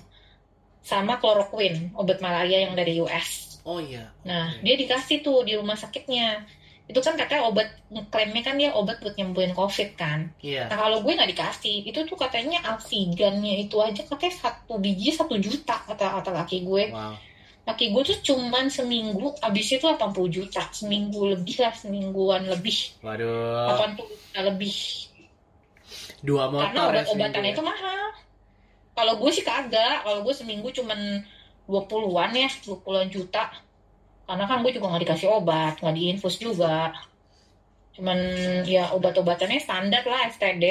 sama 0.79 1.19
chloroquine 1.19 1.91
obat 1.93 2.17
malaria 2.17 2.63
yang 2.63 2.73
dari 2.73 2.97
US 2.97 3.46
Oh 3.67 3.83
iya. 3.83 4.07
nah 4.23 4.55
Oke. 4.55 4.63
dia 4.63 4.75
dikasih 4.79 5.19
tuh 5.19 5.43
di 5.43 5.59
rumah 5.59 5.75
sakitnya 5.75 6.47
itu 6.87 7.03
kan 7.03 7.19
katanya 7.19 7.51
obat 7.51 7.67
klaimnya 8.07 8.39
kan 8.47 8.55
dia 8.55 8.71
obat 8.71 9.03
buat 9.03 9.19
nyembuhin 9.19 9.51
covid 9.51 9.99
kan 9.99 10.31
Iya. 10.39 10.71
Nah 10.71 10.87
kalau 10.87 11.03
gue 11.03 11.11
nggak 11.11 11.35
dikasih, 11.35 11.83
itu 11.83 11.99
tuh 12.07 12.15
katanya 12.15 12.63
alfigannya 12.63 13.67
itu 13.67 13.75
aja 13.83 14.07
katanya 14.07 14.33
satu 14.39 14.79
biji 14.79 15.11
satu 15.11 15.35
juta 15.35 15.83
kata 15.83 16.23
kata 16.23 16.31
laki 16.31 16.63
gue. 16.63 16.95
Wow. 16.95 17.19
Laki 17.67 17.91
gue 17.91 18.03
tuh 18.07 18.17
cuman 18.31 18.71
seminggu, 18.71 19.35
abis 19.43 19.75
itu 19.75 19.83
80 19.83 20.15
juta, 20.31 20.63
seminggu 20.71 21.35
lebih 21.35 21.59
lah, 21.59 21.75
semingguan 21.75 22.47
lebih, 22.47 22.95
Waduh. 23.03 23.99
80 23.99 24.07
juta 24.07 24.39
lebih. 24.47 24.75
Dua 26.23 26.47
motor 26.47 26.71
Karena 26.71 26.79
ya 26.79 26.87
obat-obatan 26.87 27.31
seminggu 27.35 27.51
itu 27.59 27.63
mahal. 27.67 28.03
Kalau 28.95 29.13
gue 29.19 29.31
sih 29.35 29.43
kagak, 29.43 30.07
kalau 30.07 30.23
gue 30.23 30.31
seminggu 30.31 30.71
cuman 30.71 31.27
20-an 31.67 32.31
ya, 32.41 32.49
20-an 32.65 33.09
juta. 33.15 33.43
Karena 34.27 34.43
kan 34.49 34.57
gue 34.63 34.71
juga 34.75 34.87
nggak 34.91 35.03
dikasih 35.05 35.29
obat, 35.37 35.73
nggak 35.81 35.95
diinfus 35.99 36.35
juga. 36.45 36.93
Cuman 37.95 38.19
ya 38.73 38.83
obat-obatannya 38.95 39.59
standar 39.65 40.03
lah, 40.11 40.21
STD. 40.33 40.63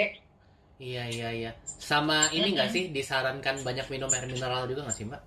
Iya 0.86 1.02
iya 1.14 1.28
iya. 1.38 1.50
Sama 1.88 2.16
ini 2.36 2.46
nggak 2.54 2.68
Mm-mm. 2.68 2.74
sih 2.74 2.82
disarankan 2.96 3.56
banyak 3.66 3.86
minum 3.92 4.10
air 4.14 4.26
mineral 4.32 4.62
juga 4.70 4.80
nggak 4.84 4.96
sih 4.98 5.06
mbak? 5.10 5.22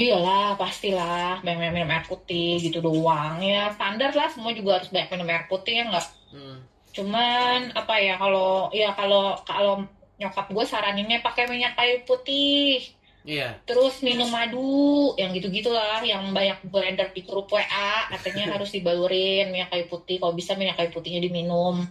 Iyalah, 0.00 0.46
pastilah. 0.60 1.30
Banyak 1.44 1.72
minum 1.74 1.90
air 1.94 2.04
putih 2.10 2.48
gitu 2.64 2.78
doang. 2.86 3.34
Ya, 3.50 3.56
standar 3.76 4.10
lah. 4.18 4.28
Semua 4.34 4.52
juga 4.58 4.70
harus 4.76 4.88
banyak 4.94 5.08
minum 5.12 5.28
air 5.32 5.44
putih 5.50 5.72
ya 5.78 5.84
nggak? 5.90 6.06
Hmm. 6.32 6.66
Cuman 6.96 7.58
apa 7.80 7.94
ya 8.06 8.14
kalau 8.22 8.70
ya 8.80 8.88
kalau 8.98 9.22
kalau 9.48 9.72
nyokap 10.20 10.46
gue 10.56 10.64
saraninnya 10.72 11.18
pakai 11.26 11.44
minyak 11.52 11.72
kayu 11.78 11.96
putih. 12.08 12.95
Iya. 13.26 13.58
Terus 13.66 14.06
minum 14.06 14.30
madu, 14.30 15.10
yang 15.18 15.34
gitu-gitulah, 15.34 15.98
yang 16.06 16.30
banyak 16.30 16.62
blender 16.70 17.10
di 17.10 17.26
grup 17.26 17.50
WA, 17.50 18.06
katanya 18.14 18.48
harus 18.54 18.70
dibalurin 18.70 19.50
minyak 19.50 19.74
kayu 19.74 19.90
putih. 19.90 20.22
Kalau 20.22 20.30
bisa 20.30 20.54
minyak 20.54 20.78
kayu 20.78 20.94
putihnya 20.94 21.18
diminum. 21.18 21.82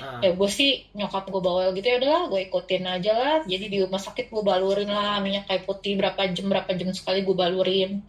Ah. 0.00 0.24
Ya 0.24 0.32
gue 0.32 0.48
sih 0.48 0.88
nyokap 0.96 1.28
gue 1.28 1.42
bawel 1.44 1.76
gitu 1.76 1.86
ya 1.92 1.96
udahlah, 2.00 2.32
gue 2.32 2.40
ikutin 2.48 2.88
aja 2.88 3.12
lah. 3.12 3.36
Jadi 3.44 3.64
di 3.68 3.78
rumah 3.84 4.00
sakit 4.00 4.32
gue 4.32 4.42
balurin 4.42 4.88
lah 4.88 5.20
minyak 5.20 5.44
kayu 5.44 5.68
putih 5.68 6.00
berapa 6.00 6.24
jam 6.32 6.48
berapa 6.48 6.72
jam 6.72 6.88
sekali 6.96 7.20
gue 7.20 7.36
balurin. 7.36 8.00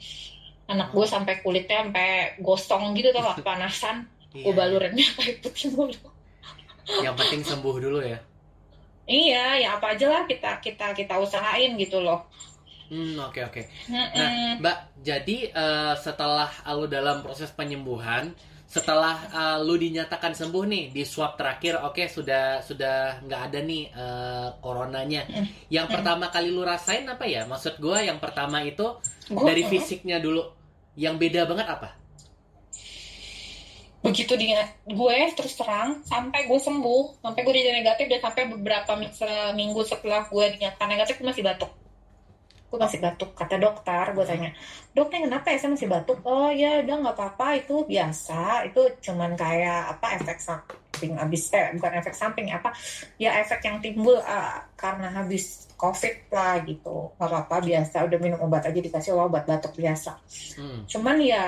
Anak 0.71 0.95
gue 0.95 1.03
sampai 1.03 1.43
kulitnya 1.43 1.83
sampai 1.83 2.39
gosong 2.39 2.95
gitu 2.95 3.11
tuh 3.11 3.21
kepanasan. 3.43 4.07
Iya, 4.31 4.43
Gue 4.47 4.53
balurin 4.55 4.95
minyak 4.95 5.13
kayu 5.19 5.35
putih 5.43 5.67
mulu. 5.75 5.99
Yang 7.03 7.15
penting 7.19 7.41
sembuh 7.43 7.75
dulu 7.75 7.99
ya. 8.07 8.23
Iya, 9.09 9.57
ya 9.57 9.69
apa 9.81 9.97
aja 9.97 10.05
lah 10.05 10.23
kita 10.29 10.61
kita 10.61 10.93
kita 10.93 11.17
usahain 11.17 11.73
gitu 11.81 11.97
loh. 11.97 12.29
Hmm 12.89 13.15
oke 13.21 13.39
oke. 13.45 13.61
Mm-mm. 13.85 14.17
Nah 14.17 14.29
mbak, 14.57 14.77
jadi 15.05 15.37
eh, 15.53 15.93
setelah 16.01 16.49
lu 16.73 16.89
dalam 16.89 17.21
proses 17.21 17.53
penyembuhan, 17.53 18.33
setelah 18.65 19.13
eh, 19.29 19.57
lu 19.61 19.77
dinyatakan 19.77 20.33
sembuh 20.33 20.65
nih 20.65 20.83
di 20.89 21.05
swab 21.05 21.37
terakhir, 21.37 21.85
oke 21.85 22.01
sudah 22.09 22.65
sudah 22.65 23.21
nggak 23.21 23.41
ada 23.53 23.59
nih 23.61 23.83
eh, 23.93 24.47
coronanya. 24.57 25.21
Yang 25.69 25.87
pertama 25.93 26.33
kali 26.33 26.49
lu 26.49 26.65
rasain 26.65 27.05
apa 27.05 27.29
ya? 27.29 27.45
Maksud 27.45 27.77
gua 27.77 28.01
yang 28.01 28.17
pertama 28.17 28.65
itu 28.65 28.97
dari 29.29 29.61
fisiknya 29.69 30.17
dulu. 30.17 30.41
Yang 30.97 31.15
beda 31.21 31.41
banget 31.45 31.69
apa? 31.69 31.89
begitu 33.99 34.31
dia 34.39 34.63
gue 34.87 35.17
terus 35.35 35.59
terang 35.59 35.99
sampai 36.07 36.47
gue 36.47 36.55
sembuh 36.55 37.19
sampai 37.19 37.43
gue 37.43 37.51
dinyatakan 37.51 37.79
negatif 37.83 38.05
dan 38.07 38.19
sampai 38.23 38.43
beberapa 38.47 38.91
mi- 38.95 39.11
seminggu 39.11 39.83
setelah 39.83 40.23
gue 40.23 40.45
dinyatakan 40.55 40.87
negatif 40.87 41.19
gue 41.19 41.27
masih 41.27 41.43
batuk 41.43 41.67
gue 42.69 42.77
masih 42.77 43.01
batuk 43.01 43.33
kata 43.33 43.57
dokter. 43.57 44.13
Gue 44.13 44.25
tanya 44.29 44.53
dokter 44.93 45.25
kenapa 45.25 45.49
ya? 45.49 45.57
Saya 45.57 45.73
masih 45.73 45.89
batuk. 45.89 46.21
Oh 46.21 46.53
ya 46.53 46.85
udah 46.85 46.95
nggak 47.01 47.15
apa-apa. 47.17 47.65
Itu 47.65 47.83
biasa. 47.89 48.69
Itu 48.69 48.93
cuman 49.01 49.33
kayak 49.33 49.97
apa 49.97 50.21
efek 50.21 50.37
samping 50.37 51.17
abis 51.17 51.49
eh 51.57 51.73
bukan 51.73 51.93
efek 51.97 52.13
samping 52.13 52.53
apa 52.53 52.69
ya 53.17 53.41
efek 53.41 53.65
yang 53.65 53.81
timbul 53.81 54.21
ah, 54.21 54.61
karena 54.77 55.09
habis 55.09 55.65
covid 55.73 56.29
lah 56.29 56.61
gitu. 56.61 57.09
Nggak 57.17 57.29
apa-apa 57.33 57.55
biasa. 57.65 57.95
Udah 58.05 58.19
minum 58.21 58.39
obat 58.45 58.69
aja 58.69 58.79
dikasih 58.79 59.17
obat 59.17 59.49
batuk 59.49 59.73
biasa. 59.73 60.21
Hmm. 60.61 60.85
cuman 60.85 61.17
ya 61.25 61.45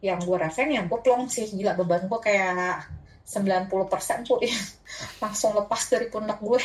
yang 0.00 0.20
gue 0.24 0.36
rasain 0.40 0.72
ya 0.72 0.88
gue 0.88 1.00
plong 1.04 1.28
sih. 1.28 1.52
Gila 1.52 1.76
beban 1.76 2.08
gue 2.08 2.20
kayak 2.24 2.88
90% 3.28 3.68
tuh 4.24 4.38
ya 4.40 4.56
langsung 5.22 5.52
lepas 5.52 5.84
dari 5.92 6.08
pundak 6.08 6.40
gue. 6.40 6.64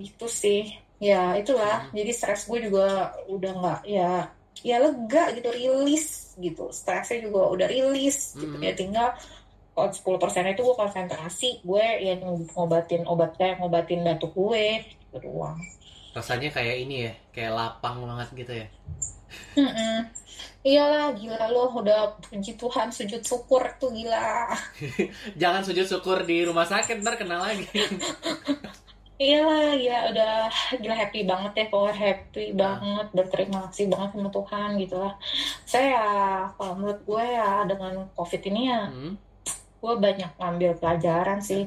Gitu 0.00 0.28
sih 0.28 0.85
ya 0.96 1.36
itulah 1.36 1.88
jadi 1.92 2.08
stres 2.08 2.48
gue 2.48 2.72
juga 2.72 3.12
udah 3.28 3.52
nggak 3.52 3.80
ya 3.84 4.32
ya 4.64 4.76
lega 4.80 5.36
gitu 5.36 5.52
rilis 5.52 6.32
gitu 6.36 6.72
stresnya 6.72 7.20
juga 7.20 7.52
udah 7.52 7.68
rilis 7.68 8.32
gitu 8.34 8.56
Mhm. 8.56 8.64
ya 8.64 8.72
tinggal 8.72 9.08
kalau 9.76 9.92
10% 9.92 10.48
itu 10.48 10.64
gue 10.64 10.76
konsentrasi 10.76 11.60
gue 11.60 11.86
yang 12.00 12.20
ngobatin 12.56 13.04
obat 13.04 13.36
kayak 13.36 13.60
ngobatin 13.60 14.00
batuk 14.00 14.32
gue 14.32 14.80
gitu 14.88 15.16
doang 15.22 15.60
Rasanya 16.16 16.48
kayak 16.48 16.76
ini 16.80 17.04
ya, 17.04 17.12
kayak 17.28 17.52
lapang 17.52 18.00
banget 18.00 18.28
gitu 18.32 18.52
ya. 18.56 18.66
Mm-mm. 19.52 20.08
Iyalah 20.64 21.12
gila 21.12 21.44
lo 21.52 21.68
udah 21.76 22.16
puji 22.24 22.56
Tuhan 22.56 22.88
sujud 22.88 23.20
syukur 23.20 23.60
tuh 23.76 23.92
gila. 23.92 24.48
Jangan 25.40 25.60
sujud 25.60 25.84
syukur 25.84 26.24
di 26.24 26.40
rumah 26.48 26.64
sakit 26.64 27.04
ntar 27.04 27.20
kena 27.20 27.36
lagi. 27.44 27.68
Iyalah 29.16 29.80
gila 29.80 30.00
udah 30.12 30.32
gila 30.76 30.92
happy 30.92 31.20
banget 31.24 31.52
ya 31.56 31.64
pokoknya 31.72 31.96
happy 31.96 32.44
banget 32.52 33.06
berterima 33.16 33.64
kasih 33.68 33.88
banget 33.88 34.10
sama 34.12 34.28
Tuhan 34.28 34.70
gitu 34.76 34.96
lah. 35.00 35.14
Saya 35.64 35.88
ya, 35.88 36.06
kalau 36.52 36.76
menurut 36.76 37.00
gue 37.00 37.24
ya 37.24 37.64
dengan 37.64 37.92
covid 38.12 38.42
ini 38.44 38.62
ya 38.68 38.80
Hmm. 38.92 39.16
gue 39.76 39.94
banyak 39.96 40.30
ngambil 40.36 40.70
pelajaran 40.76 41.40
sih. 41.40 41.64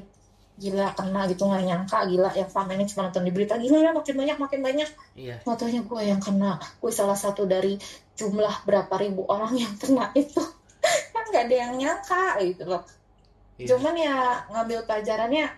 Gila 0.61 0.93
kena 0.93 1.25
gitu 1.25 1.49
nggak 1.49 1.63
nyangka 1.65 1.99
gila 2.05 2.29
yang 2.37 2.49
selama 2.53 2.71
ini 2.77 2.85
cuma 2.85 3.01
nonton 3.09 3.25
di 3.25 3.31
berita 3.33 3.55
gila 3.57 3.77
ya 3.81 3.91
makin 3.97 4.13
banyak 4.13 4.37
makin 4.37 4.59
banyak. 4.61 4.89
Iya. 5.17 5.35
Fotonya 5.41 5.81
gue 5.81 6.01
yang 6.05 6.21
kena 6.21 6.61
gue 6.61 6.91
salah 6.93 7.17
satu 7.17 7.49
dari 7.49 7.81
jumlah 8.13 8.61
berapa 8.69 8.93
ribu 9.01 9.25
orang 9.25 9.57
yang 9.57 9.73
kena 9.73 10.13
itu 10.13 10.43
kan 11.17 11.23
nggak 11.33 11.43
ada 11.49 11.55
yang 11.65 11.73
nyangka 11.81 12.25
gitu 12.45 12.63
loh. 12.69 12.85
Iya. 13.57 13.73
Cuman 13.73 13.95
ya 13.97 14.45
ngambil 14.53 14.85
pelajarannya 14.85 15.49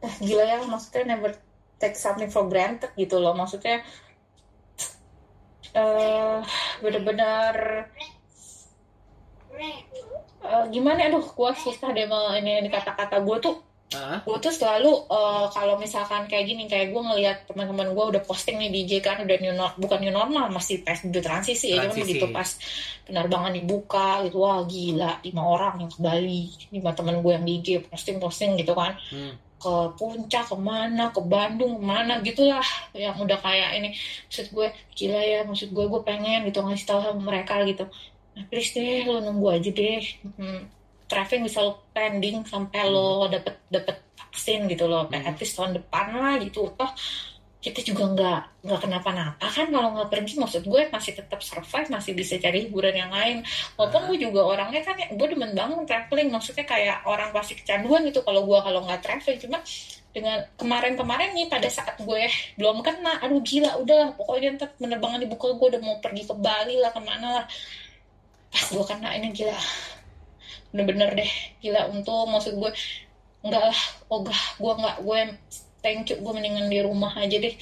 eh 0.00 0.14
gila 0.24 0.44
ya 0.44 0.58
maksudnya 0.64 1.16
never 1.16 1.36
take 1.80 1.96
something 1.96 2.28
for 2.28 2.44
granted 2.48 2.92
gitu 2.96 3.20
loh. 3.20 3.32
Maksudnya 3.36 3.84
eh 5.70 6.38
bener-bener 6.82 7.54
eh, 10.40 10.64
gimana? 10.72 11.06
Aduh 11.06 11.24
gua 11.36 11.52
susah 11.54 11.92
deh 11.92 12.08
mau 12.08 12.32
ini, 12.34 12.64
ini 12.64 12.68
kata-kata 12.72 13.20
gue 13.22 13.38
tuh. 13.40 13.56
Ah, 13.90 14.22
gue 14.22 14.38
tuh 14.38 14.54
selalu 14.54 14.86
eh, 15.10 15.46
kalau 15.50 15.74
misalkan 15.74 16.30
kayak 16.30 16.46
gini 16.46 16.70
kayak 16.70 16.94
gue 16.94 17.02
ngelihat 17.02 17.50
teman-teman 17.50 17.90
gue 17.90 18.04
udah 18.14 18.22
posting 18.22 18.62
nih 18.62 18.70
di 18.70 18.86
IG 18.86 19.02
kan 19.02 19.18
udah 19.18 19.34
new 19.42 19.50
nor- 19.50 19.74
bukan 19.82 19.98
new 19.98 20.14
normal 20.14 20.46
masih 20.46 20.86
PSBB 20.86 21.18
transisi 21.18 21.74
ya 21.74 21.82
cuman 21.82 21.98
Transisi. 21.98 22.14
gitu 22.14 22.26
pas 22.30 22.46
penerbangan 23.02 23.50
dibuka 23.50 24.22
gitu. 24.30 24.46
Wah 24.46 24.62
gila 24.62 25.18
lima 25.26 25.42
orang 25.42 25.74
yang 25.82 25.90
ke 25.90 25.98
Bali 25.98 26.54
lima 26.70 26.94
teman 26.94 27.18
gue 27.18 27.32
yang 27.34 27.42
di 27.42 27.52
IG 27.58 27.68
posting 27.90 28.22
posting 28.22 28.54
gitu 28.62 28.78
kan. 28.78 28.94
Hmm. 29.10 29.34
Ke 29.60 29.74
puncak 30.00 30.48
ke 30.48 30.56
mana 30.56 31.12
ke 31.12 31.20
Bandung 31.20 31.76
ke 31.76 31.82
mana 31.84 32.24
gitulah 32.24 32.64
yang 32.96 33.14
udah 33.20 33.36
kayak 33.36 33.76
ini. 33.76 33.92
Maksud 34.26 34.56
gue 34.56 34.68
gila 34.96 35.20
ya 35.20 35.40
maksud 35.44 35.68
gue 35.70 35.84
gue 35.84 36.02
pengen 36.02 36.48
gitu 36.48 36.64
ngasih 36.64 36.86
tahu 36.88 37.00
sama 37.04 37.20
mereka 37.20 37.60
gitu. 37.68 37.84
Nah, 38.34 38.44
please 38.48 38.72
deh 38.72 39.04
lo 39.04 39.20
nunggu 39.20 39.60
aja 39.60 39.70
deh. 39.70 40.00
Hmm, 40.40 40.64
traveling 41.04 41.44
bisa 41.44 41.60
lo 41.60 41.84
pending 41.92 42.48
sampai 42.48 42.88
lo 42.88 43.28
dapet 43.28 43.60
dapet 43.68 43.96
vaksin 44.16 44.64
gitu 44.72 44.88
loh. 44.88 45.04
Hmm. 45.12 45.20
at 45.28 45.36
least 45.36 45.54
tahun 45.60 45.76
depan 45.76 46.06
lah 46.16 46.34
gitu. 46.40 46.72
Toh 46.72 46.90
kita 47.60 47.84
juga 47.84 48.08
nggak 48.08 48.40
nggak 48.64 48.80
kenapa-napa 48.80 49.46
kan 49.52 49.68
kalau 49.68 49.92
nggak 49.92 50.08
pergi. 50.08 50.40
Maksud 50.40 50.64
gue 50.64 50.88
masih 50.88 51.12
tetap 51.12 51.44
survive 51.44 51.92
masih 51.92 52.16
bisa 52.16 52.40
cari 52.40 52.64
hiburan 52.68 52.96
yang 52.96 53.12
lain. 53.12 53.44
Walaupun 53.76 54.08
gue 54.08 54.18
juga 54.24 54.40
orangnya 54.48 54.80
kan 54.80 54.96
gue 54.96 55.26
demen 55.28 55.52
banget 55.52 55.84
traveling. 55.84 56.32
Maksudnya 56.32 56.64
kayak 56.64 57.04
orang 57.04 57.28
pasti 57.36 57.60
kecanduan 57.60 58.08
gitu 58.08 58.24
kalau 58.24 58.48
gue 58.48 58.58
kalau 58.64 58.80
nggak 58.88 59.00
traveling. 59.04 59.38
Cuma 59.44 59.60
dengan 60.10 60.42
kemarin-kemarin 60.58 61.36
nih 61.36 61.46
pada 61.46 61.68
saat 61.70 61.94
gue 62.00 62.24
belum 62.58 62.82
kena 62.82 63.22
aduh 63.22 63.38
gila 63.46 63.78
udah 63.78 64.18
pokoknya 64.18 64.58
ntar 64.58 64.74
penerbangan 64.74 65.22
dibuka 65.22 65.54
gue 65.54 65.68
udah 65.76 65.82
mau 65.86 66.02
pergi 66.02 66.26
ke 66.26 66.34
Bali 66.34 66.80
lah 66.80 66.90
ke 66.96 67.00
mana 67.04 67.44
lah. 67.44 67.46
Pas 68.50 68.66
gue 68.72 68.84
kena 68.88 69.12
ini 69.20 69.36
gila. 69.36 69.54
Bener-bener 70.72 71.12
deh 71.12 71.32
gila 71.60 71.92
untuk 71.92 72.24
maksud 72.24 72.56
gue 72.56 72.72
enggak 73.44 73.68
lah. 73.68 73.80
Ogah 74.08 74.42
gue 74.56 74.72
nggak 74.80 74.96
gue 75.04 75.20
thank 75.80 76.08
you 76.08 76.16
gue 76.20 76.32
mendingan 76.32 76.68
di 76.68 76.80
rumah 76.80 77.12
aja 77.16 77.36
deh. 77.36 77.54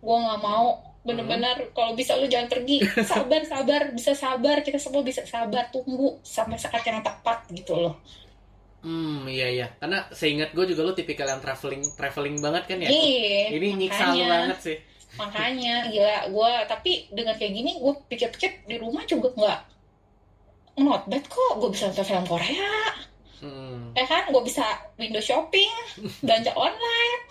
Gue 0.00 0.16
nggak 0.20 0.40
mau. 0.40 0.80
Bener-bener 1.04 1.68
kalau 1.76 1.92
bisa 1.92 2.16
lu 2.16 2.24
jangan 2.24 2.48
pergi. 2.48 2.80
Sabar 3.04 3.44
sabar. 3.44 3.92
Bisa 3.92 4.16
sabar. 4.16 4.64
Kita 4.64 4.80
semua 4.80 5.04
bisa 5.04 5.20
sabar. 5.24 5.68
Tunggu 5.68 6.20
sampai 6.24 6.56
saat 6.56 6.80
yang 6.84 7.04
tepat 7.04 7.44
gitu 7.52 7.76
loh. 7.76 8.00
Hmm, 8.84 9.24
iya 9.24 9.48
iya. 9.48 9.66
Karena 9.80 10.04
seingat 10.12 10.52
gue 10.52 10.64
juga 10.68 10.84
lu 10.84 10.92
tipikal 10.92 11.24
yang 11.24 11.40
traveling 11.40 11.84
traveling 11.96 12.36
banget 12.40 12.64
kan 12.68 12.78
ya. 12.84 12.88
Iya, 12.92 13.56
Ini 13.56 13.68
nyiksa 13.80 14.12
lu 14.12 14.24
banget 14.28 14.58
sih. 14.60 14.78
makanya 15.14 15.88
gila. 15.88 16.18
Gue 16.28 16.52
tapi 16.66 16.92
dengan 17.14 17.38
kayak 17.38 17.52
gini 17.54 17.70
gue 17.78 17.92
pikir-pikir 18.10 18.66
di 18.66 18.76
rumah 18.82 19.06
juga 19.06 19.30
nggak 19.32 19.60
not 20.84 21.04
bad 21.08 21.24
kok. 21.24 21.52
Gue 21.60 21.68
bisa 21.72 21.88
nonton 21.88 22.04
film 22.04 22.26
Korea 22.28 22.72
Hmm. 23.44 23.92
ya 23.92 24.04
kan 24.04 24.24
gue 24.26 24.40
bisa 24.40 24.64
window 24.96 25.20
shopping 25.20 25.68
belanja 26.20 26.48
online 26.54 27.22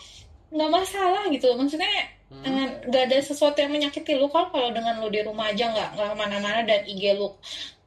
nggak 0.48 0.70
masalah 0.70 1.26
gitu 1.28 1.50
maksudnya 1.54 1.90
Hmm. 2.30 2.42
dengan 2.42 2.66
nggak 2.86 3.04
ada 3.08 3.18
sesuatu 3.20 3.54
yang 3.56 3.70
menyakiti 3.70 4.14
lu 4.14 4.26
kan 4.26 4.50
kalau 4.50 4.70
dengan 4.70 4.98
lu 4.98 5.06
di 5.08 5.22
rumah 5.22 5.50
aja 5.50 5.70
nggak 5.70 5.90
nggak 5.92 6.08
ke 6.08 6.16
mana-mana 6.16 6.60
dan 6.62 6.82
IG 6.84 7.14
lu 7.14 7.30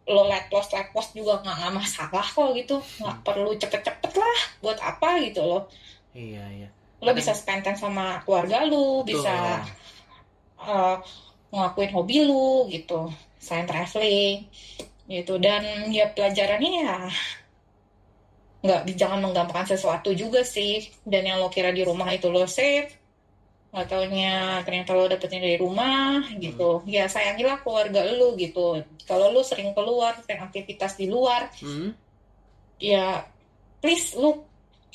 lo 0.07 0.23
let 0.25 0.47
post 0.47 0.71
let 0.71 0.87
post 0.91 1.11
juga 1.13 1.39
nggak 1.41 1.57
nggak 1.57 1.75
masalah 1.77 2.23
kok 2.23 2.55
gitu 2.55 2.79
nggak 2.97 3.17
perlu 3.23 3.51
cepet-cepet 3.53 4.13
lah 4.13 4.39
buat 4.61 4.79
apa 4.79 5.19
gitu 5.21 5.43
loh 5.43 5.63
Iya 6.11 6.47
iya. 6.53 6.69
lo 6.99 7.11
Ada- 7.11 7.19
bisa 7.19 7.31
spend 7.31 7.63
time 7.63 7.75
sama 7.75 8.23
keluarga 8.23 8.63
lu 8.65 9.03
Betul. 9.03 9.19
bisa 9.19 9.35
uh, 10.59 10.97
ngelakuin 11.49 11.91
hobi 11.91 12.23
lu 12.23 12.67
gitu 12.69 13.11
selain 13.37 13.67
traveling 13.67 14.47
gitu 15.07 15.39
dan 15.39 15.63
ya 15.89 16.07
pelajarannya 16.09 16.71
ya 16.83 16.97
nggak 18.65 18.89
jangan 18.97 19.21
menggampangkan 19.25 19.77
sesuatu 19.77 20.13
juga 20.17 20.41
sih. 20.47 20.89
Dan 21.05 21.29
yang 21.29 21.39
lo 21.43 21.49
kira 21.53 21.73
di 21.75 21.83
rumah 21.85 22.09
itu 22.13 22.29
lo 22.31 22.45
safe 22.49 23.07
nggak 23.77 23.93
taunya 23.93 24.65
ternyata 24.65 24.97
lo 24.97 25.05
dapetnya 25.05 25.41
dari 25.43 25.59
rumah 25.61 26.25
gitu. 26.41 26.81
Ya 26.89 27.05
sayangilah 27.13 27.61
keluarga 27.61 28.09
lu 28.09 28.33
gitu. 28.41 28.81
Kalau 29.05 29.29
lu 29.35 29.45
sering 29.45 29.77
keluar 29.77 30.17
sering 30.25 30.41
aktivitas 30.49 30.97
di 30.97 31.07
luar 31.13 31.53
Hmm. 31.61 31.93
ya 32.81 33.25
please 33.85 34.17
lu 34.17 34.41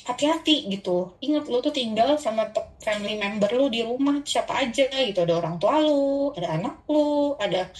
hati-hati 0.02 0.66
gitu. 0.66 1.14
Ingat 1.22 1.46
lu 1.46 1.62
tuh 1.62 1.70
tinggal 1.70 2.18
sama 2.18 2.50
family 2.82 3.22
member 3.22 3.50
lu 3.54 3.70
di 3.70 3.86
rumah 3.86 4.18
siapa 4.26 4.66
aja 4.66 4.90
gitu. 4.90 5.22
Ada 5.22 5.34
orang 5.38 5.56
tua 5.62 5.78
lu 5.78 6.34
ada 6.34 6.48
anak 6.58 6.82
lu 6.90 7.38
ada 7.38 7.70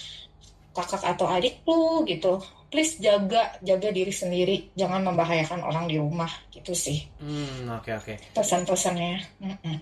kakak 0.71 1.03
atau 1.03 1.27
adik 1.29 1.61
lu 1.67 2.07
gitu 2.07 2.39
please 2.73 2.97
jaga 2.97 3.53
jaga 3.61 3.93
diri 3.93 4.09
sendiri 4.09 4.73
jangan 4.73 5.05
membahayakan 5.05 5.61
orang 5.61 5.85
di 5.85 6.01
rumah 6.01 6.29
gitu 6.49 6.73
sih 6.73 7.05
Hmm, 7.21 7.69
oke 7.69 7.93
oke. 7.93 8.13
pesan-pesannya 8.33 9.13
Mm-mm. 9.45 9.75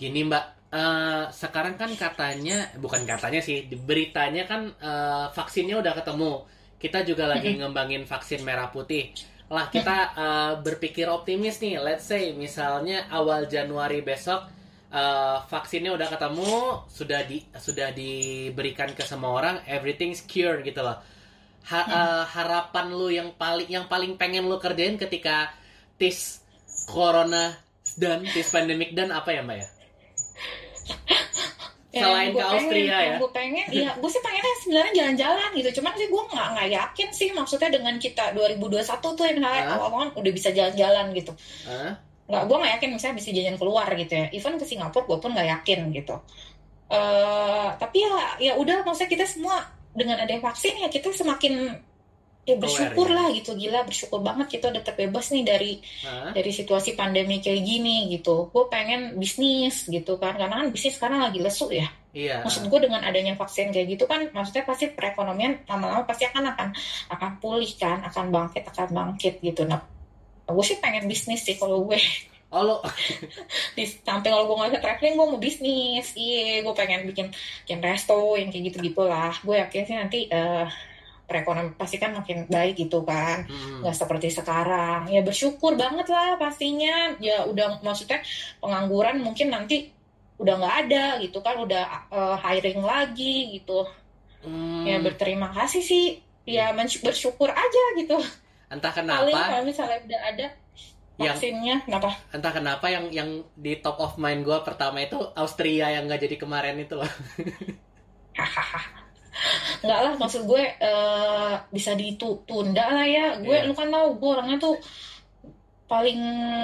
Gini 0.00 0.24
Mbak, 0.24 0.44
eh, 0.72 1.24
sekarang 1.28 1.76
kan 1.76 1.92
katanya, 1.92 2.72
bukan 2.80 3.04
katanya 3.04 3.44
sih, 3.44 3.68
beritanya 3.68 4.48
kan 4.48 4.72
eh, 4.80 5.26
vaksinnya 5.36 5.76
udah 5.76 5.92
ketemu. 5.92 6.32
Kita 6.80 7.04
juga 7.04 7.28
lagi 7.28 7.60
ngembangin 7.60 8.08
vaksin 8.08 8.40
merah 8.40 8.72
putih. 8.72 9.12
Lah 9.52 9.68
kita 9.68 9.96
eh, 10.16 10.52
berpikir 10.64 11.04
optimis 11.04 11.60
nih, 11.60 11.76
let's 11.84 12.08
say 12.08 12.32
misalnya 12.32 13.04
awal 13.12 13.44
Januari 13.44 14.00
besok 14.00 14.48
eh, 14.88 15.38
vaksinnya 15.52 15.92
udah 15.92 16.08
ketemu, 16.08 16.52
sudah 16.88 17.20
di 17.28 17.44
sudah 17.60 17.92
diberikan 17.92 18.96
ke 18.96 19.04
semua 19.04 19.36
orang, 19.36 19.56
everything's 19.68 20.24
cured 20.24 20.64
gitu 20.64 20.80
loh. 20.80 20.96
Ha- 21.68 21.88
eh, 21.88 22.24
harapan 22.30 22.86
lu 22.88 23.08
yang 23.12 23.36
paling 23.36 23.68
yang 23.68 23.86
paling 23.86 24.16
pengen 24.16 24.48
lu 24.48 24.56
kerjain 24.56 24.96
ketika 24.96 25.52
tis 26.00 26.40
corona 26.88 27.52
dan 28.00 28.24
tis 28.24 28.48
pandemic 28.48 28.96
dan 28.96 29.12
apa 29.12 29.30
ya 29.34 29.44
Mbak 29.44 29.56
ya? 29.60 29.66
Selain 31.90 32.30
Yang 32.30 32.38
ke 32.38 32.44
Austria 32.46 32.86
pengen, 32.86 33.02
ya? 33.02 33.16
gue 33.18 33.30
pengen, 33.34 33.66
iya, 33.74 33.90
gue 33.98 34.10
sih 34.14 34.22
pengennya 34.22 34.54
sebenarnya 34.62 34.92
jalan-jalan 34.94 35.50
gitu. 35.58 35.82
Cuman 35.82 35.92
sih 35.98 36.06
gue 36.06 36.22
nggak 36.22 36.48
nggak 36.54 36.68
yakin 36.70 37.08
sih, 37.10 37.28
maksudnya 37.34 37.66
dengan 37.66 37.98
kita 37.98 38.30
2021 38.30 38.86
tuh 39.18 39.24
yang 39.26 39.42
Hah? 39.42 39.74
awal-awal 39.74 40.14
udah 40.14 40.30
bisa 40.30 40.54
jalan-jalan 40.54 41.10
gitu. 41.18 41.34
Hah? 41.66 41.98
nggak 42.30 42.42
gue 42.46 42.56
nggak 42.62 42.72
yakin 42.78 42.90
misalnya 42.94 43.16
bisa 43.18 43.30
jajan 43.34 43.56
keluar 43.58 43.88
gitu 43.98 44.12
ya 44.14 44.26
even 44.30 44.54
ke 44.54 44.62
Singapura 44.62 45.02
gue 45.02 45.18
pun 45.18 45.30
nggak 45.34 45.48
yakin 45.50 45.90
gitu 45.90 46.14
eh 46.90 47.68
tapi 47.74 48.06
ya 48.06 48.14
ya 48.38 48.52
udah 48.54 48.86
maksudnya 48.86 49.10
kita 49.10 49.26
semua 49.26 49.66
dengan 49.90 50.16
adanya 50.22 50.42
vaksin 50.50 50.78
ya 50.78 50.88
kita 50.88 51.10
semakin 51.10 51.82
ya 52.48 52.56
bersyukur 52.56 53.06
ya. 53.10 53.14
lah 53.20 53.26
gitu 53.36 53.52
gila 53.52 53.84
bersyukur 53.84 54.24
banget 54.24 54.58
kita 54.58 54.72
udah 54.72 54.82
terbebas 54.82 55.28
nih 55.30 55.44
dari 55.44 55.72
Hah? 56.02 56.32
dari 56.32 56.50
situasi 56.50 56.96
pandemi 56.96 57.38
kayak 57.38 57.62
gini 57.62 58.08
gitu 58.10 58.48
gue 58.48 58.64
pengen 58.72 59.20
bisnis 59.20 59.86
gitu 59.86 60.16
kan 60.16 60.34
karena 60.40 60.64
kan 60.64 60.68
bisnis 60.72 60.96
sekarang 60.96 61.20
lagi 61.20 61.38
lesu 61.38 61.68
ya 61.70 61.88
Iya. 62.10 62.42
maksud 62.42 62.66
gue 62.66 62.80
dengan 62.82 63.06
adanya 63.06 63.38
vaksin 63.38 63.70
kayak 63.70 63.94
gitu 63.94 64.04
kan 64.10 64.26
maksudnya 64.34 64.66
pasti 64.66 64.90
perekonomian 64.90 65.62
lama-lama 65.70 66.02
pasti 66.02 66.26
akan 66.26 66.42
akan 66.58 66.68
akan 67.06 67.30
pulih 67.38 67.70
kan 67.78 68.02
akan 68.02 68.34
bangkit 68.34 68.66
akan 68.66 68.88
bangkit 68.90 69.38
gitu 69.38 69.62
nah 69.62 69.78
gue 70.50 70.64
sih 70.66 70.82
pengen 70.82 71.06
bisnis 71.06 71.46
sih 71.46 71.54
kalau 71.54 71.86
gue 71.86 71.94
Oh 72.50 72.66
lo, 72.66 72.76
di 73.78 73.86
samping 73.86 74.34
kalau 74.34 74.46
gue 74.50 74.56
bisa 74.66 74.82
traveling 74.82 75.14
gue 75.14 75.26
mau 75.30 75.38
bisnis. 75.38 76.06
Iya 76.18 76.66
gue 76.66 76.74
pengen 76.74 77.06
bikin 77.06 77.30
bikin 77.62 77.78
resto 77.78 78.34
yang 78.34 78.50
kayak 78.50 78.74
gitu 78.74 78.90
gitulah 78.90 79.30
gue 79.46 79.54
yakin 79.54 79.82
sih 79.86 79.96
nanti 79.96 80.18
eh 80.26 80.66
perekonomian 81.30 81.78
pasti 81.78 82.02
kan 82.02 82.10
makin 82.10 82.50
baik 82.50 82.74
gitu 82.74 83.06
kan. 83.06 83.46
Hmm. 83.46 83.86
nggak 83.86 83.94
seperti 83.94 84.34
sekarang. 84.34 85.06
Ya 85.06 85.22
bersyukur 85.22 85.78
banget 85.78 86.10
lah 86.10 86.34
pastinya. 86.42 87.14
Ya 87.22 87.46
udah 87.46 87.78
maksudnya 87.86 88.18
pengangguran 88.58 89.22
mungkin 89.22 89.54
nanti 89.54 89.94
udah 90.42 90.58
nggak 90.58 90.76
ada 90.90 91.04
gitu 91.22 91.38
kan. 91.38 91.54
Udah 91.62 91.86
eh, 92.10 92.36
hiring 92.42 92.82
lagi 92.82 93.62
gitu. 93.62 93.86
Hmm. 94.40 94.88
ya 94.88 94.98
berterima 94.98 95.54
kasih 95.54 95.86
sih. 95.86 96.18
Ya 96.50 96.74
bersyukur 96.74 97.46
aja 97.46 97.84
gitu. 97.94 98.18
Entah 98.70 98.90
paling 98.90 99.30
kenapa, 99.30 99.50
kalau 99.54 99.64
misalnya 99.66 99.98
udah 100.02 100.20
ada 100.34 100.46
yang 101.20 101.36
vaksinnya 101.36 101.76
kenapa 101.84 102.08
entah 102.32 102.48
kenapa 102.50 102.86
yang 102.88 103.04
yang 103.12 103.30
di 103.54 103.76
top 103.78 104.00
of 104.00 104.16
mind 104.16 104.40
gue 104.40 104.56
pertama 104.64 104.98
itu 104.98 105.20
Austria 105.36 105.92
yang 105.92 106.08
nggak 106.08 106.24
jadi 106.24 106.36
kemarin 106.36 106.80
itu 106.80 106.96
loh. 106.96 107.10
hahaha 108.32 108.80
nggak 109.84 110.00
lah 110.00 110.12
maksud 110.16 110.44
gue 110.44 110.62
eh, 110.64 111.54
bisa 111.68 111.92
ditunda 111.92 112.86
lah 112.90 113.04
ya 113.04 113.36
gue 113.36 113.52
Iya. 113.52 113.64
lu 113.64 113.72
kan 113.72 113.88
tau 113.88 114.12
gue 114.12 114.28
orangnya 114.28 114.56
tuh 114.56 114.76
paling 115.84 116.20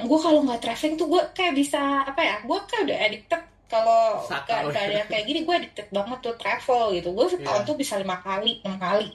gue 0.06 0.18
kalau 0.18 0.40
nggak 0.42 0.60
traveling 0.60 0.94
tuh 0.94 1.08
gue 1.08 1.22
kayak 1.32 1.52
bisa 1.52 1.80
apa 2.04 2.20
ya 2.20 2.36
gue 2.40 2.58
kayak 2.64 2.82
udah 2.86 2.98
addicted 3.02 3.42
kalau 3.66 4.22
Sakau. 4.22 4.70
gak, 4.70 4.78
gak 4.78 4.84
ada 4.86 5.02
kayak 5.10 5.24
gini 5.26 5.40
gue 5.42 5.54
addicted 5.56 5.88
banget 5.90 6.18
tuh 6.22 6.34
travel 6.38 6.94
gitu 6.94 7.08
gue 7.10 7.26
setahun 7.28 7.60
Iya. 7.60 7.68
tuh 7.68 7.76
bisa 7.76 7.94
lima 7.98 8.16
kali 8.20 8.62
enam 8.62 8.78
kali 8.78 9.10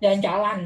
jalan-jalan 0.00 0.58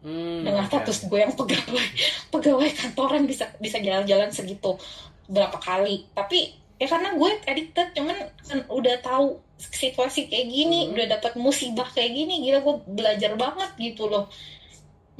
Hmm, 0.00 0.48
dengan 0.48 0.64
oke, 0.64 0.72
status 0.72 0.98
gue 1.12 1.18
yang 1.20 1.36
pegawai 1.36 1.86
pegawai 2.32 2.68
kantoran 2.72 3.28
bisa 3.28 3.52
bisa 3.60 3.76
jalan-jalan 3.84 4.32
segitu 4.32 4.80
berapa 5.28 5.60
kali 5.60 6.08
tapi 6.16 6.56
ya 6.80 6.88
karena 6.88 7.12
gue 7.12 7.30
addicted 7.44 7.92
cuman 7.92 8.16
kan 8.40 8.64
udah 8.72 8.96
tahu 9.04 9.36
situasi 9.60 10.32
kayak 10.32 10.48
gini 10.48 10.88
Hmm. 10.88 10.96
udah 10.96 11.06
dapat 11.20 11.36
musibah 11.36 11.84
kayak 11.92 12.16
gini 12.16 12.40
gila 12.48 12.64
gue 12.64 12.76
belajar 12.88 13.36
banget 13.36 13.70
gitu 13.76 14.08
loh 14.08 14.32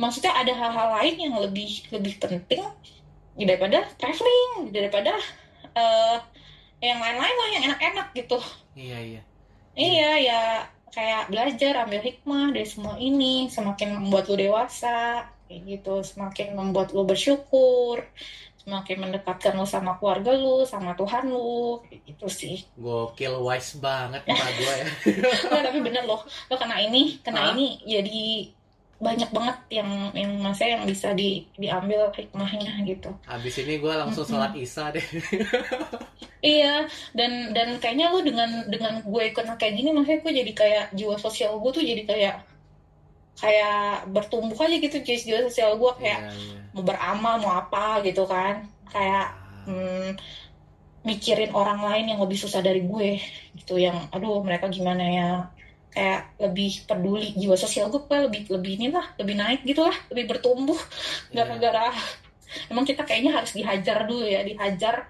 maksudnya 0.00 0.32
ada 0.32 0.52
hal-hal 0.56 0.88
lain 0.96 1.28
yang 1.28 1.34
lebih 1.36 1.84
lebih 1.92 2.16
penting 2.16 2.64
daripada 3.36 3.84
traveling 4.00 4.72
daripada 4.72 5.12
eh, 5.76 6.18
yang 6.80 6.96
lain-lain 6.96 7.36
lah 7.36 7.48
yang 7.52 7.62
enak-enak 7.68 8.08
gitu 8.16 8.40
Iya 8.72 8.96
iya. 8.96 9.22
Iya 9.76 10.10
ya 10.18 10.40
kayak 10.90 11.30
belajar 11.30 11.86
ambil 11.86 12.00
hikmah 12.02 12.50
dari 12.54 12.66
semua 12.66 12.94
ini 12.98 13.46
semakin 13.46 13.98
membuat 13.98 14.26
lu 14.26 14.36
dewasa 14.36 15.30
kayak 15.46 15.60
gitu 15.66 16.02
semakin 16.02 16.54
membuat 16.54 16.94
lu 16.94 17.02
bersyukur 17.06 18.02
semakin 18.60 19.08
mendekatkan 19.08 19.56
lu 19.56 19.64
sama 19.64 19.96
keluarga 19.96 20.36
lu 20.36 20.62
sama 20.68 20.92
Tuhan 20.94 21.32
lu 21.32 21.80
kayak 21.88 22.00
gitu 22.06 22.26
sih 22.28 22.56
Gokil 22.76 23.40
wise 23.40 23.80
banget 23.80 24.22
pak 24.28 24.50
gue 24.60 24.74
ya. 24.76 24.86
Nggak, 25.48 25.62
tapi 25.72 25.78
bener 25.80 26.04
loh 26.04 26.20
lo 26.22 26.54
kena 26.54 26.76
ini 26.78 27.18
Hah? 27.18 27.22
kena 27.24 27.40
ini 27.56 27.80
jadi 27.88 28.22
banyak 29.00 29.32
banget 29.32 29.56
yang 29.72 30.12
yang 30.12 30.32
masa 30.44 30.68
yang 30.68 30.84
bisa 30.84 31.16
di 31.16 31.48
diambil 31.56 32.12
hikmahnya 32.12 32.84
gitu. 32.84 33.08
Habis 33.24 33.64
ini 33.64 33.80
gue 33.80 33.92
langsung 33.96 34.28
sholat 34.28 34.52
isya 34.54 34.92
deh. 34.92 35.04
Iya, 36.40 36.88
dan 37.12 37.52
dan 37.52 37.76
kayaknya 37.84 38.16
lu 38.16 38.24
dengan 38.24 38.64
dengan 38.72 39.04
gue 39.04 39.28
kena 39.36 39.60
kayak 39.60 39.76
gini, 39.76 39.92
maksudnya 39.92 40.24
gue 40.24 40.32
jadi 40.40 40.52
kayak 40.56 40.84
jiwa 40.96 41.20
sosial 41.20 41.60
gue 41.60 41.68
tuh 41.68 41.84
jadi 41.84 42.02
kayak 42.08 42.36
kayak 43.36 44.08
bertumbuh 44.08 44.56
aja 44.56 44.76
gitu 44.80 44.96
jiwa 45.04 45.20
jiwa 45.20 45.40
sosial 45.52 45.76
gue 45.76 45.92
kayak 46.00 46.32
Iya, 46.32 46.32
iya. 46.32 46.60
mau 46.72 46.80
beramal 46.80 47.34
mau 47.44 47.52
apa 47.60 48.00
gitu 48.08 48.24
kan, 48.24 48.64
kayak 48.88 49.36
hmm, 49.68 50.16
mikirin 51.04 51.52
orang 51.52 51.84
lain 51.84 52.08
yang 52.16 52.20
lebih 52.24 52.40
susah 52.40 52.64
dari 52.64 52.88
gue 52.88 53.20
gitu, 53.60 53.76
yang 53.76 54.08
aduh 54.08 54.40
mereka 54.40 54.72
gimana 54.72 55.04
ya, 55.04 55.30
kayak 55.90 56.38
lebih 56.38 56.86
peduli 56.86 57.34
jiwa 57.34 57.58
sosial 57.58 57.90
gue 57.90 57.98
lebih 58.06 58.46
lebih 58.46 58.72
inilah 58.78 59.06
lebih 59.18 59.34
naik 59.34 59.60
gitu 59.66 59.82
lah, 59.82 59.96
lebih 60.14 60.30
bertumbuh 60.30 60.78
Iya. 61.30 61.42
gara-gara 61.42 61.90
emang 62.70 62.86
kita 62.86 63.02
kayaknya 63.02 63.34
harus 63.34 63.50
dihajar 63.54 64.06
dulu 64.06 64.22
ya 64.26 64.42
dihajar 64.46 65.06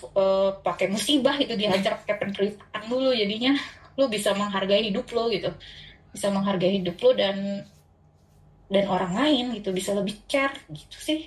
eh, 0.00 0.50
pakai 0.60 0.86
musibah 0.92 1.36
gitu 1.40 1.56
dihajar 1.56 2.00
pakai 2.04 2.16
penderitaan 2.20 2.84
dulu 2.88 3.16
jadinya 3.16 3.56
lu 3.96 4.08
bisa 4.12 4.32
menghargai 4.36 4.92
hidup 4.92 5.08
lo 5.14 5.30
gitu 5.32 5.48
bisa 6.12 6.28
menghargai 6.28 6.82
hidup 6.82 6.96
lo 7.00 7.10
dan 7.16 7.64
dan 8.68 8.84
orang 8.88 9.12
lain 9.14 9.44
gitu 9.56 9.72
bisa 9.72 9.92
lebih 9.96 10.20
care 10.28 10.56
gitu 10.68 10.96
sih 11.00 11.20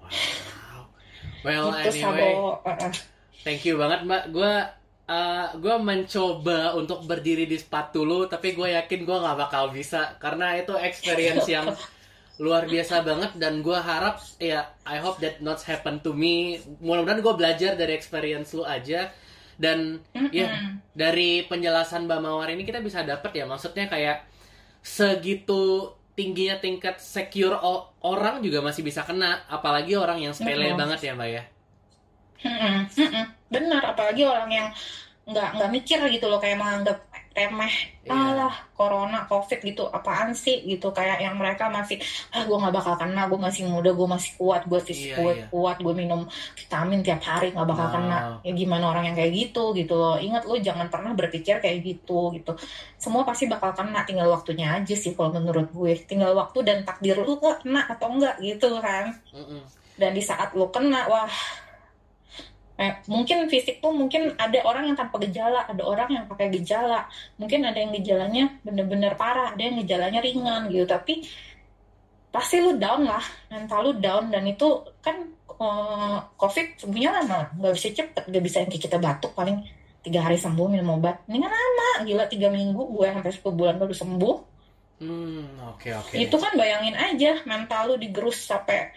Wow. 0.00 0.90
Well, 1.46 1.66
gitu 1.86 2.02
anyway, 2.02 2.34
Sabo 2.34 2.58
eh. 2.66 2.92
thank 3.46 3.62
you 3.62 3.78
banget 3.78 4.02
mbak. 4.04 4.34
Gue 4.34 4.52
uh, 5.10 5.46
gue 5.58 5.76
mencoba 5.82 6.78
untuk 6.78 7.02
berdiri 7.04 7.50
di 7.50 7.58
sepatu 7.58 8.06
lu, 8.06 8.30
tapi 8.30 8.54
gue 8.54 8.78
yakin 8.78 9.02
gue 9.02 9.16
nggak 9.18 9.38
bakal 9.50 9.74
bisa 9.74 10.14
karena 10.22 10.54
itu 10.54 10.72
experience 10.78 11.50
yang 11.50 11.66
luar 12.44 12.64
biasa 12.64 13.04
banget 13.04 13.36
dan 13.36 13.60
gue 13.60 13.76
harap 13.76 14.16
ya 14.40 14.64
I 14.88 14.96
hope 15.02 15.20
that 15.20 15.42
not 15.42 15.60
happen 15.66 16.00
to 16.06 16.14
me. 16.14 16.62
Mudah-mudahan 16.80 17.20
gue 17.20 17.34
belajar 17.36 17.72
dari 17.74 17.92
experience 17.98 18.54
lu 18.56 18.64
aja 18.64 19.12
dan 19.60 20.00
ya 20.32 20.48
Mm-mm. 20.48 20.80
dari 20.96 21.44
penjelasan 21.44 22.08
Mbak 22.08 22.20
Mawar 22.24 22.48
ini 22.48 22.64
kita 22.64 22.80
bisa 22.80 23.04
dapet 23.04 23.36
ya 23.36 23.44
maksudnya 23.44 23.92
kayak 23.92 24.24
segitu 24.80 25.92
tingginya 26.16 26.56
tingkat 26.56 26.96
secure 26.96 27.60
orang 28.00 28.40
juga 28.40 28.64
masih 28.64 28.80
bisa 28.80 29.04
kena 29.04 29.44
apalagi 29.52 30.00
orang 30.00 30.24
yang 30.24 30.32
sepele 30.32 30.72
Betul. 30.72 30.80
banget 30.80 31.00
ya 31.04 31.12
Mbak 31.12 31.28
ya. 31.28 31.42
Mm-mm, 32.40 32.76
mm-mm. 32.88 33.39
Benar 33.50 33.82
apalagi 33.84 34.22
orang 34.22 34.48
yang 34.48 34.68
nggak 35.26 35.48
nggak 35.54 35.70
mikir 35.70 35.98
gitu 36.08 36.26
loh 36.26 36.38
kayak 36.38 36.58
menganggap 36.58 36.98
remeh 37.30 37.70
Iya. 38.02 38.10
alah 38.34 38.54
corona 38.74 39.22
covid 39.22 39.62
gitu 39.62 39.86
apaan 39.86 40.34
sih 40.34 40.66
gitu 40.66 40.90
kayak 40.90 41.22
yang 41.22 41.38
mereka 41.38 41.70
masih 41.70 42.02
ah 42.30 42.42
gue 42.42 42.56
nggak 42.56 42.74
bakal 42.74 42.98
kena 42.98 43.30
gue 43.30 43.38
masih 43.38 43.70
muda 43.70 43.92
gue 43.92 44.08
masih 44.08 44.34
kuat 44.34 44.66
gue 44.66 44.80
fisik 44.80 45.14
Iya, 45.14 45.16
gue 45.16 45.32
iya. 45.36 45.46
kuat 45.46 45.78
gue 45.78 45.94
minum 45.94 46.26
vitamin 46.56 46.98
tiap 47.00 47.22
hari 47.22 47.54
nggak 47.54 47.68
bakal 47.68 47.86
Wow. 47.86 47.94
kena 47.94 48.18
ya 48.42 48.52
gimana 48.52 48.84
orang 48.90 49.04
yang 49.04 49.14
kayak 49.14 49.30
gitu 49.32 49.70
gitu 49.72 49.94
loh 49.94 50.18
ingat 50.18 50.42
lo 50.42 50.58
jangan 50.58 50.90
pernah 50.90 51.12
berpikir 51.12 51.62
kayak 51.62 51.78
gitu 51.80 52.34
gitu 52.34 52.50
semua 52.96 53.22
pasti 53.22 53.46
bakal 53.46 53.70
kena 53.70 54.02
tinggal 54.02 54.26
waktunya 54.26 54.66
aja 54.74 54.94
sih 54.96 55.14
kalau 55.14 55.30
menurut 55.30 55.70
gue 55.70 55.94
tinggal 56.02 56.34
waktu 56.34 56.58
dan 56.60 56.82
takdir 56.82 57.14
lu 57.14 57.38
kena 57.38 57.86
atau 57.86 58.10
enggak 58.10 58.34
gitu 58.40 58.74
kan 58.80 59.14
Mm-mm. 59.30 59.62
dan 59.94 60.10
di 60.10 60.22
saat 60.24 60.50
lo 60.50 60.66
kena 60.66 61.06
wah 61.06 61.30
eh, 62.80 62.92
mungkin 63.12 63.44
fisik 63.52 63.84
tuh 63.84 63.92
mungkin 63.92 64.32
ada 64.40 64.64
orang 64.64 64.88
yang 64.88 64.96
tanpa 64.96 65.20
gejala 65.20 65.68
ada 65.68 65.84
orang 65.84 66.08
yang 66.08 66.24
pakai 66.24 66.48
gejala. 66.56 67.04
Mungkin 67.36 67.60
ada 67.68 67.76
yang 67.76 67.92
gejalanya 67.92 68.44
bener-bener 68.64 69.12
parah 69.20 69.52
ada 69.52 69.60
yang 69.60 69.76
gejalanya 69.84 70.24
ringan 70.24 70.72
gitu. 70.72 70.88
Tapi 70.88 71.20
pasti 72.32 72.56
lu 72.64 72.80
down 72.80 73.04
lah 73.04 73.22
mental 73.52 73.80
lu 73.84 73.92
down. 74.00 74.32
Dan 74.32 74.48
itu 74.48 74.80
kan 75.04 75.20
eh, 75.60 76.18
covid 76.40 76.80
sembuhnya 76.80 77.10
lama. 77.20 77.52
Nggak 77.60 77.74
bisa 77.76 77.88
cepet 77.92 78.24
nggak 78.32 78.44
bisa 78.48 78.56
yang 78.64 78.72
kita 78.72 78.96
batuk 78.96 79.36
paling 79.36 79.60
tiga 80.00 80.24
hari 80.24 80.40
sembuh 80.40 80.66
minum 80.72 80.96
obat. 80.96 81.28
Ini 81.28 81.36
kan 81.36 81.52
lama 81.52 81.88
gila 82.08 82.24
tiga 82.32 82.48
minggu 82.48 82.80
gue 82.96 83.06
sampai 83.12 83.32
10 83.36 83.58
bulan 83.60 83.76
baru 83.76 83.92
sembuh. 83.92 84.36
Hmm, 85.00 85.56
oke 85.64 85.88
oke. 85.96 86.12
itu 86.12 86.36
kan 86.36 86.52
bayangin 86.60 86.92
aja 86.92 87.40
mental 87.48 87.88
lu 87.88 87.94
digerus 87.96 88.44
sampai 88.44 88.92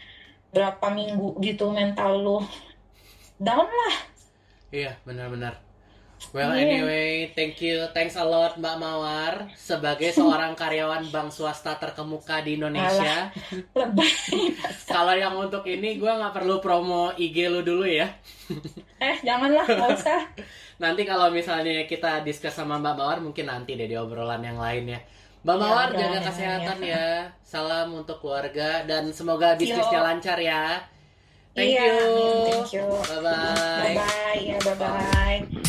berapa 0.51 0.91
minggu 0.91 1.39
gitu 1.39 1.71
mental 1.71 2.19
lu 2.19 2.37
down 3.39 3.65
lah 3.65 3.95
Iya, 4.73 4.97
benar-benar. 5.05 5.53
Well, 6.33 6.49
Iya. 6.49 6.65
anyway, 6.81 7.29
thank 7.35 7.61
you, 7.61 7.85
thanks 7.93 8.17
a 8.17 8.25
lot 8.25 8.57
Mbak 8.57 8.75
Mawar 8.79 9.33
sebagai 9.53 10.09
seorang 10.17 10.57
karyawan 10.57 11.13
bank 11.13 11.29
swasta 11.29 11.77
terkemuka 11.77 12.41
di 12.41 12.57
Indonesia. 12.57 13.29
lebay 13.77 14.09
Kalau 14.87 15.13
yang 15.13 15.37
untuk 15.37 15.61
ini 15.67 16.01
gue 16.01 16.09
nggak 16.09 16.33
perlu 16.33 16.57
promo 16.57 17.13
IG 17.13 17.51
lu 17.51 17.61
dulu 17.61 17.85
ya. 17.85 18.09
eh 19.03 19.15
janganlah 19.21 19.61
nggak 19.61 19.89
usah 19.93 20.21
Nanti 20.81 21.05
kalau 21.05 21.29
misalnya 21.29 21.85
kita 21.85 22.25
discuss 22.25 22.57
sama 22.57 22.81
Mbak 22.81 22.95
Mawar 22.97 23.19
mungkin 23.21 23.45
nanti 23.45 23.77
deh 23.77 23.85
di 23.85 23.93
obrolan 23.93 24.41
yang 24.41 24.57
lain 24.57 24.89
ya. 24.89 24.99
Mbak 25.45 25.53
Ya, 25.53 25.61
Mawar 25.61 25.87
obrolan 25.91 26.01
jaga 26.17 26.19
kesehatan 26.33 26.77
lain 26.81 26.89
ya. 26.97 27.07
Salam 27.45 27.93
untuk 27.93 28.17
keluarga 28.17 28.81
dan 28.89 29.13
semoga 29.13 29.53
bisnisnya 29.53 30.01
lancar 30.01 30.39
ya. 30.41 30.81
Thank 31.53 31.69
Iya, 31.77 31.85
you. 31.85 32.49
thank 32.49 32.73
you. 32.73 32.85
Bye 33.05 33.21
bye. 33.21 33.37
bye 33.77 33.93
bye 33.93 34.41
ya 34.41 34.57
bye 34.65 34.75
bye 34.75 35.62